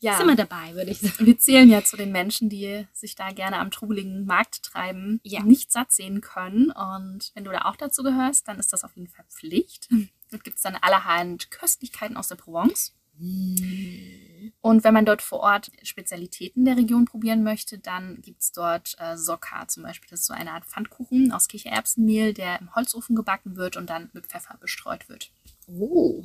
ja, 0.00 0.16
Sind 0.16 0.26
wir 0.26 0.36
dabei, 0.36 0.74
würde 0.74 0.90
ich 0.90 1.00
sagen. 1.00 1.26
wir 1.26 1.38
zählen 1.38 1.68
ja 1.68 1.84
zu 1.84 1.96
den 1.96 2.12
Menschen, 2.12 2.48
die 2.48 2.86
sich 2.92 3.14
da 3.14 3.30
gerne 3.30 3.58
am 3.58 3.70
trubeligen 3.70 4.24
Markt 4.26 4.62
treiben, 4.62 5.20
Ja. 5.22 5.42
nicht 5.42 5.70
satt 5.70 5.92
sehen 5.92 6.20
können. 6.20 6.70
Und 6.70 7.30
wenn 7.34 7.44
du 7.44 7.52
da 7.52 7.66
auch 7.66 7.76
dazu 7.76 8.02
gehörst, 8.02 8.48
dann 8.48 8.58
ist 8.58 8.72
das 8.72 8.84
auf 8.84 8.96
jeden 8.96 9.08
Fall 9.08 9.24
Pflicht. 9.28 9.88
Dort 10.34 10.42
gibt 10.42 10.56
es 10.56 10.62
dann 10.64 10.74
allerhand 10.74 11.52
Köstlichkeiten 11.52 12.16
aus 12.16 12.26
der 12.26 12.34
Provence. 12.34 12.92
Und 14.60 14.82
wenn 14.82 14.92
man 14.92 15.06
dort 15.06 15.22
vor 15.22 15.38
Ort 15.38 15.70
Spezialitäten 15.84 16.64
der 16.64 16.76
Region 16.76 17.04
probieren 17.04 17.44
möchte, 17.44 17.78
dann 17.78 18.20
gibt 18.20 18.42
es 18.42 18.50
dort 18.50 18.96
äh, 18.98 19.16
Sokka 19.16 19.68
zum 19.68 19.84
Beispiel. 19.84 20.10
Das 20.10 20.20
ist 20.22 20.26
so 20.26 20.34
eine 20.34 20.50
Art 20.50 20.64
Pfannkuchen 20.66 21.30
aus 21.30 21.46
Kichererbsenmehl, 21.46 22.34
der 22.34 22.58
im 22.60 22.74
Holzofen 22.74 23.14
gebacken 23.14 23.54
wird 23.54 23.76
und 23.76 23.88
dann 23.88 24.10
mit 24.12 24.26
Pfeffer 24.26 24.58
bestreut 24.60 25.08
wird. 25.08 25.30
Oh, 25.68 26.24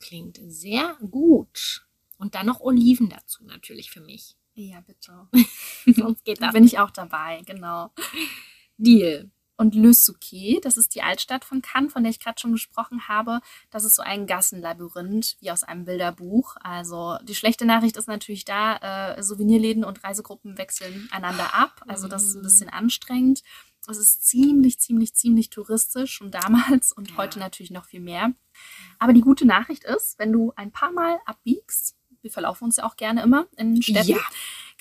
klingt 0.00 0.40
sehr 0.42 0.96
gut. 1.08 1.86
Und 2.18 2.34
dann 2.34 2.46
noch 2.46 2.58
Oliven 2.60 3.10
dazu 3.10 3.44
natürlich 3.44 3.92
für 3.92 4.00
mich. 4.00 4.34
Ja, 4.54 4.80
bitte. 4.80 5.28
Sonst 5.86 6.24
geht 6.24 6.42
Da 6.42 6.46
das. 6.46 6.54
bin 6.54 6.64
ich 6.64 6.80
auch 6.80 6.90
dabei, 6.90 7.42
genau. 7.46 7.92
Deal. 8.76 9.30
Und 9.60 9.74
Le 9.74 9.92
Souquet, 9.92 10.58
das 10.62 10.78
ist 10.78 10.94
die 10.94 11.02
Altstadt 11.02 11.44
von 11.44 11.60
Cannes, 11.60 11.92
von 11.92 12.02
der 12.02 12.08
ich 12.08 12.18
gerade 12.18 12.40
schon 12.40 12.52
gesprochen 12.52 13.08
habe. 13.08 13.40
Das 13.70 13.84
ist 13.84 13.94
so 13.94 14.00
ein 14.00 14.26
Gassenlabyrinth, 14.26 15.36
wie 15.40 15.50
aus 15.50 15.64
einem 15.64 15.84
Bilderbuch. 15.84 16.56
Also 16.62 17.18
die 17.24 17.34
schlechte 17.34 17.66
Nachricht 17.66 17.98
ist 17.98 18.08
natürlich 18.08 18.46
da, 18.46 18.76
äh, 19.16 19.22
Souvenirläden 19.22 19.84
und 19.84 20.02
Reisegruppen 20.02 20.56
wechseln 20.56 21.10
einander 21.12 21.52
ab. 21.54 21.82
Also 21.86 22.08
das 22.08 22.22
ist 22.22 22.36
ein 22.36 22.42
bisschen 22.42 22.70
anstrengend. 22.70 23.42
Es 23.86 23.98
ist 23.98 24.26
ziemlich, 24.26 24.78
ziemlich, 24.78 25.12
ziemlich 25.14 25.50
touristisch 25.50 26.12
schon 26.14 26.30
damals 26.30 26.92
und 26.92 27.10
Ja. 27.10 27.16
heute 27.18 27.38
natürlich 27.38 27.70
noch 27.70 27.84
viel 27.84 28.00
mehr. 28.00 28.32
Aber 28.98 29.12
die 29.12 29.20
gute 29.20 29.46
Nachricht 29.46 29.84
ist, 29.84 30.18
wenn 30.18 30.32
du 30.32 30.54
ein 30.56 30.72
paar 30.72 30.90
Mal 30.90 31.18
abbiegst, 31.26 31.96
wir 32.22 32.30
verlaufen 32.30 32.64
uns 32.64 32.76
ja 32.76 32.84
auch 32.84 32.96
gerne 32.96 33.22
immer 33.22 33.46
in 33.58 33.82
Städten, 33.82 34.08
Ja. 34.08 34.18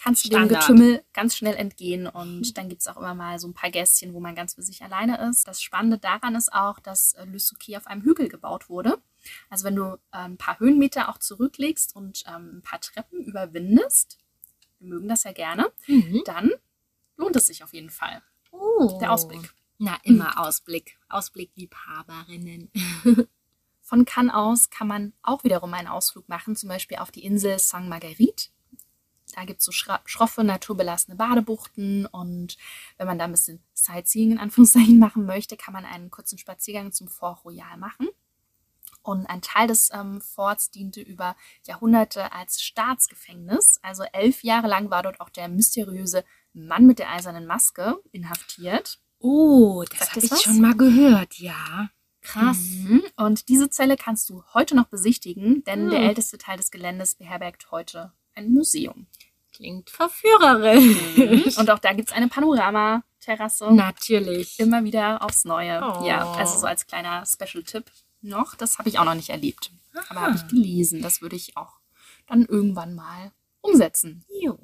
Kannst 0.01 0.25
du 0.25 0.29
dem 0.29 0.45
Standard. 0.45 0.61
Getümmel 0.67 1.03
ganz 1.13 1.35
schnell 1.35 1.55
entgehen. 1.55 2.07
Und 2.07 2.57
dann 2.57 2.69
gibt 2.69 2.81
es 2.81 2.87
auch 2.87 2.97
immer 2.97 3.13
mal 3.13 3.37
so 3.39 3.47
ein 3.47 3.53
paar 3.53 3.69
Gässchen, 3.69 4.13
wo 4.13 4.19
man 4.19 4.35
ganz 4.35 4.55
für 4.55 4.61
sich 4.61 4.81
alleine 4.83 5.29
ist. 5.29 5.47
Das 5.47 5.61
Spannende 5.61 5.97
daran 5.97 6.35
ist 6.35 6.51
auch, 6.53 6.79
dass 6.79 7.13
äh, 7.13 7.25
Le 7.25 7.39
Souquet 7.39 7.77
auf 7.77 7.87
einem 7.87 8.01
Hügel 8.03 8.29
gebaut 8.29 8.69
wurde. 8.69 9.01
Also 9.49 9.65
wenn 9.65 9.75
du 9.75 9.97
ein 10.11 10.37
paar 10.37 10.59
Höhenmeter 10.59 11.09
auch 11.09 11.17
zurücklegst 11.17 11.95
und 11.95 12.23
ähm, 12.27 12.57
ein 12.57 12.61
paar 12.63 12.79
Treppen 12.79 13.19
überwindest, 13.25 14.17
wir 14.79 14.87
mögen 14.89 15.07
das 15.09 15.23
ja 15.23 15.33
gerne, 15.33 15.71
Mhm. 15.87 16.21
dann 16.25 16.51
lohnt 17.17 17.35
es 17.35 17.47
sich 17.47 17.63
auf 17.63 17.73
jeden 17.73 17.89
Fall. 17.89 18.21
Oh. 18.51 18.97
Der 19.01 19.11
Ausblick. 19.11 19.53
Na, 19.77 19.97
immer 20.03 20.39
Ausblick. 20.39 20.97
Ausblickliebhaberinnen. 21.09 22.71
Von 23.81 24.05
Cannes 24.05 24.33
aus 24.33 24.69
kann 24.69 24.87
man 24.87 25.13
auch 25.23 25.43
wiederum 25.43 25.73
einen 25.73 25.87
Ausflug 25.87 26.29
machen, 26.29 26.55
zum 26.55 26.69
Beispiel 26.69 26.97
auf 26.97 27.11
die 27.11 27.23
Insel 27.25 27.57
Saint 27.59 27.89
Marguerite. 27.89 28.49
Da 29.35 29.45
gibt 29.45 29.59
es 29.59 29.65
so 29.65 29.71
schroffe, 29.71 30.43
naturbelassene 30.43 31.15
Badebuchten 31.15 32.05
und 32.07 32.57
wenn 32.97 33.07
man 33.07 33.19
da 33.19 33.25
ein 33.25 33.31
bisschen 33.31 33.63
Sightseeing 33.73 34.31
in 34.31 34.39
Anführungszeichen 34.39 34.99
machen 34.99 35.25
möchte, 35.25 35.55
kann 35.57 35.73
man 35.73 35.85
einen 35.85 36.09
kurzen 36.09 36.37
Spaziergang 36.37 36.91
zum 36.91 37.07
Fort 37.07 37.45
Royal 37.45 37.77
machen. 37.77 38.07
Und 39.01 39.27
ein 39.27 39.41
Teil 39.41 39.67
des 39.67 39.91
ähm, 39.93 40.19
Forts 40.19 40.71
diente 40.71 41.01
über 41.01 41.35
Jahrhunderte 41.65 42.31
als 42.33 42.61
Staatsgefängnis. 42.61 43.79
Also 43.81 44.03
elf 44.11 44.43
Jahre 44.43 44.67
lang 44.67 44.89
war 44.89 45.03
dort 45.03 45.21
auch 45.21 45.29
der 45.29 45.47
mysteriöse 45.47 46.25
Mann 46.53 46.85
mit 46.85 46.99
der 46.99 47.09
eisernen 47.11 47.45
Maske 47.45 47.97
inhaftiert. 48.11 48.99
Oh, 49.19 49.83
das 49.89 50.11
habe 50.11 50.25
ich 50.25 50.31
was? 50.31 50.41
schon 50.43 50.59
mal 50.59 50.75
gehört, 50.75 51.35
ja. 51.35 51.89
Krass. 52.21 52.57
Mhm. 52.59 53.03
Und 53.15 53.47
diese 53.47 53.69
Zelle 53.69 53.95
kannst 53.95 54.29
du 54.29 54.43
heute 54.53 54.75
noch 54.75 54.87
besichtigen, 54.87 55.63
denn 55.63 55.83
Hm. 55.83 55.89
der 55.91 56.01
älteste 56.01 56.37
Teil 56.37 56.57
des 56.57 56.69
Geländes 56.69 57.15
beherbergt 57.15 57.71
heute 57.71 58.11
ein 58.39 58.51
Museum. 58.51 59.07
Klingt 59.53 59.89
verführerisch. 59.89 61.57
Und 61.57 61.69
auch 61.69 61.79
da 61.79 61.93
gibt 61.93 62.09
es 62.09 62.15
eine 62.15 62.27
Panoramaterrasse. 62.29 63.71
Natürlich. 63.73 64.59
Immer 64.59 64.83
wieder 64.83 65.21
aufs 65.23 65.45
Neue. 65.45 65.81
Oh. 65.83 66.05
Ja, 66.05 66.31
also 66.33 66.59
so 66.59 66.65
als 66.65 66.87
kleiner 66.87 67.25
Special-Tipp 67.25 67.85
noch. 68.21 68.55
Das 68.55 68.77
habe 68.79 68.89
ich 68.89 68.99
auch 68.99 69.05
noch 69.05 69.15
nicht 69.15 69.29
erlebt. 69.29 69.71
Aber 70.09 70.19
Aha. 70.21 70.27
habe 70.27 70.35
ich 70.37 70.47
gelesen. 70.47 71.01
Das 71.01 71.21
würde 71.21 71.35
ich 71.35 71.57
auch 71.57 71.73
dann 72.27 72.45
irgendwann 72.45 72.95
mal 72.95 73.31
umsetzen. 73.61 74.23
Jo. 74.41 74.57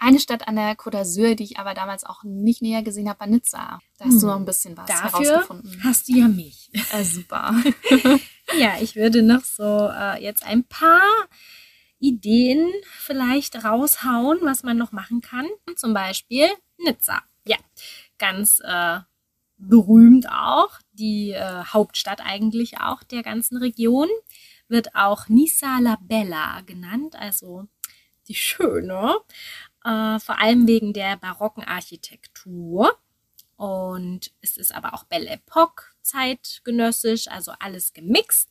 Eine 0.00 0.20
Stadt 0.20 0.46
an 0.46 0.54
der 0.54 0.76
Côte 0.78 0.92
d'Azur, 1.00 1.34
die 1.34 1.42
ich 1.42 1.58
aber 1.58 1.74
damals 1.74 2.04
auch 2.04 2.22
nicht 2.22 2.62
näher 2.62 2.82
gesehen 2.84 3.08
habe, 3.08 3.18
war 3.20 3.26
Nizza. 3.26 3.80
Da 3.98 4.04
hast 4.04 4.18
du 4.18 4.22
Hm. 4.22 4.28
noch 4.28 4.36
ein 4.36 4.44
bisschen 4.44 4.76
was 4.76 4.86
Dafür 4.86 5.10
herausgefunden. 5.26 5.80
hast 5.82 6.08
du 6.08 6.12
ja 6.12 6.28
mich. 6.28 6.70
Äh, 6.92 7.04
super. 7.04 7.54
Ja, 8.58 8.76
ich 8.80 8.96
würde 8.96 9.22
noch 9.22 9.44
so 9.44 9.90
äh, 9.92 10.22
jetzt 10.22 10.42
ein 10.42 10.64
paar 10.64 11.02
Ideen 12.00 12.70
vielleicht 12.82 13.64
raushauen, 13.64 14.38
was 14.42 14.62
man 14.62 14.76
noch 14.76 14.92
machen 14.92 15.20
kann. 15.20 15.46
Zum 15.76 15.94
Beispiel 15.94 16.48
Nizza. 16.78 17.22
Ja, 17.44 17.56
ganz 18.18 18.60
äh, 18.64 19.00
berühmt 19.56 20.28
auch. 20.30 20.78
Die 20.92 21.32
äh, 21.32 21.64
Hauptstadt 21.64 22.20
eigentlich 22.24 22.80
auch 22.80 23.02
der 23.02 23.22
ganzen 23.22 23.56
Region. 23.56 24.08
Wird 24.68 24.94
auch 24.94 25.28
Nizza 25.28 25.78
la 25.80 25.96
Bella 26.00 26.60
genannt, 26.62 27.16
also 27.16 27.66
die 28.28 28.34
Schöne. 28.34 29.16
Äh, 29.84 30.18
vor 30.18 30.38
allem 30.38 30.66
wegen 30.66 30.92
der 30.92 31.16
barocken 31.16 31.64
Architektur. 31.64 32.96
Und 33.56 34.30
es 34.40 34.56
ist 34.56 34.72
aber 34.72 34.94
auch 34.94 35.04
Belle 35.04 35.30
Epoque 35.30 35.92
zeitgenössisch, 36.02 37.28
also 37.28 37.52
alles 37.58 37.92
gemixt. 37.92 38.48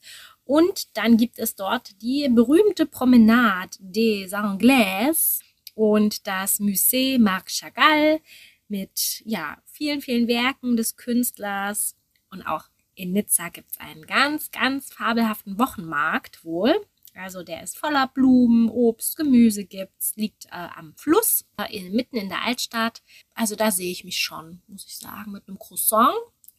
Und 0.47 0.95
dann 0.95 1.17
gibt 1.17 1.39
es 1.39 1.55
dort 1.55 2.01
die 2.01 2.29
berühmte 2.29 2.85
Promenade 2.85 3.77
des 3.81 4.31
Anglais 4.31 5.41
und 5.75 6.25
das 6.25 6.61
Musée 6.61 7.19
Marc 7.19 7.49
Chagall 7.49 8.21
mit 8.69 9.21
ja, 9.25 9.57
vielen, 9.65 9.99
vielen 9.99 10.29
Werken 10.29 10.77
des 10.77 10.95
Künstlers. 10.95 11.97
Und 12.29 12.43
auch 12.43 12.63
in 12.95 13.11
Nizza 13.11 13.49
gibt 13.49 13.71
es 13.71 13.79
einen 13.81 14.05
ganz, 14.05 14.49
ganz 14.51 14.93
fabelhaften 14.93 15.59
Wochenmarkt 15.59 16.45
wohl. 16.45 16.73
Also 17.13 17.43
der 17.43 17.61
ist 17.61 17.77
voller 17.77 18.07
Blumen, 18.07 18.69
Obst, 18.69 19.17
Gemüse 19.17 19.65
gibt's, 19.65 20.15
liegt 20.15 20.45
äh, 20.45 20.69
am 20.77 20.93
Fluss, 20.95 21.45
äh, 21.57 21.89
mitten 21.89 22.15
in 22.15 22.29
der 22.29 22.43
Altstadt. 22.43 23.03
Also 23.33 23.57
da 23.57 23.71
sehe 23.71 23.91
ich 23.91 24.05
mich 24.05 24.19
schon, 24.19 24.61
muss 24.67 24.85
ich 24.85 24.97
sagen, 24.97 25.33
mit 25.33 25.45
einem 25.45 25.59
Croissant 25.59 26.15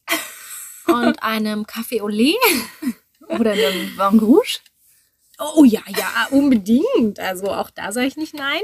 und 0.85 1.23
einem 1.23 1.63
Café 1.63 2.03
au 2.03 2.07
lait. 2.07 2.35
Oder 3.29 3.55
der 3.55 3.73
Vin 3.73 4.19
Rouge. 4.19 4.59
Oh 5.39 5.63
ja, 5.63 5.81
ja, 5.87 6.27
unbedingt. 6.31 7.19
Also 7.19 7.51
auch 7.51 7.69
da 7.69 7.91
sage 7.91 8.07
ich 8.07 8.17
nicht 8.17 8.33
nein. 8.33 8.61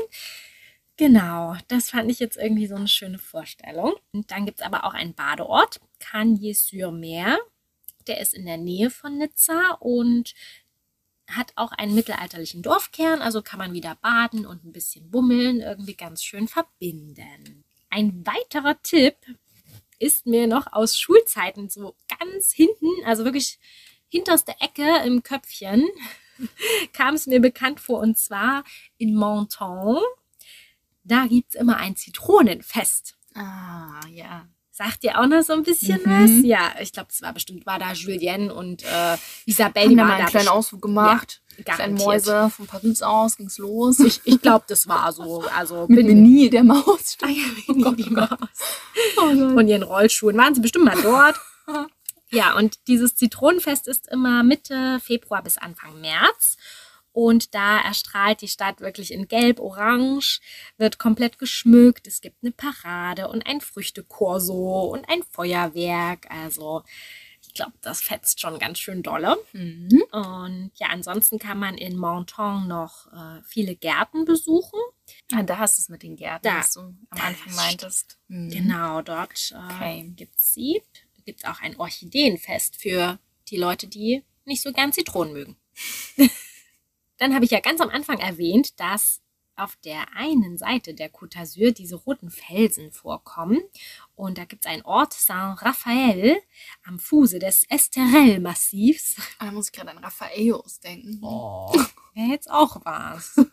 Genau, 0.98 1.56
das 1.68 1.90
fand 1.90 2.10
ich 2.10 2.20
jetzt 2.20 2.38
irgendwie 2.38 2.68
so 2.68 2.76
eine 2.76 2.88
schöne 2.88 3.18
Vorstellung. 3.20 3.94
Und 4.12 4.32
dann 4.32 4.46
gibt 4.46 4.60
es 4.60 4.66
aber 4.66 4.86
auch 4.86 4.94
einen 4.94 5.14
Badeort, 5.14 5.80
Cagnes-sur-Mer. 6.00 7.38
Der 8.08 8.22
ist 8.22 8.34
in 8.34 8.46
der 8.46 8.58
Nähe 8.58 8.90
von 8.90 9.18
Nizza 9.18 9.78
und 9.80 10.34
hat 11.28 11.54
auch 11.56 11.72
einen 11.72 11.96
mittelalterlichen 11.96 12.62
Dorfkern, 12.62 13.22
also 13.22 13.42
kann 13.42 13.58
man 13.58 13.74
wieder 13.74 13.96
baden 14.02 14.46
und 14.46 14.64
ein 14.64 14.72
bisschen 14.72 15.10
bummeln, 15.10 15.60
irgendwie 15.60 15.96
ganz 15.96 16.24
schön 16.24 16.48
verbinden. 16.48 17.64
Ein 17.90 18.26
weiterer 18.26 18.82
Tipp 18.84 19.16
ist 19.98 20.28
mir 20.28 20.46
noch 20.46 20.72
aus 20.72 21.00
Schulzeiten 21.00 21.70
so 21.70 21.96
ganz 22.20 22.52
hinten, 22.52 22.90
also 23.06 23.26
wirklich 23.26 23.60
hinterste 24.10 24.54
Ecke 24.60 25.04
im 25.06 25.24
Köpfchen, 25.24 25.88
kam 26.94 27.16
es 27.16 27.28
mir 27.28 27.40
bekannt 27.42 27.80
vor 27.80 28.00
und 28.00 28.18
zwar 28.18 28.64
in 28.98 29.18
Menton. 29.18 30.00
Da 31.04 31.26
gibt 31.28 31.54
es 31.54 31.60
immer 31.62 31.78
ein 31.78 31.96
Zitronenfest. 31.96 33.16
Ah, 33.36 34.00
ja. 34.10 34.48
Sagt 34.72 35.06
ihr 35.06 35.18
auch 35.18 35.26
noch 35.28 35.42
so 35.42 35.54
ein 35.54 35.64
bisschen 35.64 36.02
Mhm. 36.04 36.10
was? 36.42 36.46
Ja, 36.46 36.74
ich 36.82 36.92
glaube, 36.92 37.08
es 37.10 37.22
war 37.22 37.32
bestimmt, 37.32 37.66
war 37.66 37.80
da 37.80 37.94
Julienne 37.94 38.54
und 38.54 38.84
äh, 38.84 39.16
Isabelle. 39.46 39.86
Haben 39.86 39.92
die 39.92 39.98
waren 39.98 40.08
mal 40.08 40.14
einen 40.16 40.28
kleinen 40.28 40.48
Ausflug 40.50 40.82
gemacht. 40.82 41.42
Kleine 41.64 41.64
garantiert. 41.96 42.06
Mäuse 42.06 42.50
von 42.50 42.68
Paris 42.68 43.02
aus 43.02 43.38
ging's 43.38 43.58
los. 43.58 44.00
Ich, 44.00 44.20
ich 44.26 44.42
glaube, 44.42 44.66
das 44.68 44.86
war 44.90 45.14
so. 45.14 45.46
Also 45.56 45.86
Mit 45.88 46.06
Mini, 46.06 46.50
der 46.50 46.66
Maus. 46.66 47.18
Ah, 47.22 47.30
ja, 47.30 47.44
Oh 47.70 47.74
Gott, 47.76 48.00
die 48.00 48.04
oh 48.12 48.16
Gott. 48.16 48.32
Maus. 48.32 48.50
Oh. 49.18 49.54
Von 49.54 49.68
ihren 49.70 49.84
Rollschuhen 49.84 50.36
waren 50.36 50.54
sie 50.54 50.60
bestimmt 50.62 50.84
mal 50.86 51.02
dort. 51.02 51.40
Ja, 52.30 52.56
und 52.56 52.88
dieses 52.88 53.16
Zitronenfest 53.16 53.88
ist 53.88 54.08
immer 54.08 54.44
Mitte 54.44 55.00
Februar 55.02 55.44
bis 55.44 55.58
Anfang 55.58 56.00
März. 56.02 56.58
Und 57.12 57.56
da 57.56 57.80
erstrahlt 57.80 58.42
die 58.42 58.50
Stadt 58.50 58.82
wirklich 58.82 59.14
in 59.14 59.30
Gelb, 59.30 59.62
Orange, 59.62 60.42
wird 60.78 61.00
komplett 61.00 61.40
geschmückt. 61.40 62.08
Es 62.08 62.20
gibt 62.20 62.44
eine 62.44 62.52
Parade 62.52 63.30
und 63.30 63.48
ein 63.48 63.62
Früchtekorso 63.62 64.82
und 64.92 65.08
ein 65.08 65.24
Feuerwerk. 65.32 66.30
Also, 66.30 66.84
ich 67.48 67.54
glaube, 67.54 67.72
das 67.80 68.02
fetzt 68.02 68.42
schon 68.42 68.60
ganz 68.60 68.80
schön 68.80 69.02
dolle. 69.02 69.38
Mhm. 69.54 70.04
Und 70.12 70.72
ja, 70.76 70.88
ansonsten 70.90 71.40
kann 71.40 71.58
man 71.58 71.78
in 71.78 71.96
Monton 71.96 72.68
noch 72.68 73.08
äh, 73.14 73.42
viele 73.46 73.78
Gärten 73.78 74.26
besuchen. 74.26 74.80
Ah, 75.32 75.44
da 75.44 75.60
hast 75.60 75.78
du 75.78 75.84
es 75.84 75.90
mit 75.90 76.04
den 76.04 76.18
Gärten, 76.18 76.44
Da. 76.44 76.58
was 76.58 76.74
du 76.74 76.82
am 76.82 77.22
Anfang 77.22 77.56
meintest. 77.56 78.18
Mhm. 78.28 78.50
Genau, 78.50 79.02
dort 79.02 79.54
äh, 79.54 79.74
Okay. 79.76 80.12
gibt 80.18 80.36
es 80.36 80.54
sie. 80.54 80.82
Gibt 81.26 81.44
es 81.44 81.50
auch 81.50 81.62
ein 81.62 81.76
Orchideenfest 81.78 82.78
für 82.78 83.20
die 83.50 83.58
Leute, 83.58 83.88
die 83.88 84.24
nicht 84.46 84.62
so 84.62 84.72
gern 84.72 84.94
Zitronen 84.94 85.34
mögen. 85.34 85.56
Dann 87.18 87.34
habe 87.34 87.46
ich 87.46 87.52
ja 87.52 87.60
ganz 87.60 87.82
am 87.82 87.90
Anfang 87.90 88.20
erwähnt, 88.20 88.80
dass 88.80 89.22
auf 89.58 89.78
der 89.78 90.16
einen 90.16 90.58
Seite 90.58 90.94
der 90.94 91.12
Côte 91.12 91.38
d'Azur 91.38 91.72
diese 91.72 91.96
roten 91.96 92.30
Felsen 92.30 92.92
vorkommen. 92.92 93.62
Und 94.14 94.38
da 94.38 94.44
gibt 94.46 94.66
es 94.66 94.72
einen 94.72 94.84
Ort, 94.84 95.14
Saint-Raphaël, 95.14 96.36
am 96.84 97.00
Fuße 97.00 97.40
des 97.40 97.64
Esterel-Massivs. 97.70 99.16
Ah, 99.40 99.46
Da 99.46 99.52
muss 99.52 99.68
ich 99.68 99.72
gerade 99.72 99.92
an 99.92 100.00
Raffaeus 100.00 100.82
denken. 100.82 101.20
Oh, 101.22 101.72
wäre 102.14 102.28
jetzt 102.30 102.50
auch 102.50 102.82
was. 102.84 103.36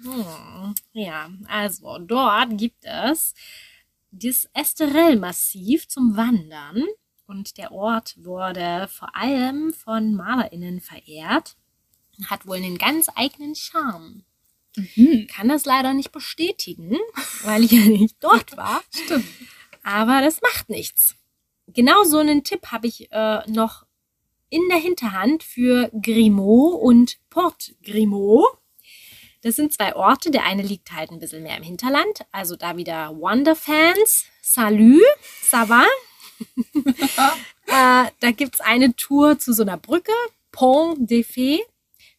Hm, 0.00 0.76
ja, 0.92 1.28
also 1.48 1.98
dort 1.98 2.56
gibt 2.56 2.84
es 2.84 3.34
das 4.10 4.48
Esterel-Massiv 4.54 5.88
zum 5.88 6.16
Wandern. 6.16 6.84
Und 7.26 7.58
der 7.58 7.72
Ort 7.72 8.16
wurde 8.18 8.88
vor 8.90 9.14
allem 9.14 9.72
von 9.72 10.14
MalerInnen 10.14 10.80
verehrt. 10.80 11.56
und 12.16 12.30
Hat 12.30 12.46
wohl 12.46 12.56
einen 12.56 12.78
ganz 12.78 13.08
eigenen 13.14 13.54
Charme. 13.54 14.24
Mhm. 14.76 15.26
Kann 15.26 15.48
das 15.48 15.64
leider 15.64 15.92
nicht 15.94 16.12
bestätigen, 16.12 16.96
weil 17.42 17.64
ich 17.64 17.72
ja 17.72 17.80
nicht 17.80 18.16
dort 18.20 18.56
war. 18.56 18.82
Stimmt. 18.94 19.26
Aber 19.82 20.20
das 20.20 20.40
macht 20.42 20.68
nichts. 20.68 21.16
Genau 21.66 22.04
so 22.04 22.18
einen 22.18 22.44
Tipp 22.44 22.66
habe 22.68 22.86
ich 22.86 23.12
äh, 23.12 23.42
noch 23.50 23.84
in 24.50 24.62
der 24.68 24.78
Hinterhand 24.78 25.42
für 25.42 25.90
Grimaud 26.00 26.80
und 26.80 27.18
Port 27.28 27.74
Grimaud. 27.82 28.57
Das 29.42 29.56
sind 29.56 29.72
zwei 29.72 29.94
Orte. 29.94 30.30
Der 30.30 30.44
eine 30.44 30.62
liegt 30.62 30.92
halt 30.92 31.10
ein 31.10 31.18
bisschen 31.18 31.42
mehr 31.42 31.56
im 31.56 31.62
Hinterland. 31.62 32.20
Also 32.32 32.56
da 32.56 32.76
wieder 32.76 33.10
Wonderfans. 33.16 34.24
Salut, 34.42 35.02
ça 35.48 35.68
va? 35.68 35.84
äh, 37.66 38.10
da 38.20 38.30
gibt 38.32 38.56
es 38.56 38.60
eine 38.60 38.94
Tour 38.96 39.38
zu 39.38 39.52
so 39.52 39.62
einer 39.62 39.76
Brücke. 39.76 40.12
Pont 40.50 41.08
des 41.08 41.26
Fées. 41.26 41.60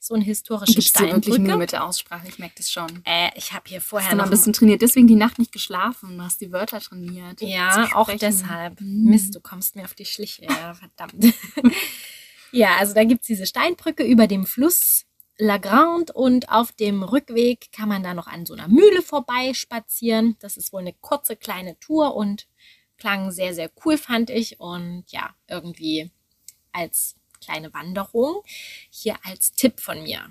So 0.01 0.13
eine 0.13 0.23
historische 0.23 0.73
Gibst 0.73 0.97
du 0.97 1.01
wirklich 1.01 1.25
Steinbrücke. 1.25 1.57
mit 1.57 1.71
der 1.73 1.83
Aussprache? 1.83 2.25
Ich 2.27 2.39
merke 2.39 2.55
das 2.57 2.71
schon. 2.71 3.01
Äh, 3.03 3.31
ich 3.35 3.51
habe 3.51 3.63
hier 3.67 3.79
Hast 3.79 3.87
vorher 3.87 4.09
mal 4.11 4.17
noch 4.17 4.23
ein 4.25 4.29
bisschen 4.29 4.53
trainiert, 4.53 4.81
deswegen 4.81 5.07
die 5.07 5.15
Nacht 5.15 5.39
nicht 5.39 5.51
geschlafen. 5.51 6.17
Du 6.17 6.23
hast 6.23 6.39
die 6.39 6.53
Wörter 6.53 6.79
trainiert. 6.79 7.41
Ja, 7.41 7.89
auch 7.95 8.09
deshalb. 8.09 8.79
Mhm. 8.79 9.09
Mist, 9.09 9.35
du 9.35 9.41
kommst 9.41 9.75
mir 9.75 9.83
auf 9.83 9.93
die 9.93 10.05
Schliche. 10.05 10.45
Ja, 10.45 10.73
verdammt. 10.73 11.33
ja, 12.53 12.77
also 12.77 12.93
da 12.93 13.03
gibt's 13.03 13.27
diese 13.27 13.45
Steinbrücke 13.45 14.03
über 14.03 14.25
dem 14.27 14.45
Fluss 14.45 15.05
La 15.41 15.57
Grande 15.57 16.11
und 16.11 16.49
auf 16.49 16.73
dem 16.73 17.01
Rückweg 17.01 17.71
kann 17.71 17.87
man 17.87 18.03
da 18.03 18.13
noch 18.13 18.27
an 18.27 18.45
so 18.45 18.53
einer 18.53 18.67
Mühle 18.67 19.01
vorbeispazieren. 19.01 20.35
Das 20.39 20.57
ist 20.57 20.73
wohl 20.73 20.81
eine 20.81 20.91
kurze 20.99 21.37
kleine 21.37 21.79
Tour 21.79 22.13
und 22.13 22.49
klang 22.97 23.31
sehr, 23.31 23.53
sehr 23.53 23.71
cool, 23.85 23.97
fand 23.97 24.29
ich. 24.29 24.59
Und 24.59 25.05
ja, 25.07 25.33
irgendwie 25.47 26.11
als 26.73 27.15
kleine 27.39 27.73
Wanderung. 27.73 28.43
Hier 28.89 29.15
als 29.23 29.53
Tipp 29.53 29.79
von 29.79 30.03
mir. 30.03 30.29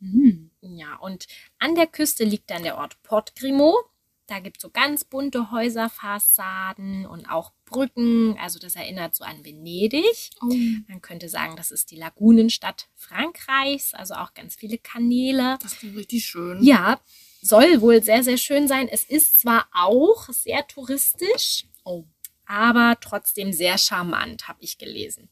Mhm. 0.00 0.50
Ja, 0.60 0.96
und 0.96 1.26
an 1.58 1.74
der 1.74 1.86
Küste 1.86 2.24
liegt 2.24 2.50
dann 2.50 2.64
der 2.64 2.76
Ort 2.76 3.02
Port 3.02 3.34
Grimaud. 3.36 3.86
Da 4.26 4.38
gibt 4.38 4.56
es 4.56 4.62
so 4.62 4.70
ganz 4.70 5.04
bunte 5.04 5.50
Häuserfassaden 5.50 7.04
und 7.06 7.26
auch 7.28 7.52
Brücken. 7.66 8.38
Also 8.38 8.58
das 8.58 8.74
erinnert 8.74 9.14
so 9.14 9.22
an 9.24 9.44
Venedig. 9.44 10.30
Oh. 10.40 10.46
Man 10.88 11.02
könnte 11.02 11.28
sagen, 11.28 11.56
das 11.56 11.70
ist 11.70 11.90
die 11.90 11.96
Lagunenstadt 11.96 12.88
Frankreichs, 12.94 13.92
also 13.92 14.14
auch 14.14 14.32
ganz 14.32 14.54
viele 14.54 14.78
Kanäle. 14.78 15.58
Das 15.60 15.76
klingt 15.78 15.96
richtig 15.96 16.24
schön. 16.24 16.62
Ja, 16.62 17.00
soll 17.42 17.82
wohl 17.82 18.02
sehr, 18.02 18.22
sehr 18.22 18.38
schön 18.38 18.66
sein. 18.66 18.88
Es 18.88 19.04
ist 19.04 19.40
zwar 19.40 19.68
auch 19.72 20.28
sehr 20.30 20.66
touristisch, 20.66 21.66
Oh. 21.84 22.04
aber 22.46 22.96
trotzdem 23.00 23.52
sehr 23.52 23.76
charmant, 23.76 24.48
habe 24.48 24.62
ich 24.62 24.78
gelesen. 24.78 25.28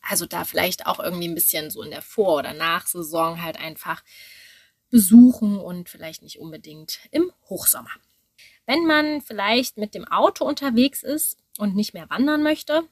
Also 0.00 0.24
da 0.24 0.44
vielleicht 0.44 0.86
auch 0.86 0.98
irgendwie 0.98 1.28
ein 1.28 1.34
bisschen 1.34 1.70
so 1.70 1.82
in 1.82 1.90
der 1.90 2.02
Vor- 2.02 2.38
oder 2.38 2.54
Nachsaison 2.54 3.42
halt 3.42 3.58
einfach 3.58 4.02
besuchen 4.90 5.58
und 5.58 5.88
vielleicht 5.88 6.22
nicht 6.22 6.38
unbedingt 6.38 7.00
im 7.10 7.30
Hochsommer. 7.48 7.90
Wenn 8.66 8.86
man 8.86 9.20
vielleicht 9.20 9.76
mit 9.76 9.94
dem 9.94 10.06
Auto 10.06 10.44
unterwegs 10.44 11.02
ist 11.02 11.38
und 11.58 11.74
nicht 11.76 11.94
mehr 11.94 12.08
wandern 12.10 12.42
möchte, 12.42 12.88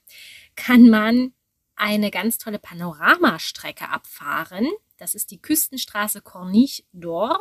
kann 0.54 0.88
man 0.88 1.32
eine 1.76 2.10
ganz 2.10 2.38
tolle 2.38 2.58
Panoramastrecke 2.58 3.88
abfahren. 3.88 4.68
Das 4.98 5.14
ist 5.14 5.30
die 5.30 5.40
Küstenstraße 5.40 6.20
Corniche 6.20 6.84
d'Or 6.94 7.40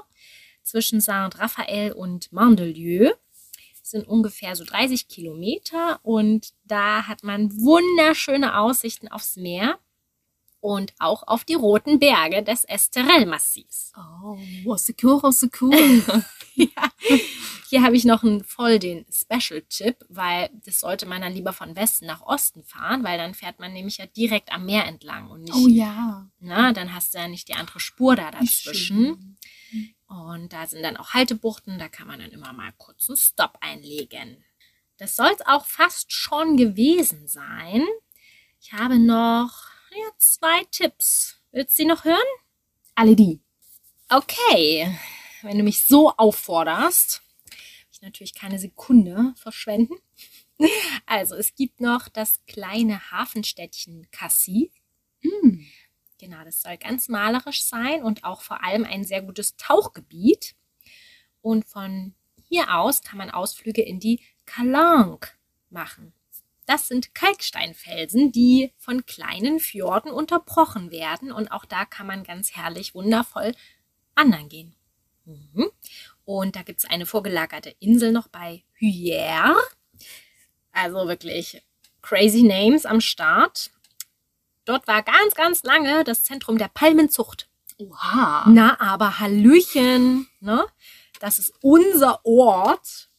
zwischen 0.63 1.01
Saint-Raphael 1.01 1.91
und 1.91 2.32
Mandelieu. 2.32 3.11
Das 3.79 3.91
sind 3.91 4.07
ungefähr 4.07 4.55
so 4.55 4.63
30 4.63 5.07
Kilometer 5.09 5.99
und 6.03 6.53
da 6.63 7.07
hat 7.07 7.23
man 7.23 7.51
wunderschöne 7.51 8.57
Aussichten 8.57 9.09
aufs 9.09 9.36
Meer 9.36 9.79
und 10.61 10.93
auch 10.99 11.27
auf 11.27 11.43
die 11.43 11.55
roten 11.55 11.99
Berge 11.99 12.43
des 12.43 12.63
Esterel-Massivs. 12.63 13.91
Oh, 13.97 14.38
oh, 14.65 14.77
secure, 14.77 15.19
oh, 15.23 15.32
secure. 15.32 16.23
Ja. 16.55 16.91
Hier 17.72 17.84
habe 17.84 17.95
ich 17.95 18.03
noch 18.03 18.22
einen 18.22 18.43
voll 18.43 18.80
den 18.80 19.05
Special-Tipp, 19.09 20.03
weil 20.09 20.49
das 20.65 20.82
sollte 20.82 21.05
man 21.05 21.22
dann 21.22 21.32
lieber 21.32 21.53
von 21.53 21.74
Westen 21.74 22.05
nach 22.05 22.19
Osten 22.22 22.65
fahren, 22.65 23.05
weil 23.05 23.17
dann 23.17 23.34
fährt 23.34 23.59
man 23.59 23.72
nämlich 23.72 23.95
ja 23.95 24.07
direkt 24.07 24.51
am 24.51 24.65
Meer 24.65 24.86
entlang 24.88 25.30
und 25.30 25.43
nicht, 25.43 25.55
oh 25.55 25.69
ja. 25.69 26.30
na, 26.39 26.74
dann 26.74 26.93
hast 26.93 27.13
du 27.13 27.19
ja 27.19 27.30
nicht 27.30 27.47
die 27.47 27.53
andere 27.53 27.80
Spur 27.80 28.17
da 28.17 28.30
dazwischen. 28.30 29.38
Und 30.05 30.51
da 30.51 30.67
sind 30.67 30.84
dann 30.84 30.97
auch 30.97 31.13
Haltebuchten, 31.13 31.80
da 31.80 31.88
kann 31.88 32.07
man 32.07 32.19
dann 32.19 32.32
immer 32.32 32.51
mal 32.51 32.74
kurz 32.78 33.07
einen 33.07 33.15
Stopp 33.15 33.57
einlegen. 33.61 34.43
Das 34.97 35.15
soll 35.15 35.32
es 35.34 35.45
auch 35.45 35.65
fast 35.65 36.11
schon 36.11 36.57
gewesen 36.57 37.30
sein. 37.30 37.88
Ich 38.59 38.74
habe 38.74 38.99
noch 38.99 39.69
ja, 39.91 40.09
zwei 40.17 40.65
Tipps. 40.72 41.39
Willst 41.53 41.80
du 41.80 41.84
sie 41.84 41.88
noch 41.88 42.03
hören? 42.03 42.19
Alle 42.95 43.15
die. 43.15 43.39
Okay, 44.09 44.93
wenn 45.41 45.57
du 45.57 45.63
mich 45.63 45.86
so 45.86 46.11
aufforderst, 46.11 47.22
ich 48.01 48.05
natürlich 48.05 48.33
keine 48.33 48.59
Sekunde 48.59 49.33
verschwenden. 49.35 49.95
Also, 51.07 51.35
es 51.35 51.55
gibt 51.55 51.81
noch 51.81 52.07
das 52.07 52.39
kleine 52.45 53.11
Hafenstädtchen 53.11 54.07
Cassis. 54.11 54.69
Mm. 55.23 55.61
Genau, 56.19 56.43
das 56.43 56.61
soll 56.61 56.77
ganz 56.77 57.09
malerisch 57.09 57.63
sein 57.63 58.03
und 58.03 58.23
auch 58.23 58.41
vor 58.41 58.63
allem 58.63 58.85
ein 58.85 59.03
sehr 59.03 59.23
gutes 59.23 59.55
Tauchgebiet. 59.57 60.55
Und 61.41 61.65
von 61.65 62.13
hier 62.47 62.75
aus 62.75 63.01
kann 63.01 63.17
man 63.17 63.31
Ausflüge 63.31 63.81
in 63.81 63.99
die 63.99 64.21
Calanque 64.45 65.29
machen. 65.71 66.13
Das 66.67 66.87
sind 66.87 67.15
Kalksteinfelsen, 67.15 68.31
die 68.31 68.71
von 68.77 69.05
kleinen 69.07 69.59
Fjorden 69.59 70.11
unterbrochen 70.11 70.91
werden. 70.91 71.31
Und 71.31 71.51
auch 71.51 71.65
da 71.65 71.85
kann 71.85 72.05
man 72.05 72.23
ganz 72.23 72.55
herrlich, 72.55 72.93
wundervoll 72.93 73.55
wandern 74.15 74.47
gehen. 74.47 74.75
Mhm. 75.25 75.71
Und 76.26 76.55
da 76.55 76.61
gibt 76.61 76.80
es 76.80 76.89
eine 76.89 77.05
vorgelagerte 77.05 77.76
Insel 77.80 78.11
noch 78.11 78.28
bei 78.28 78.63
Hyères. 78.80 79.55
Also 80.72 81.07
wirklich 81.07 81.61
crazy 82.01 82.43
Names 82.43 82.86
am 82.86 83.01
Start. 83.01 83.72
Dort 84.65 84.88
war 84.88 85.03
ganz, 85.03 85.34
ganz 85.36 85.63
lange 85.63 86.03
das 86.03 86.24
Zentrum 86.24 86.57
der 86.57 86.69
Palmenzucht. 86.69 87.49
Oha. 87.78 88.45
Na, 88.47 88.80
aber 88.80 89.19
Hallöchen, 89.19 90.28
ne? 90.39 90.65
Das 91.19 91.39
ist 91.39 91.53
unser 91.61 92.26
Ort. 92.26 93.09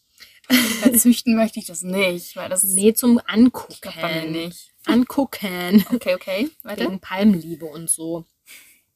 Züchten 0.97 1.37
möchte 1.37 1.59
ich 1.59 1.67
das 1.67 1.83
nicht, 1.83 2.37
weil 2.37 2.49
das 2.49 2.63
Nee, 2.65 2.95
zum 2.95 3.21
Angucken. 3.27 3.73
ich 3.73 3.81
bei 3.81 4.23
mir 4.23 4.31
nicht. 4.47 4.73
Angucken. 4.87 5.85
Okay, 5.93 6.15
okay. 6.15 6.51
Weiter. 6.63 6.85
Wegen 6.85 7.01
Palmliebe 7.01 7.67
und 7.67 7.89
so. 7.91 8.25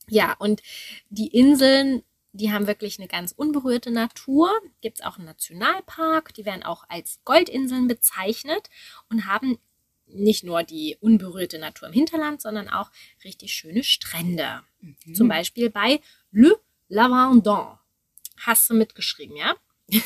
Ja, 0.09 0.35
und 0.39 0.63
die 1.09 1.29
Inseln, 1.29 2.03
die 2.37 2.53
haben 2.53 2.67
wirklich 2.67 2.99
eine 2.99 3.09
ganz 3.09 3.33
unberührte 3.33 3.91
Natur. 3.91 4.51
Gibt 4.81 4.99
es 5.01 5.05
auch 5.05 5.17
einen 5.17 5.27
Nationalpark, 5.27 6.35
die 6.35 6.45
werden 6.45 6.63
auch 6.63 6.85
als 6.89 7.21
Goldinseln 7.25 7.89
bezeichnet 7.89 8.69
und 9.09 9.27
haben 9.27 9.59
nicht 10.07 10.45
nur 10.45 10.63
die 10.63 10.97
unberührte 11.01 11.59
Natur 11.59 11.89
im 11.89 11.95
Hinterland, 11.95 12.41
sondern 12.41 12.69
auch 12.69 12.91
richtig 13.25 13.53
schöne 13.53 13.83
Strände. 13.83 14.63
Mhm. 14.81 15.15
Zum 15.15 15.29
Beispiel 15.29 15.71
bei 15.71 16.01
Le 16.31 16.55
Lavandin. 16.89 17.79
Hast 18.39 18.71
du 18.71 18.75
mitgeschrieben, 18.75 19.37
ja? 19.37 19.55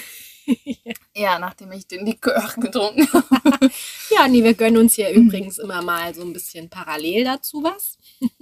Ja, 1.14 1.38
nachdem 1.38 1.70
ich 1.72 1.86
den 1.86 2.06
Likör 2.06 2.52
getrunken 2.56 3.06
habe. 3.12 3.70
Ja, 4.10 4.26
nee, 4.26 4.42
wir 4.42 4.54
gönnen 4.54 4.78
uns 4.78 4.94
hier 4.94 5.10
übrigens 5.10 5.58
immer 5.58 5.82
mal 5.82 6.14
so 6.14 6.22
ein 6.22 6.32
bisschen 6.32 6.68
parallel 6.68 7.24
dazu 7.24 7.62
was. 7.62 7.98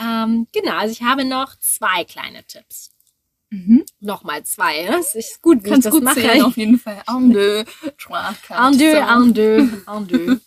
ähm, 0.00 0.46
genau, 0.52 0.72
also 0.76 0.92
ich 0.92 1.02
habe 1.02 1.24
noch 1.24 1.56
zwei 1.58 2.04
kleine 2.04 2.44
Tipps. 2.44 2.90
Mhm. 3.50 3.84
Nochmal 3.98 4.44
zwei? 4.44 4.84
Es 4.86 5.14
ist 5.16 5.42
gut, 5.42 5.64
wie 5.64 5.70
Kannst 5.70 5.86
ich 5.86 5.90
das 5.90 5.92
gut 5.92 6.04
mache. 6.04 6.20
zählen, 6.20 6.42
auf 6.42 6.56
jeden 6.56 6.78
Fall. 6.78 7.02
En 7.08 7.30
deux, 7.32 7.64
trois, 7.98 8.32
quatre, 8.46 8.62
En 8.66 8.78
deux, 8.78 8.94
en 8.96 9.34
deux, 9.34 9.68
en 9.86 10.06
deux. 10.06 10.40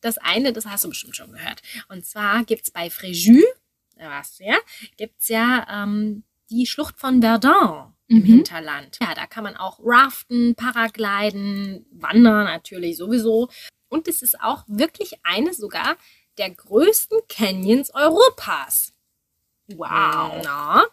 Das 0.00 0.18
eine, 0.18 0.52
das 0.52 0.66
hast 0.66 0.84
du 0.84 0.88
bestimmt 0.88 1.16
schon 1.16 1.32
gehört. 1.32 1.62
Und 1.88 2.04
zwar 2.06 2.44
gibt 2.44 2.62
es 2.62 2.70
bei 2.70 2.88
Fréjus, 2.88 3.42
da 3.96 4.08
warst 4.08 4.40
du 4.40 4.44
ja, 4.44 4.56
gibt 4.96 5.20
es 5.20 5.28
ja 5.28 5.66
ähm, 5.70 6.22
die 6.50 6.66
Schlucht 6.66 6.98
von 6.98 7.20
Verdun 7.20 7.92
im 8.08 8.18
Mhm. 8.18 8.24
Hinterland. 8.24 8.98
Ja, 9.02 9.14
da 9.14 9.26
kann 9.26 9.42
man 9.44 9.56
auch 9.56 9.80
raften, 9.82 10.54
paragliden, 10.54 11.86
wandern 11.90 12.44
natürlich 12.44 12.96
sowieso. 12.96 13.48
Und 13.88 14.06
es 14.08 14.22
ist 14.22 14.40
auch 14.40 14.64
wirklich 14.68 15.14
eine 15.24 15.52
sogar 15.54 15.96
der 16.38 16.50
größten 16.50 17.20
Canyons 17.28 17.94
Europas. 17.94 18.92
Wow. 19.68 20.42
Na, 20.44 20.86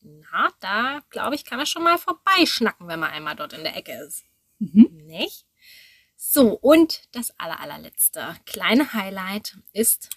na 0.00 0.50
da 0.60 1.00
glaube 1.10 1.34
ich, 1.34 1.44
kann 1.44 1.58
man 1.58 1.66
schon 1.66 1.82
mal 1.82 1.98
vorbeischnacken, 1.98 2.88
wenn 2.88 3.00
man 3.00 3.10
einmal 3.10 3.36
dort 3.36 3.52
in 3.52 3.64
der 3.64 3.76
Ecke 3.76 3.92
ist. 4.06 4.24
Mhm. 4.58 4.88
Nicht? 5.06 5.46
So, 6.16 6.54
und 6.54 7.02
das 7.12 7.38
aller, 7.38 7.60
allerletzte 7.60 8.36
kleine 8.46 8.92
Highlight 8.92 9.58
ist 9.72 10.10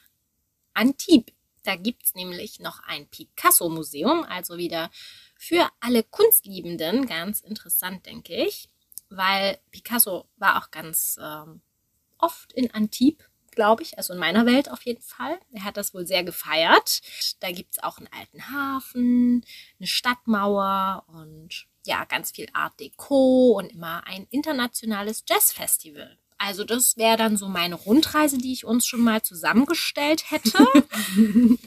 Antibes. 0.74 1.34
Da 1.64 1.76
gibt 1.76 2.06
es 2.06 2.16
nämlich 2.16 2.60
noch 2.60 2.80
ein 2.80 3.08
Picasso-Museum, 3.10 4.24
also 4.24 4.58
wieder 4.58 4.90
für 5.38 5.70
alle 5.82 6.04
Kunstliebenden 6.04 7.06
ganz 7.06 7.42
interessant, 7.42 8.06
denke 8.06 8.34
ich, 8.34 8.70
weil 9.10 9.60
Picasso 9.70 10.30
war 10.38 10.58
auch 10.58 10.72
ganz 10.72 11.20
ähm, 11.22 11.62
oft 12.18 12.54
in 12.54 12.74
Antibes, 12.74 13.29
glaube 13.60 13.84
ich, 13.84 13.98
also 13.98 14.14
in 14.14 14.20
meiner 14.20 14.46
Welt 14.46 14.72
auf 14.72 14.84
jeden 14.84 15.02
Fall. 15.02 15.38
Er 15.52 15.66
hat 15.66 15.76
das 15.76 15.94
wohl 15.94 16.08
sehr 16.08 16.24
gefeiert. 16.24 17.02
Da 17.42 17.52
gibt 17.52 17.74
es 17.74 17.84
auch 17.84 17.98
einen 17.98 18.08
alten 18.18 18.50
Hafen, 18.50 19.44
eine 19.78 19.88
Stadtmauer 19.88 21.04
und 21.08 21.68
ja, 21.86 22.06
ganz 22.06 22.32
viel 22.32 22.48
Art 22.54 22.80
Deco 22.80 23.58
und 23.58 23.74
immer 23.74 24.08
ein 24.08 24.28
internationales 24.30 25.26
Jazzfestival. 25.28 26.18
Also 26.38 26.64
das 26.64 26.96
wäre 26.96 27.18
dann 27.18 27.36
so 27.36 27.50
meine 27.50 27.76
Rundreise, 27.76 28.38
die 28.38 28.54
ich 28.54 28.64
uns 28.64 28.86
schon 28.86 29.02
mal 29.02 29.22
zusammengestellt 29.24 30.32
hätte. 30.32 30.66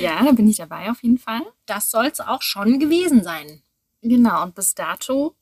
Ja, 0.00 0.24
da 0.24 0.32
bin 0.32 0.48
ich 0.48 0.56
dabei 0.56 0.90
auf 0.90 1.02
jeden 1.02 1.18
Fall. 1.18 1.42
Das 1.66 1.90
soll 1.90 2.06
es 2.06 2.20
auch 2.20 2.40
schon 2.40 2.78
gewesen 2.78 3.22
sein. 3.22 3.62
Genau, 4.00 4.42
und 4.42 4.54
bis 4.54 4.74
dato 4.74 5.36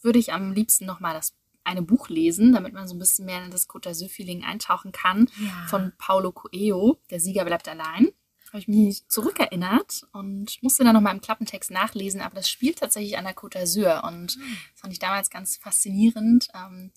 würde 0.00 0.18
ich 0.18 0.32
am 0.32 0.52
liebsten 0.52 0.84
nochmal 0.84 1.14
das 1.14 1.32
eine 1.64 1.82
Buch 1.82 2.08
lesen, 2.08 2.52
damit 2.52 2.72
man 2.74 2.86
so 2.86 2.94
ein 2.94 2.98
bisschen 2.98 3.24
mehr 3.26 3.42
in 3.44 3.50
das 3.50 3.68
Côte 3.68 3.88
d'Azur-Feeling 3.88 4.44
eintauchen 4.44 4.92
kann, 4.92 5.30
Ja. 5.38 5.66
von 5.68 5.92
Paulo 5.98 6.32
Coelho, 6.32 7.00
Der 7.10 7.20
Sieger 7.20 7.44
bleibt 7.44 7.68
allein. 7.68 8.08
Habe 8.48 8.58
ich 8.60 8.68
mich 8.68 9.08
zurückerinnert 9.08 10.06
und 10.12 10.62
musste 10.62 10.84
dann 10.84 10.94
nochmal 10.94 11.14
im 11.14 11.20
Klappentext 11.20 11.72
nachlesen, 11.72 12.20
aber 12.20 12.36
das 12.36 12.48
spielt 12.48 12.78
tatsächlich 12.78 13.18
an 13.18 13.24
der 13.24 13.34
Côte 13.34 13.58
d'Azur 13.58 14.06
und 14.06 14.36
das 14.36 14.80
fand 14.80 14.92
ich 14.92 15.00
damals 15.00 15.28
ganz 15.30 15.56
faszinierend, 15.56 16.48
ähm, 16.54 16.92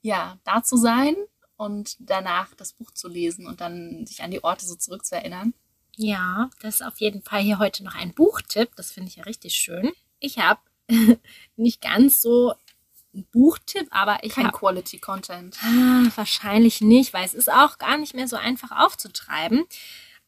ja, 0.00 0.38
da 0.44 0.62
zu 0.62 0.76
sein 0.76 1.14
und 1.56 1.96
danach 2.00 2.54
das 2.54 2.72
Buch 2.72 2.90
zu 2.92 3.08
lesen 3.08 3.46
und 3.46 3.60
dann 3.60 4.06
sich 4.06 4.22
an 4.22 4.30
die 4.30 4.42
Orte 4.42 4.64
so 4.64 4.74
zurückzuerinnern. 4.74 5.52
Ja, 5.96 6.48
das 6.62 6.76
ist 6.76 6.86
auf 6.86 6.98
jeden 6.98 7.22
Fall 7.22 7.42
hier 7.42 7.58
heute 7.58 7.84
noch 7.84 7.94
ein 7.94 8.14
Buchtipp. 8.14 8.70
Das 8.76 8.90
finde 8.90 9.10
ich 9.10 9.16
ja 9.16 9.24
richtig 9.24 9.54
schön. 9.54 9.92
Ich 10.18 10.38
habe 10.38 10.60
nicht 11.56 11.82
ganz 11.82 12.22
so 12.22 12.54
Buchtipp, 13.12 13.86
aber 13.90 14.24
ich 14.24 14.32
Kein 14.34 14.46
habe 14.46 14.56
Quality 14.58 14.98
Content. 14.98 15.58
Ah, 15.62 16.04
wahrscheinlich 16.16 16.80
nicht, 16.80 17.12
weil 17.12 17.24
es 17.24 17.34
ist 17.34 17.50
auch 17.52 17.78
gar 17.78 17.96
nicht 17.98 18.14
mehr 18.14 18.28
so 18.28 18.36
einfach 18.36 18.70
aufzutreiben. 18.70 19.64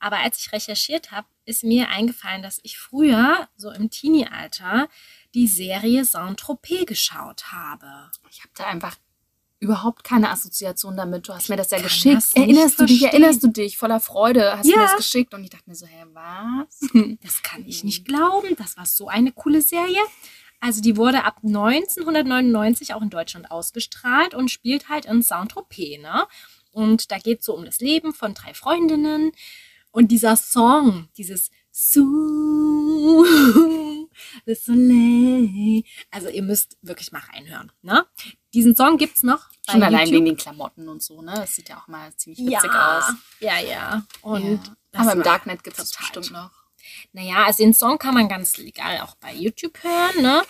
Aber 0.00 0.18
als 0.18 0.38
ich 0.38 0.52
recherchiert 0.52 1.10
habe, 1.12 1.26
ist 1.46 1.64
mir 1.64 1.88
eingefallen, 1.88 2.42
dass 2.42 2.60
ich 2.62 2.78
früher, 2.78 3.48
so 3.56 3.70
im 3.70 3.88
Teenie-Alter, 3.90 4.88
die 5.34 5.48
Serie 5.48 6.04
Saint-Tropez 6.04 6.84
geschaut 6.86 7.52
habe. 7.52 8.10
Ich 8.30 8.40
habe 8.40 8.50
da 8.54 8.64
einfach 8.66 8.96
überhaupt 9.60 10.04
keine 10.04 10.28
Assoziation 10.30 10.94
damit. 10.96 11.26
Du 11.26 11.32
hast 11.32 11.48
mir 11.48 11.56
das 11.56 11.70
ja 11.70 11.78
kann 11.78 11.84
geschickt. 11.84 12.16
das 12.16 12.32
Erinnerst 12.32 12.78
du 12.80 12.84
dich? 12.84 12.98
verstehen. 13.00 13.22
Erinnerst 13.22 13.42
du 13.44 13.48
dich? 13.48 13.78
Voller 13.78 14.00
Freude 14.00 14.58
hast 14.58 14.66
du 14.66 14.72
Ja. 14.72 14.76
mir 14.78 14.82
das 14.88 14.96
geschickt 14.96 15.32
und 15.32 15.42
ich 15.42 15.48
dachte 15.50 15.64
mir 15.70 15.74
so, 15.76 15.86
hä, 15.86 16.04
was? 16.12 16.80
Das 17.22 17.42
kann 17.42 17.64
ich 17.66 17.82
nicht 17.82 18.04
glauben. 18.04 18.54
Das 18.58 18.76
war 18.76 18.84
so 18.84 19.08
eine 19.08 19.32
coole 19.32 19.62
Serie. 19.62 20.00
Also 20.64 20.80
die 20.80 20.96
wurde 20.96 21.24
ab 21.24 21.40
1999 21.44 22.94
auch 22.94 23.02
in 23.02 23.10
Deutschland 23.10 23.50
ausgestrahlt 23.50 24.32
und 24.32 24.50
spielt 24.50 24.88
halt 24.88 25.04
in 25.04 25.20
Saint-Tropez, 25.20 26.00
ne? 26.00 26.26
Und 26.72 27.10
da 27.10 27.18
geht 27.18 27.40
es 27.40 27.44
so 27.44 27.54
um 27.54 27.66
das 27.66 27.80
Leben 27.80 28.14
von 28.14 28.32
drei 28.32 28.54
Freundinnen. 28.54 29.32
Und 29.90 30.08
dieser 30.10 30.36
Song, 30.36 31.08
dieses 31.18 31.50
Sous 31.70 33.28
le 34.46 34.54
Soleil. 34.56 35.82
Also 36.10 36.30
ihr 36.30 36.42
müsst 36.42 36.78
wirklich 36.80 37.12
mal 37.12 37.20
reinhören, 37.34 37.70
ne? 37.82 38.06
Diesen 38.54 38.74
Song 38.74 38.96
gibt's 38.96 39.22
noch. 39.22 39.50
bei 39.66 39.74
Schon 39.74 39.82
allein 39.82 40.06
YouTube. 40.06 40.14
wegen 40.14 40.24
den 40.24 40.36
Klamotten 40.38 40.88
und 40.88 41.02
so, 41.02 41.20
ne? 41.20 41.34
Das 41.36 41.56
sieht 41.56 41.68
ja 41.68 41.78
auch 41.78 41.88
mal 41.88 42.10
ziemlich 42.16 42.38
witzig 42.38 42.72
ja, 42.72 42.98
aus. 42.98 43.12
Ja, 43.40 43.58
ja. 43.58 44.06
Und 44.22 44.66
Ja. 44.94 45.00
Aber 45.00 45.12
im 45.12 45.22
Darknet 45.22 45.62
gibt 45.62 45.78
es 45.78 45.92
bestimmt 45.92 46.30
noch. 46.30 46.63
Naja, 47.12 47.44
also 47.46 47.62
den 47.62 47.74
Song 47.74 47.98
kann 47.98 48.14
man 48.14 48.28
ganz 48.28 48.56
legal 48.56 49.00
auch 49.00 49.14
bei 49.16 49.32
YouTube 49.32 49.78
hören. 49.82 50.22
Ne? 50.22 50.42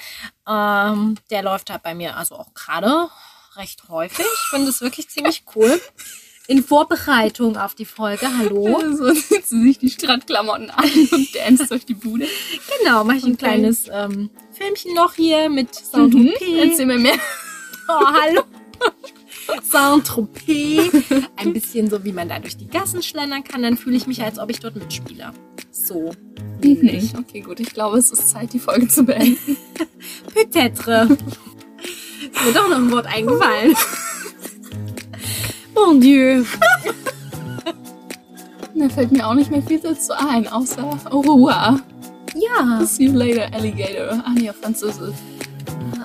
Ähm, 0.49 1.17
der 1.31 1.43
läuft 1.43 1.71
halt 1.71 1.83
bei 1.83 1.95
mir 1.95 2.17
also 2.17 2.37
auch 2.37 2.55
gerade 2.55 3.09
recht 3.57 3.89
häufig. 3.89 4.25
Ich 4.27 4.51
finde 4.51 4.69
es 4.71 4.81
wirklich 4.81 5.09
ziemlich 5.09 5.45
cool. 5.55 5.81
In 6.47 6.63
Vorbereitung 6.63 7.57
auf 7.57 7.75
die 7.75 7.87
Folge, 7.87 8.29
hallo. 8.39 8.83
So 8.97 9.13
zieht 9.15 9.47
sie 9.47 9.63
sich 9.63 9.79
die 9.79 9.89
Strandklamotten 9.91 10.71
an 10.71 10.85
und 11.13 11.29
danst 11.35 11.71
durch 11.71 11.87
die 11.87 11.95
Bude. 11.95 12.27
Genau, 12.79 13.03
mache 13.05 13.17
ich 13.17 13.25
ein 13.25 13.39
kleines 13.39 13.89
ähm, 13.91 14.29
Filmchen 14.53 14.95
noch 14.95 15.15
hier 15.15 15.49
mit 15.49 15.69
Mhm. 15.71 15.85
Saint-Tropez. 16.11 16.71
Erzähl 16.71 16.87
mir 16.87 16.99
mehr. 16.99 17.17
Oh, 17.89 18.05
hallo. 18.07 18.43
Saint-Tropez. 19.71 20.91
Ein 21.37 21.53
bisschen 21.53 21.91
so, 21.91 22.05
wie 22.05 22.13
man 22.13 22.29
da 22.29 22.39
durch 22.39 22.57
die 22.57 22.69
Gassen 22.69 23.03
schlendern 23.03 23.45
kann. 23.45 23.63
Dann 23.63 23.77
fühle 23.77 23.97
ich 23.97 24.07
mich, 24.07 24.23
als 24.23 24.39
ob 24.39 24.51
ich 24.51 24.61
dort 24.61 24.77
mitspiele. 24.77 25.33
So. 25.71 26.13
Nicht. 26.63 27.19
Okay, 27.19 27.41
gut. 27.41 27.61
Ich 27.61 27.75
glaube, 27.75 27.99
es 27.99 28.11
ist 28.11 28.31
Zeit, 28.31 28.53
die 28.53 28.59
Folge 28.59 28.89
zu 28.89 29.05
beenden. 29.05 29.57
Peut-être. 30.35 31.09
Ist 31.11 32.45
mir 32.45 32.53
doch 32.55 32.69
noch 32.69 32.77
ein 32.79 32.91
Wort 32.91 33.07
eingefallen. 33.07 33.75
Mon 35.75 36.01
Dieu. 36.01 36.45
Da 38.77 38.89
fällt 38.89 39.13
mir 39.13 39.27
auch 39.27 39.35
nicht 39.35 39.53
mehr 39.53 39.63
viel 39.63 39.79
dazu 39.79 40.13
ein, 40.15 40.49
außer 40.49 40.99
au 41.11 41.21
revoir. 41.21 41.81
Ja. 42.35 42.85
See 42.85 43.05
you 43.05 43.13
later, 43.13 43.49
Alligator. 43.55 44.21
Ah, 44.25 44.33
nee, 44.35 44.51
auf 44.51 44.57
Französisch. 44.57 45.15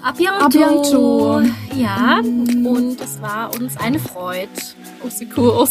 A 0.10 0.12
bientôt. 0.12 0.42
A 0.42 0.50
bientôt. 0.50 1.44
Ja, 1.76 2.20
und 2.20 3.00
es 3.00 3.22
war 3.22 3.54
uns 3.54 3.78
eine 3.78 4.00
Freude. 4.00 4.50
Au 5.04 5.10
secours. 5.10 5.70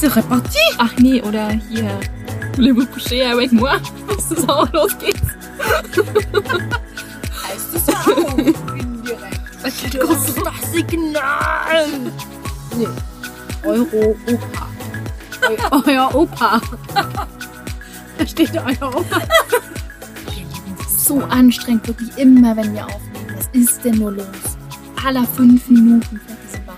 C'est 0.00 0.06
reparti. 0.14 0.58
Ach 0.78 0.92
nee, 0.98 1.20
oder 1.22 1.48
hier. 1.70 1.98
Voulez-vous 2.54 2.86
coucher 2.86 3.32
avec 3.32 3.50
moi? 3.50 3.80
Das 4.06 4.30
ist 4.30 4.48
auch 4.48 4.72
los 4.72 4.96
geht's. 4.98 5.20
Heißt 7.42 7.74
es 7.74 7.88
auch. 7.88 8.38
Indirekt. 8.38 9.40
Das 9.64 10.28
ist 10.28 10.38
das 10.38 10.72
Signal. 10.72 11.88
Nee. 12.76 12.86
Euro-Opa. 13.64 14.68
Eu 15.72 15.82
euer 15.86 16.14
Opa. 16.14 16.60
Steht 18.34 18.52
lieben 18.52 18.76
das 20.76 21.04
So 21.04 21.20
anstrengend, 21.20 21.86
wirklich 21.86 22.18
immer, 22.18 22.56
wenn 22.56 22.74
wir 22.74 22.84
aufnehmen. 22.84 23.36
Was 23.36 23.46
ist 23.52 23.84
denn 23.84 23.98
nur 23.98 24.10
los? 24.10 24.26
Aller 25.04 25.24
fünf 25.24 25.68
Minuten 25.68 26.20
fährt 26.26 26.38
diese 26.48 26.58
Bahn. 26.62 26.76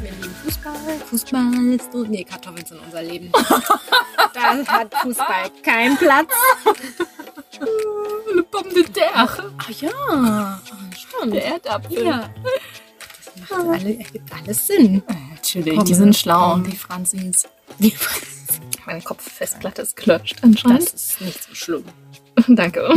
Wir 0.00 0.12
lieben 0.12 0.34
Fußball. 0.42 0.72
Fußball 1.10 1.74
ist 1.74 1.92
so. 1.92 2.04
Nee, 2.04 2.24
Kartoffeln 2.24 2.64
sind 2.64 2.80
unser 2.86 3.02
Leben. 3.02 3.30
da 4.32 4.66
hat 4.66 4.94
Fußball 5.02 5.50
keinen 5.62 5.98
Platz. 5.98 6.30
Le 8.34 8.42
pomme 8.44 8.72
de 8.72 8.84
terre. 8.84 9.52
Ach 9.58 9.70
ja, 9.70 9.90
ah, 10.08 10.58
stimmt. 10.96 11.34
der 11.34 11.44
Erdapfel. 11.44 12.06
Ja. 12.06 12.30
Das 13.36 13.50
macht 13.50 13.68
alle, 13.68 13.98
ergibt 13.98 14.32
alles 14.32 14.66
Sinn. 14.66 15.02
Natürlich, 15.34 15.82
die 15.82 15.94
sind 15.94 16.16
schlau, 16.16 16.52
komm. 16.52 16.64
die 16.64 16.76
Franzis. 16.76 17.46
Meine 18.86 19.02
Kopffestplatte 19.02 19.82
ist 19.82 19.96
gelutscht 19.96 20.38
anscheinend. 20.42 20.92
Das 20.92 20.94
ist 20.94 21.20
nicht 21.20 21.42
so 21.42 21.54
schlimm. 21.54 21.84
Danke. 22.48 22.88